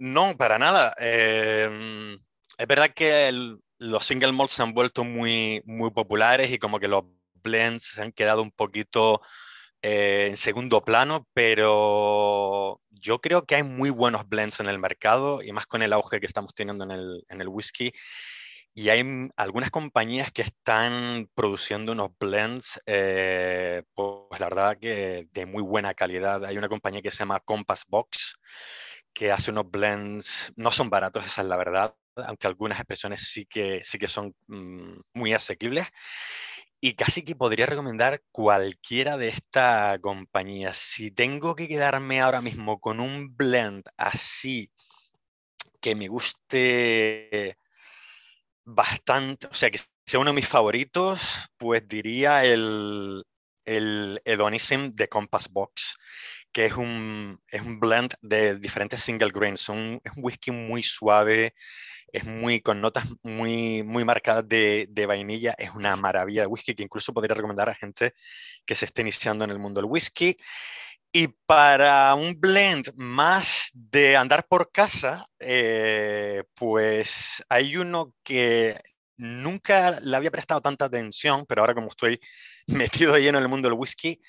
No, 0.00 0.36
para 0.36 0.58
nada. 0.58 0.92
Em, 0.98 2.18
es 2.58 2.66
verdad 2.66 2.90
que 2.92 3.56
los 3.78 4.04
single 4.04 4.32
malts 4.32 4.54
se 4.54 4.64
han 4.64 4.74
vuelto 4.74 5.04
muy, 5.04 5.62
muy 5.64 5.92
populares 5.92 6.50
y 6.50 6.58
como 6.58 6.80
que 6.80 6.88
los 6.88 7.04
blends 7.34 7.84
se 7.84 8.02
han 8.02 8.10
quedado 8.10 8.42
un 8.42 8.50
poquito 8.50 9.20
eh, 9.86 10.28
en 10.30 10.36
segundo 10.38 10.82
plano, 10.82 11.28
pero 11.34 12.80
yo 12.90 13.20
creo 13.20 13.44
que 13.44 13.56
hay 13.56 13.62
muy 13.62 13.90
buenos 13.90 14.26
blends 14.26 14.60
en 14.60 14.66
el 14.66 14.78
mercado 14.78 15.42
y 15.42 15.52
más 15.52 15.66
con 15.66 15.82
el 15.82 15.92
auge 15.92 16.20
que 16.20 16.26
estamos 16.26 16.54
teniendo 16.54 16.84
en 16.84 16.90
el, 16.92 17.24
en 17.28 17.42
el 17.42 17.48
whisky. 17.48 17.92
Y 18.72 18.88
hay 18.88 19.04
algunas 19.36 19.70
compañías 19.70 20.32
que 20.32 20.40
están 20.40 21.28
produciendo 21.34 21.92
unos 21.92 22.12
blends, 22.18 22.80
eh, 22.86 23.82
pues 23.92 24.40
la 24.40 24.48
verdad 24.48 24.78
que 24.80 25.28
de 25.30 25.44
muy 25.44 25.62
buena 25.62 25.92
calidad. 25.92 26.42
Hay 26.46 26.56
una 26.56 26.70
compañía 26.70 27.02
que 27.02 27.10
se 27.10 27.18
llama 27.18 27.40
Compass 27.40 27.84
Box, 27.86 28.36
que 29.12 29.32
hace 29.32 29.50
unos 29.50 29.70
blends, 29.70 30.50
no 30.56 30.70
son 30.72 30.88
baratos, 30.88 31.26
esa 31.26 31.42
es 31.42 31.48
la 31.48 31.58
verdad, 31.58 31.94
aunque 32.16 32.46
algunas 32.46 32.78
expresiones 32.78 33.20
sí 33.30 33.44
que, 33.44 33.80
sí 33.84 33.98
que 33.98 34.08
son 34.08 34.34
mm, 34.46 34.94
muy 35.12 35.34
asequibles. 35.34 35.86
Y 36.80 36.94
casi 36.94 37.22
que 37.22 37.34
podría 37.34 37.66
recomendar 37.66 38.22
cualquiera 38.30 39.16
de 39.16 39.28
esta 39.28 39.98
compañía. 40.00 40.74
Si 40.74 41.10
tengo 41.10 41.56
que 41.56 41.68
quedarme 41.68 42.20
ahora 42.20 42.42
mismo 42.42 42.78
con 42.80 43.00
un 43.00 43.34
blend 43.34 43.84
así 43.96 44.70
que 45.80 45.94
me 45.94 46.08
guste 46.08 47.58
bastante, 48.64 49.46
o 49.46 49.54
sea, 49.54 49.70
que 49.70 49.80
sea 50.06 50.20
uno 50.20 50.30
de 50.30 50.36
mis 50.36 50.48
favoritos, 50.48 51.20
pues 51.56 51.86
diría 51.86 52.44
el, 52.44 53.22
el 53.64 54.20
Hedonism 54.24 54.94
de 54.94 55.08
Compass 55.08 55.48
Box, 55.50 55.96
que 56.52 56.66
es 56.66 56.74
un, 56.74 57.40
es 57.48 57.62
un 57.62 57.80
blend 57.80 58.14
de 58.22 58.56
diferentes 58.56 59.02
single 59.02 59.30
grains. 59.30 59.62
es 59.62 59.68
un 59.68 60.00
whisky 60.16 60.50
muy 60.50 60.82
suave, 60.82 61.54
es 62.14 62.24
muy 62.24 62.60
con 62.60 62.80
notas 62.80 63.04
muy, 63.24 63.82
muy 63.82 64.04
marcadas 64.04 64.48
de, 64.48 64.86
de, 64.88 65.04
vainilla, 65.04 65.52
es 65.58 65.70
una 65.74 65.96
maravilla 65.96 66.42
de 66.42 66.46
whisky 66.46 66.74
que 66.76 66.84
incluso 66.84 67.12
podría 67.12 67.34
recomendar 67.34 67.68
a 67.68 67.74
gente 67.74 68.14
que 68.64 68.76
se 68.76 68.84
esté 68.84 69.02
iniciando 69.02 69.44
en 69.44 69.50
el 69.50 69.58
mundo 69.58 69.80
del 69.80 69.90
whisky. 69.90 70.36
Y 71.12 71.28
para 71.44 72.14
un 72.14 72.38
blend 72.38 72.92
más 72.94 73.70
de 73.72 74.16
andar 74.16 74.46
por 74.46 74.70
casa, 74.70 75.26
eh, 75.40 76.44
pues 76.54 77.42
hay 77.48 77.76
uno 77.76 78.14
que 78.22 78.80
nunca 79.16 79.98
le 80.00 80.16
había 80.16 80.30
prestado 80.30 80.60
tanta 80.60 80.84
atención, 80.84 81.44
pero 81.48 81.62
ahora 81.62 81.74
como 81.74 81.88
estoy 81.88 82.20
metido 82.68 83.18
lleno 83.18 83.38
en 83.38 83.44
el 83.44 83.50
mundo 83.50 83.68
del 83.68 83.78
whisky, 83.78 84.20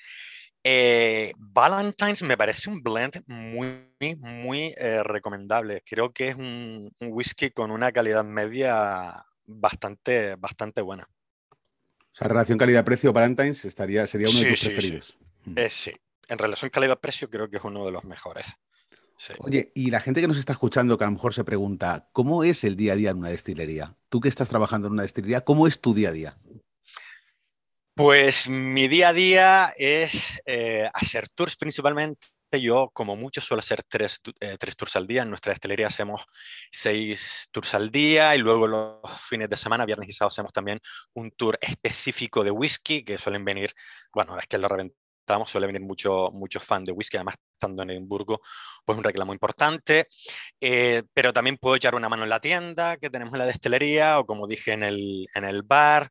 eh, 0.68 1.32
Valentine's 1.38 2.24
me 2.24 2.36
parece 2.36 2.68
un 2.68 2.82
blend 2.82 3.22
muy, 3.28 3.88
muy 4.18 4.74
eh, 4.76 5.00
recomendable. 5.04 5.84
Creo 5.86 6.12
que 6.12 6.30
es 6.30 6.34
un, 6.34 6.92
whisky 7.00 7.50
con 7.50 7.70
una 7.70 7.92
calidad 7.92 8.24
media 8.24 9.24
bastante, 9.44 10.34
bastante 10.34 10.80
buena. 10.80 11.08
O 11.52 12.18
sea, 12.18 12.26
relación 12.26 12.58
calidad-precio, 12.58 13.12
Valentine's 13.12 13.64
estaría, 13.64 14.08
sería 14.08 14.28
uno 14.28 14.40
de 14.40 14.50
tus 14.50 14.64
preferidos. 14.64 15.06
Sí. 15.06 15.50
Mm. 15.50 15.58
Eh, 15.58 15.70
sí, 15.70 15.92
en 16.26 16.38
relación 16.38 16.68
calidad-precio 16.70 17.30
creo 17.30 17.48
que 17.48 17.58
es 17.58 17.64
uno 17.64 17.84
de 17.86 17.92
los 17.92 18.02
mejores. 18.02 18.46
Oye, 19.38 19.70
y 19.72 19.92
la 19.92 20.00
gente 20.00 20.20
que 20.20 20.26
nos 20.26 20.36
está 20.36 20.52
escuchando 20.52 20.98
que 20.98 21.04
a 21.04 21.06
lo 21.06 21.12
mejor 21.12 21.32
se 21.32 21.44
pregunta, 21.44 22.08
¿cómo 22.12 22.42
es 22.42 22.64
el 22.64 22.74
día 22.74 22.94
a 22.94 22.96
día 22.96 23.10
en 23.10 23.18
una 23.18 23.28
destilería? 23.28 23.94
Tú 24.08 24.20
que 24.20 24.28
estás 24.28 24.48
trabajando 24.48 24.88
en 24.88 24.94
una 24.94 25.02
destilería, 25.02 25.42
¿cómo 25.42 25.68
es 25.68 25.80
tu 25.80 25.94
día 25.94 26.08
a 26.08 26.12
día? 26.12 26.38
Pues 27.96 28.46
mi 28.50 28.88
día 28.88 29.08
a 29.08 29.12
día 29.14 29.74
es 29.74 30.38
eh, 30.44 30.86
hacer 30.92 31.30
tours 31.30 31.56
principalmente. 31.56 32.28
Yo, 32.52 32.90
como 32.92 33.16
mucho, 33.16 33.40
suelo 33.40 33.60
hacer 33.60 33.82
tres, 33.88 34.20
eh, 34.38 34.56
tres, 34.58 34.76
tours 34.76 34.96
al 34.96 35.06
día. 35.06 35.22
En 35.22 35.30
nuestra 35.30 35.52
destilería 35.52 35.86
hacemos 35.86 36.22
seis 36.70 37.48
tours 37.50 37.74
al 37.74 37.90
día 37.90 38.34
y 38.36 38.38
luego 38.38 38.66
los 38.66 38.98
fines 39.26 39.48
de 39.48 39.56
semana, 39.56 39.86
viernes 39.86 40.10
y 40.10 40.12
sábado, 40.12 40.28
hacemos 40.28 40.52
también 40.52 40.78
un 41.14 41.30
tour 41.30 41.58
específico 41.60 42.44
de 42.44 42.50
whisky 42.50 43.02
que 43.02 43.16
suelen 43.16 43.46
venir, 43.46 43.72
bueno, 44.12 44.38
es 44.38 44.46
que 44.46 44.58
lo 44.58 44.68
suele 45.46 45.66
venir 45.66 45.82
muchos 45.82 46.32
mucho 46.32 46.60
fan 46.60 46.84
de 46.84 46.92
whisky, 46.92 47.16
además 47.16 47.36
estando 47.52 47.82
en 47.82 47.90
Edimburgo, 47.90 48.40
pues 48.84 48.98
un 48.98 49.04
reclamo 49.04 49.32
importante. 49.32 50.08
Eh, 50.60 51.02
pero 51.12 51.32
también 51.32 51.56
puedo 51.58 51.76
echar 51.76 51.94
una 51.94 52.08
mano 52.08 52.24
en 52.24 52.30
la 52.30 52.40
tienda 52.40 52.96
que 52.96 53.10
tenemos 53.10 53.34
en 53.34 53.40
la 53.40 53.46
destilería 53.46 54.18
o 54.18 54.26
como 54.26 54.46
dije 54.46 54.72
en 54.72 54.82
el, 54.82 55.26
en 55.34 55.44
el 55.44 55.62
bar 55.62 56.10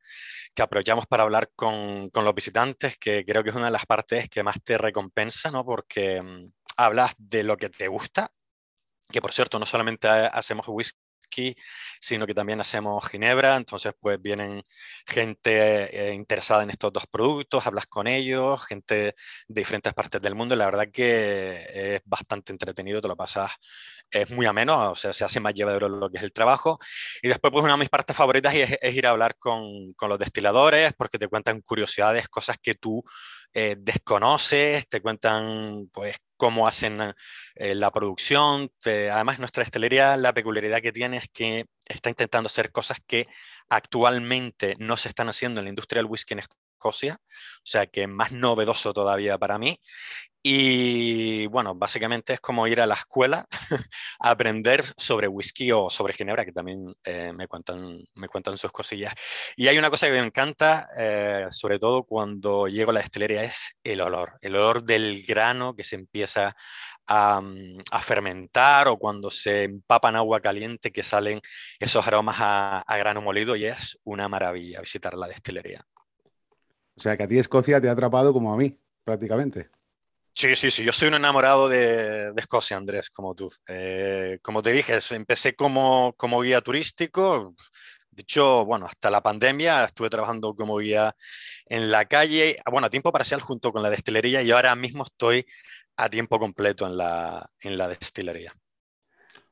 que 0.54 0.62
aprovechamos 0.62 1.06
para 1.08 1.24
hablar 1.24 1.52
con, 1.56 2.10
con, 2.10 2.24
los 2.26 2.34
visitantes, 2.34 2.98
que 2.98 3.26
creo 3.26 3.44
que 3.44 3.50
es 3.50 3.56
una 3.56 3.66
de 3.66 3.72
las 3.72 3.86
partes 3.86 4.30
que 4.30 4.44
más 4.44 4.58
te 4.64 4.78
recompensa, 4.78 5.52
¿no? 5.52 5.66
Porque 5.66 6.22
mm, 6.22 6.52
hablas 6.78 7.14
de 7.18 7.44
lo 7.44 7.58
que 7.58 7.70
te 7.70 7.88
gusta, 7.88 8.32
que 9.10 9.22
por 9.22 9.34
cierto, 9.34 9.60
no 9.60 9.66
solamente 9.66 10.08
hacemos 10.08 10.66
whisky, 10.68 11.05
sino 12.00 12.26
que 12.26 12.34
también 12.34 12.60
hacemos 12.62 13.08
ginebra, 13.08 13.56
entonces 13.56 13.94
pues 14.00 14.22
vienen 14.22 14.64
gente 15.06 16.10
eh, 16.10 16.14
interesada 16.14 16.64
en 16.64 16.70
estos 16.70 16.92
dos 16.94 17.06
productos, 17.08 17.66
hablas 17.66 17.88
con 17.88 18.08
ellos, 18.08 18.66
gente 18.66 18.96
de 18.96 19.14
diferentes 19.48 19.94
partes 19.94 20.22
del 20.22 20.36
mundo, 20.36 20.56
y 20.56 20.58
la 20.58 20.66
verdad 20.66 20.88
que 20.92 21.96
es 21.96 22.02
bastante 22.06 22.52
entretenido, 22.52 23.02
te 23.02 23.08
lo 23.08 23.16
pasas, 23.16 23.52
es 24.10 24.30
muy 24.32 24.46
ameno, 24.46 24.92
o 24.92 24.96
sea, 24.96 25.14
se 25.14 25.24
hace 25.26 25.40
más 25.40 25.54
llevadero 25.54 25.90
lo 25.90 26.10
que 26.10 26.18
es 26.18 26.24
el 26.24 26.34
trabajo, 26.34 26.80
y 27.22 27.28
después 27.28 27.52
pues 27.52 27.64
una 27.64 27.74
de 27.74 27.80
mis 27.80 27.90
partes 27.90 28.16
favoritas 28.16 28.54
es, 28.54 28.78
es 28.82 28.96
ir 28.96 29.08
a 29.08 29.12
hablar 29.12 29.36
con, 29.38 29.94
con 29.94 30.10
los 30.10 30.20
destiladores, 30.20 30.94
porque 30.98 31.20
te 31.20 31.28
cuentan 31.28 31.62
curiosidades, 31.62 32.28
cosas 32.30 32.58
que 32.62 32.76
tú 32.76 33.04
eh, 33.56 33.78
desconoces, 33.80 34.88
te 34.90 35.02
cuentan 35.02 35.90
pues 35.94 36.18
cómo 36.36 36.68
hacen 36.68 37.00
eh, 37.56 37.74
la 37.74 37.90
producción. 37.90 38.70
además, 38.86 39.40
nuestra 39.40 39.64
destilería, 39.64 40.18
la 40.18 40.34
peculiaridad 40.34 40.82
que 40.82 40.92
tiene 40.92 41.18
es 41.18 41.30
que 41.32 41.66
está 41.86 42.10
intentando 42.10 42.48
hacer 42.48 42.72
cosas 42.72 43.00
que 43.08 43.28
actualmente 43.70 44.76
no 44.80 44.98
se 44.98 45.08
están 45.10 45.30
haciendo 45.30 45.62
en 45.62 45.66
la 45.66 45.70
industria 45.70 46.02
del 46.02 46.12
whisky 46.12 46.34
en 46.34 46.42
Escocia, 46.86 47.20
o 47.20 47.66
sea 47.66 47.88
que 47.88 48.06
más 48.08 48.32
novedoso 48.32 48.94
todavía 48.94 49.38
para 49.38 49.58
mí. 49.58 49.80
Y 50.48 51.48
bueno, 51.48 51.74
básicamente 51.74 52.34
es 52.34 52.40
como 52.40 52.68
ir 52.68 52.80
a 52.80 52.86
la 52.86 52.94
escuela 52.94 53.48
a 54.20 54.30
aprender 54.30 54.86
sobre 54.96 55.28
whisky 55.28 55.72
o 55.72 55.90
sobre 55.90 56.14
ginebra, 56.14 56.46
que 56.46 56.52
también 56.52 56.94
eh, 57.04 57.34
me, 57.34 57.48
cuentan, 57.48 58.04
me 58.14 58.28
cuentan 58.28 58.56
sus 58.56 58.72
cosillas. 58.72 59.16
Y 59.56 59.68
hay 59.68 59.80
una 59.80 59.90
cosa 59.90 60.06
que 60.06 60.14
me 60.14 60.20
encanta, 60.20 60.88
eh, 60.96 61.48
sobre 61.50 61.80
todo 61.80 62.04
cuando 62.04 62.68
llego 62.68 62.92
a 62.92 62.94
la 62.94 63.00
destilería, 63.00 63.44
es 63.44 63.76
el 63.84 64.02
olor. 64.02 64.38
El 64.40 64.56
olor 64.56 64.84
del 64.84 65.26
grano 65.26 65.76
que 65.76 65.84
se 65.84 65.96
empieza 65.96 66.56
a, 67.08 67.42
mm, 67.42 67.80
fermentar 68.04 68.88
o 68.88 68.98
cuando 68.98 69.32
se 69.32 69.64
empapa 69.64 70.10
en 70.10 70.18
agua 70.18 70.42
caliente 70.42 70.92
que 70.92 71.02
salen 71.02 71.42
esos 71.80 72.06
aromas 72.06 72.36
a 72.40 72.98
grano 73.00 73.22
molido 73.22 73.56
y 73.56 73.66
es 73.66 73.98
una 74.04 74.30
maravilla 74.30 74.80
visitar 74.82 75.16
la 75.16 75.28
destilería. 75.28 75.84
O 76.98 77.02
sea 77.02 77.18
que 77.18 77.24
a 77.24 77.28
ti 77.28 77.38
Escocia 77.38 77.82
te 77.82 77.90
ha 77.90 77.92
atrapado 77.92 78.34
como 78.34 78.54
a 78.54 78.58
mí, 78.58 78.78
prácticamente. 79.04 79.70
Sí, 80.32 80.54
sí, 80.56 80.70
sí, 80.70 80.84
yo 80.84 80.92
soy 80.92 81.08
un 81.08 81.16
enamorado 81.16 81.70
de, 81.70 82.34
Escocia, 82.36 82.76
Andrés, 82.76 83.10
como 83.10 83.34
tú. 83.36 83.50
Eh, 83.68 84.40
como 84.42 84.62
te 84.62 84.72
dije, 84.72 85.00
empecé 85.12 85.56
como, 85.56 86.14
como 86.18 86.42
guía 86.42 86.60
turístico. 86.60 87.56
De 88.12 88.22
hecho, 88.22 88.66
bueno, 88.66 88.86
hasta 88.86 89.10
la 89.10 89.22
pandemia 89.22 89.86
estuve 89.86 90.10
trabajando 90.10 90.54
como 90.54 90.78
guía 90.78 91.16
en 91.66 91.90
la 91.92 92.06
calle, 92.06 92.58
bueno, 92.70 92.88
a 92.88 92.90
tiempo 92.90 93.12
parcial 93.12 93.42
junto 93.42 93.72
con 93.72 93.82
la 93.84 93.90
destilería 93.90 94.42
y 94.42 94.52
ahora 94.52 94.76
mismo 94.76 95.04
estoy 95.04 95.46
a 95.98 96.10
tiempo 96.10 96.40
completo 96.40 96.86
en 96.86 96.98
la, 96.98 97.50
en 97.62 97.78
la 97.78 97.88
destilería. 97.88 98.54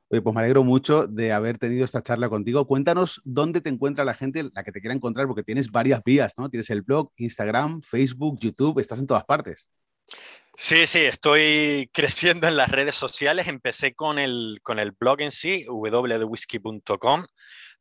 Oye, 0.10 0.22
pues 0.22 0.36
me 0.36 0.42
alegro 0.42 0.64
mucho 0.64 1.08
de 1.08 1.32
haber 1.32 1.58
tenido 1.58 1.84
esta 1.86 2.04
charla 2.04 2.30
contigo. 2.30 2.68
Cuéntanos 2.68 3.22
dónde 3.26 3.62
te 3.62 3.70
encuentra 3.70 4.06
la 4.06 4.14
gente, 4.14 4.44
la 4.54 4.64
que 4.64 4.72
te 4.72 4.80
quiera 4.80 4.94
encontrar, 4.94 5.28
porque 5.28 5.44
tienes 5.44 5.72
varias 5.72 6.04
vías, 6.04 6.34
¿no? 6.38 6.50
Tienes 6.50 6.70
el 6.70 6.84
blog, 6.84 7.12
Instagram, 7.18 7.82
Facebook, 7.82 8.40
YouTube, 8.40 8.80
estás 8.80 9.00
en 9.00 9.08
todas 9.08 9.26
partes. 9.26 9.72
Sí, 10.56 10.88
sí, 10.88 11.00
estoy 11.00 11.90
creciendo 11.94 12.48
en 12.48 12.58
las 12.58 12.70
redes 12.70 12.96
sociales. 12.96 13.48
Empecé 13.48 13.94
con 13.96 14.20
el, 14.20 14.60
con 14.64 14.80
el 14.80 14.92
blog 14.92 15.22
en 15.22 15.32
sí, 15.32 15.66
www.whisky.com. 15.68 17.26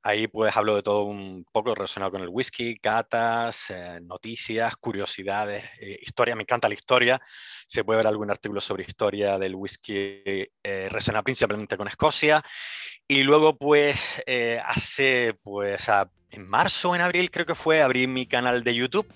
Ahí 0.04 0.26
pues 0.26 0.56
hablo 0.56 0.74
de 0.74 0.82
todo 0.82 1.04
un 1.04 1.44
poco 1.52 1.76
relacionado 1.76 2.10
con 2.10 2.22
el 2.22 2.28
whisky, 2.28 2.76
catas, 2.76 3.70
eh, 3.70 4.00
noticias, 4.02 4.74
curiosidades, 4.76 5.62
eh, 5.80 5.96
historia. 6.02 6.34
Me 6.34 6.42
encanta 6.42 6.66
la 6.66 6.74
historia. 6.74 7.20
Se 7.68 7.84
puede 7.84 7.98
ver 7.98 8.08
algún 8.08 8.28
artículo 8.28 8.60
sobre 8.60 8.82
historia 8.82 9.38
del 9.38 9.54
whisky 9.54 10.22
eh, 10.24 10.48
relacionado 10.62 11.22
principalmente 11.22 11.76
con 11.76 11.86
Escocia. 11.86 12.42
Y 13.06 13.22
luego 13.22 13.56
pues 13.56 14.22
hace 14.64 15.34
pues 15.42 15.86
en 16.30 16.48
marzo 16.48 16.94
en 16.96 17.00
abril 17.00 17.30
creo 17.30 17.46
que 17.46 17.54
fue, 17.54 17.82
abrí 17.82 18.08
mi 18.08 18.26
canal 18.26 18.64
de 18.64 18.74
YouTube 18.74 19.06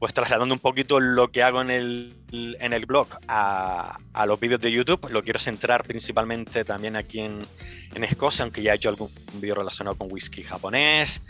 pues 0.00 0.14
trasladando 0.14 0.54
un 0.54 0.60
poquito 0.60 0.98
lo 0.98 1.30
que 1.30 1.42
hago 1.42 1.60
en 1.60 1.70
el, 1.70 2.16
en 2.32 2.72
el 2.72 2.86
blog 2.86 3.06
a, 3.28 3.98
a, 4.14 4.24
los 4.24 4.40
vídeos 4.40 4.58
de 4.58 4.72
YouTube, 4.72 5.10
lo 5.10 5.22
quiero 5.22 5.38
centrar 5.38 5.84
principalmente 5.84 6.64
también 6.64 6.96
aquí 6.96 7.20
en, 7.20 7.46
en, 7.94 8.04
Escocia, 8.04 8.44
aunque 8.44 8.62
ya 8.62 8.72
he 8.72 8.76
hecho 8.76 8.88
algún 8.88 9.10
vídeo 9.34 9.56
relacionado 9.56 9.98
con 9.98 10.10
whisky 10.10 10.42
japonés. 10.42 11.20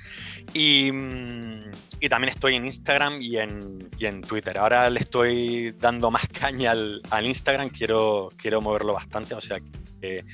Y, 0.54 0.88
y 1.98 2.08
también 2.08 2.32
estoy 2.32 2.54
en 2.54 2.64
Instagram 2.64 3.20
y 3.20 3.38
en, 3.38 3.88
y 3.98 4.06
en, 4.06 4.22
Twitter. 4.22 4.56
Ahora 4.56 4.88
le 4.88 5.00
estoy 5.00 5.72
dando 5.72 6.12
más 6.12 6.28
caña 6.32 6.70
al, 6.70 7.02
al, 7.10 7.26
Instagram, 7.26 7.70
quiero, 7.70 8.30
quiero 8.36 8.60
moverlo 8.60 8.92
bastante, 8.92 9.34
o 9.34 9.40
sea 9.40 9.58
que 10.00 10.24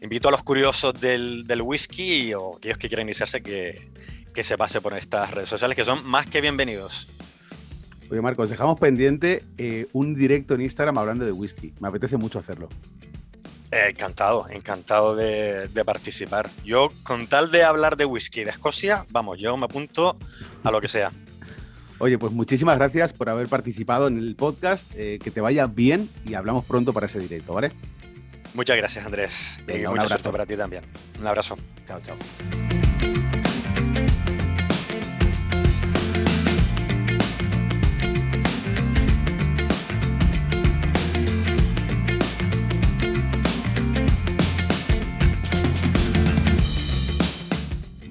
invito 0.00 0.28
a 0.28 0.32
los 0.32 0.42
curiosos 0.42 0.98
del, 0.98 1.46
del 1.46 1.60
whisky 1.60 2.32
o 2.32 2.56
aquellos 2.56 2.78
que 2.78 2.88
quieran 2.88 3.06
iniciarse 3.06 3.42
que, 3.42 3.92
que 4.32 4.44
se 4.44 4.56
pase 4.56 4.80
por 4.80 4.96
estas 4.96 5.30
redes 5.30 5.50
sociales, 5.50 5.76
que 5.76 5.84
son 5.84 6.06
más 6.06 6.24
que 6.24 6.40
bienvenidos. 6.40 7.06
Oye, 8.12 8.20
Marcos, 8.20 8.50
dejamos 8.50 8.78
pendiente 8.78 9.42
eh, 9.56 9.86
un 9.94 10.14
directo 10.14 10.54
en 10.54 10.60
Instagram 10.60 10.98
hablando 10.98 11.24
de 11.24 11.32
whisky. 11.32 11.72
Me 11.80 11.88
apetece 11.88 12.18
mucho 12.18 12.38
hacerlo. 12.38 12.68
Eh, 13.70 13.86
encantado, 13.88 14.46
encantado 14.50 15.16
de, 15.16 15.66
de, 15.68 15.84
participar. 15.86 16.50
Yo, 16.62 16.92
con 17.04 17.26
tal 17.26 17.50
de 17.50 17.64
hablar 17.64 17.96
de 17.96 18.04
whisky 18.04 18.44
de 18.44 18.50
Escocia, 18.50 19.06
vamos, 19.08 19.38
yo 19.40 19.56
me 19.56 19.64
apunto 19.64 20.18
a 20.62 20.70
lo 20.70 20.78
que 20.82 20.88
sea. 20.88 21.10
Oye, 22.00 22.18
pues 22.18 22.34
muchísimas 22.34 22.76
gracias 22.76 23.14
por 23.14 23.30
haber 23.30 23.48
participado 23.48 24.08
en 24.08 24.18
el 24.18 24.36
podcast. 24.36 24.86
Eh, 24.94 25.18
que 25.24 25.30
te 25.30 25.40
vaya 25.40 25.66
bien 25.66 26.10
y 26.26 26.34
hablamos 26.34 26.66
pronto 26.66 26.92
para 26.92 27.06
ese 27.06 27.18
directo, 27.18 27.54
¿vale? 27.54 27.72
Muchas 28.52 28.76
gracias, 28.76 29.06
Andrés. 29.06 29.58
Venga, 29.66 29.80
y 29.80 29.86
un 29.86 29.92
mucha 29.92 30.02
abrazo. 30.02 30.08
suerte 30.08 30.30
para 30.32 30.44
ti 30.44 30.54
también. 30.54 30.84
Un 31.18 31.26
abrazo. 31.26 31.56
Chao, 31.86 31.98
chao. 32.02 32.16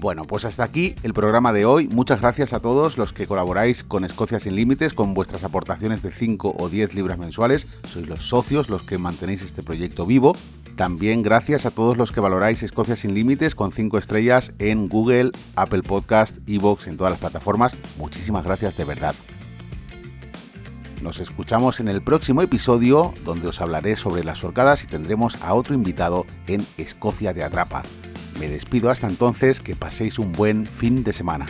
Bueno, 0.02 0.26
pues 0.26 0.46
hasta 0.46 0.64
aquí 0.64 0.96
el 1.04 1.14
programa 1.14 1.54
de 1.54 1.64
hoy. 1.64 1.88
Muchas 1.88 2.22
gracias 2.22 2.54
a 2.54 2.60
todos 2.60 2.98
los 2.98 3.14
que 3.14 3.28
colaboráis 3.28 3.84
con 3.84 4.04
Escocia 4.04 4.40
sin 4.40 4.56
Límites, 4.56 4.96
con 4.96 5.14
vuestras 5.14 5.44
aportaciones 5.44 6.02
de 6.02 6.12
5 6.12 6.56
o 6.58 6.70
10 6.70 6.96
libras 6.96 7.20
mensuales. 7.20 7.68
Sois 7.88 8.10
los 8.10 8.28
socios 8.28 8.68
los 8.68 8.82
que 8.82 8.98
mantenéis 8.98 9.44
este 9.44 9.62
proyecto 9.62 10.08
vivo. 10.08 10.36
También 10.76 11.22
gracias 11.22 11.68
a 11.68 11.70
todos 11.70 11.98
los 11.98 12.12
que 12.12 12.20
valoráis 12.20 12.64
Escocia 12.64 12.96
sin 12.96 13.14
Límites 13.14 13.54
con 13.54 13.72
5 13.72 14.00
estrellas 14.00 14.54
en 14.58 14.90
Google, 14.90 15.34
Apple 15.56 15.84
Podcast, 15.84 16.36
Evox, 16.48 16.88
en 16.88 16.98
todas 16.98 17.12
las 17.12 17.20
plataformas. 17.20 17.78
Muchísimas 18.00 18.44
gracias 18.44 18.76
de 18.78 18.86
verdad. 18.86 19.14
Nos 21.04 21.20
escuchamos 21.20 21.80
en 21.80 21.90
el 21.90 22.02
próximo 22.02 22.42
episodio 22.42 23.14
donde 23.24 23.50
os 23.50 23.62
hablaré 23.62 23.96
sobre 23.96 24.24
las 24.24 24.44
horcadas 24.44 24.84
y 24.84 24.88
tendremos 24.88 25.40
a 25.44 25.54
otro 25.54 25.76
invitado 25.76 26.26
en 26.48 26.66
Escocia 26.80 27.34
de 27.34 27.44
Atrapa. 27.44 27.84
Me 28.42 28.50
despido 28.50 28.90
hasta 28.90 29.08
entonces, 29.08 29.60
que 29.60 29.76
paséis 29.76 30.18
un 30.18 30.32
buen 30.32 30.66
fin 30.66 31.04
de 31.04 31.14
semana. 31.14 31.46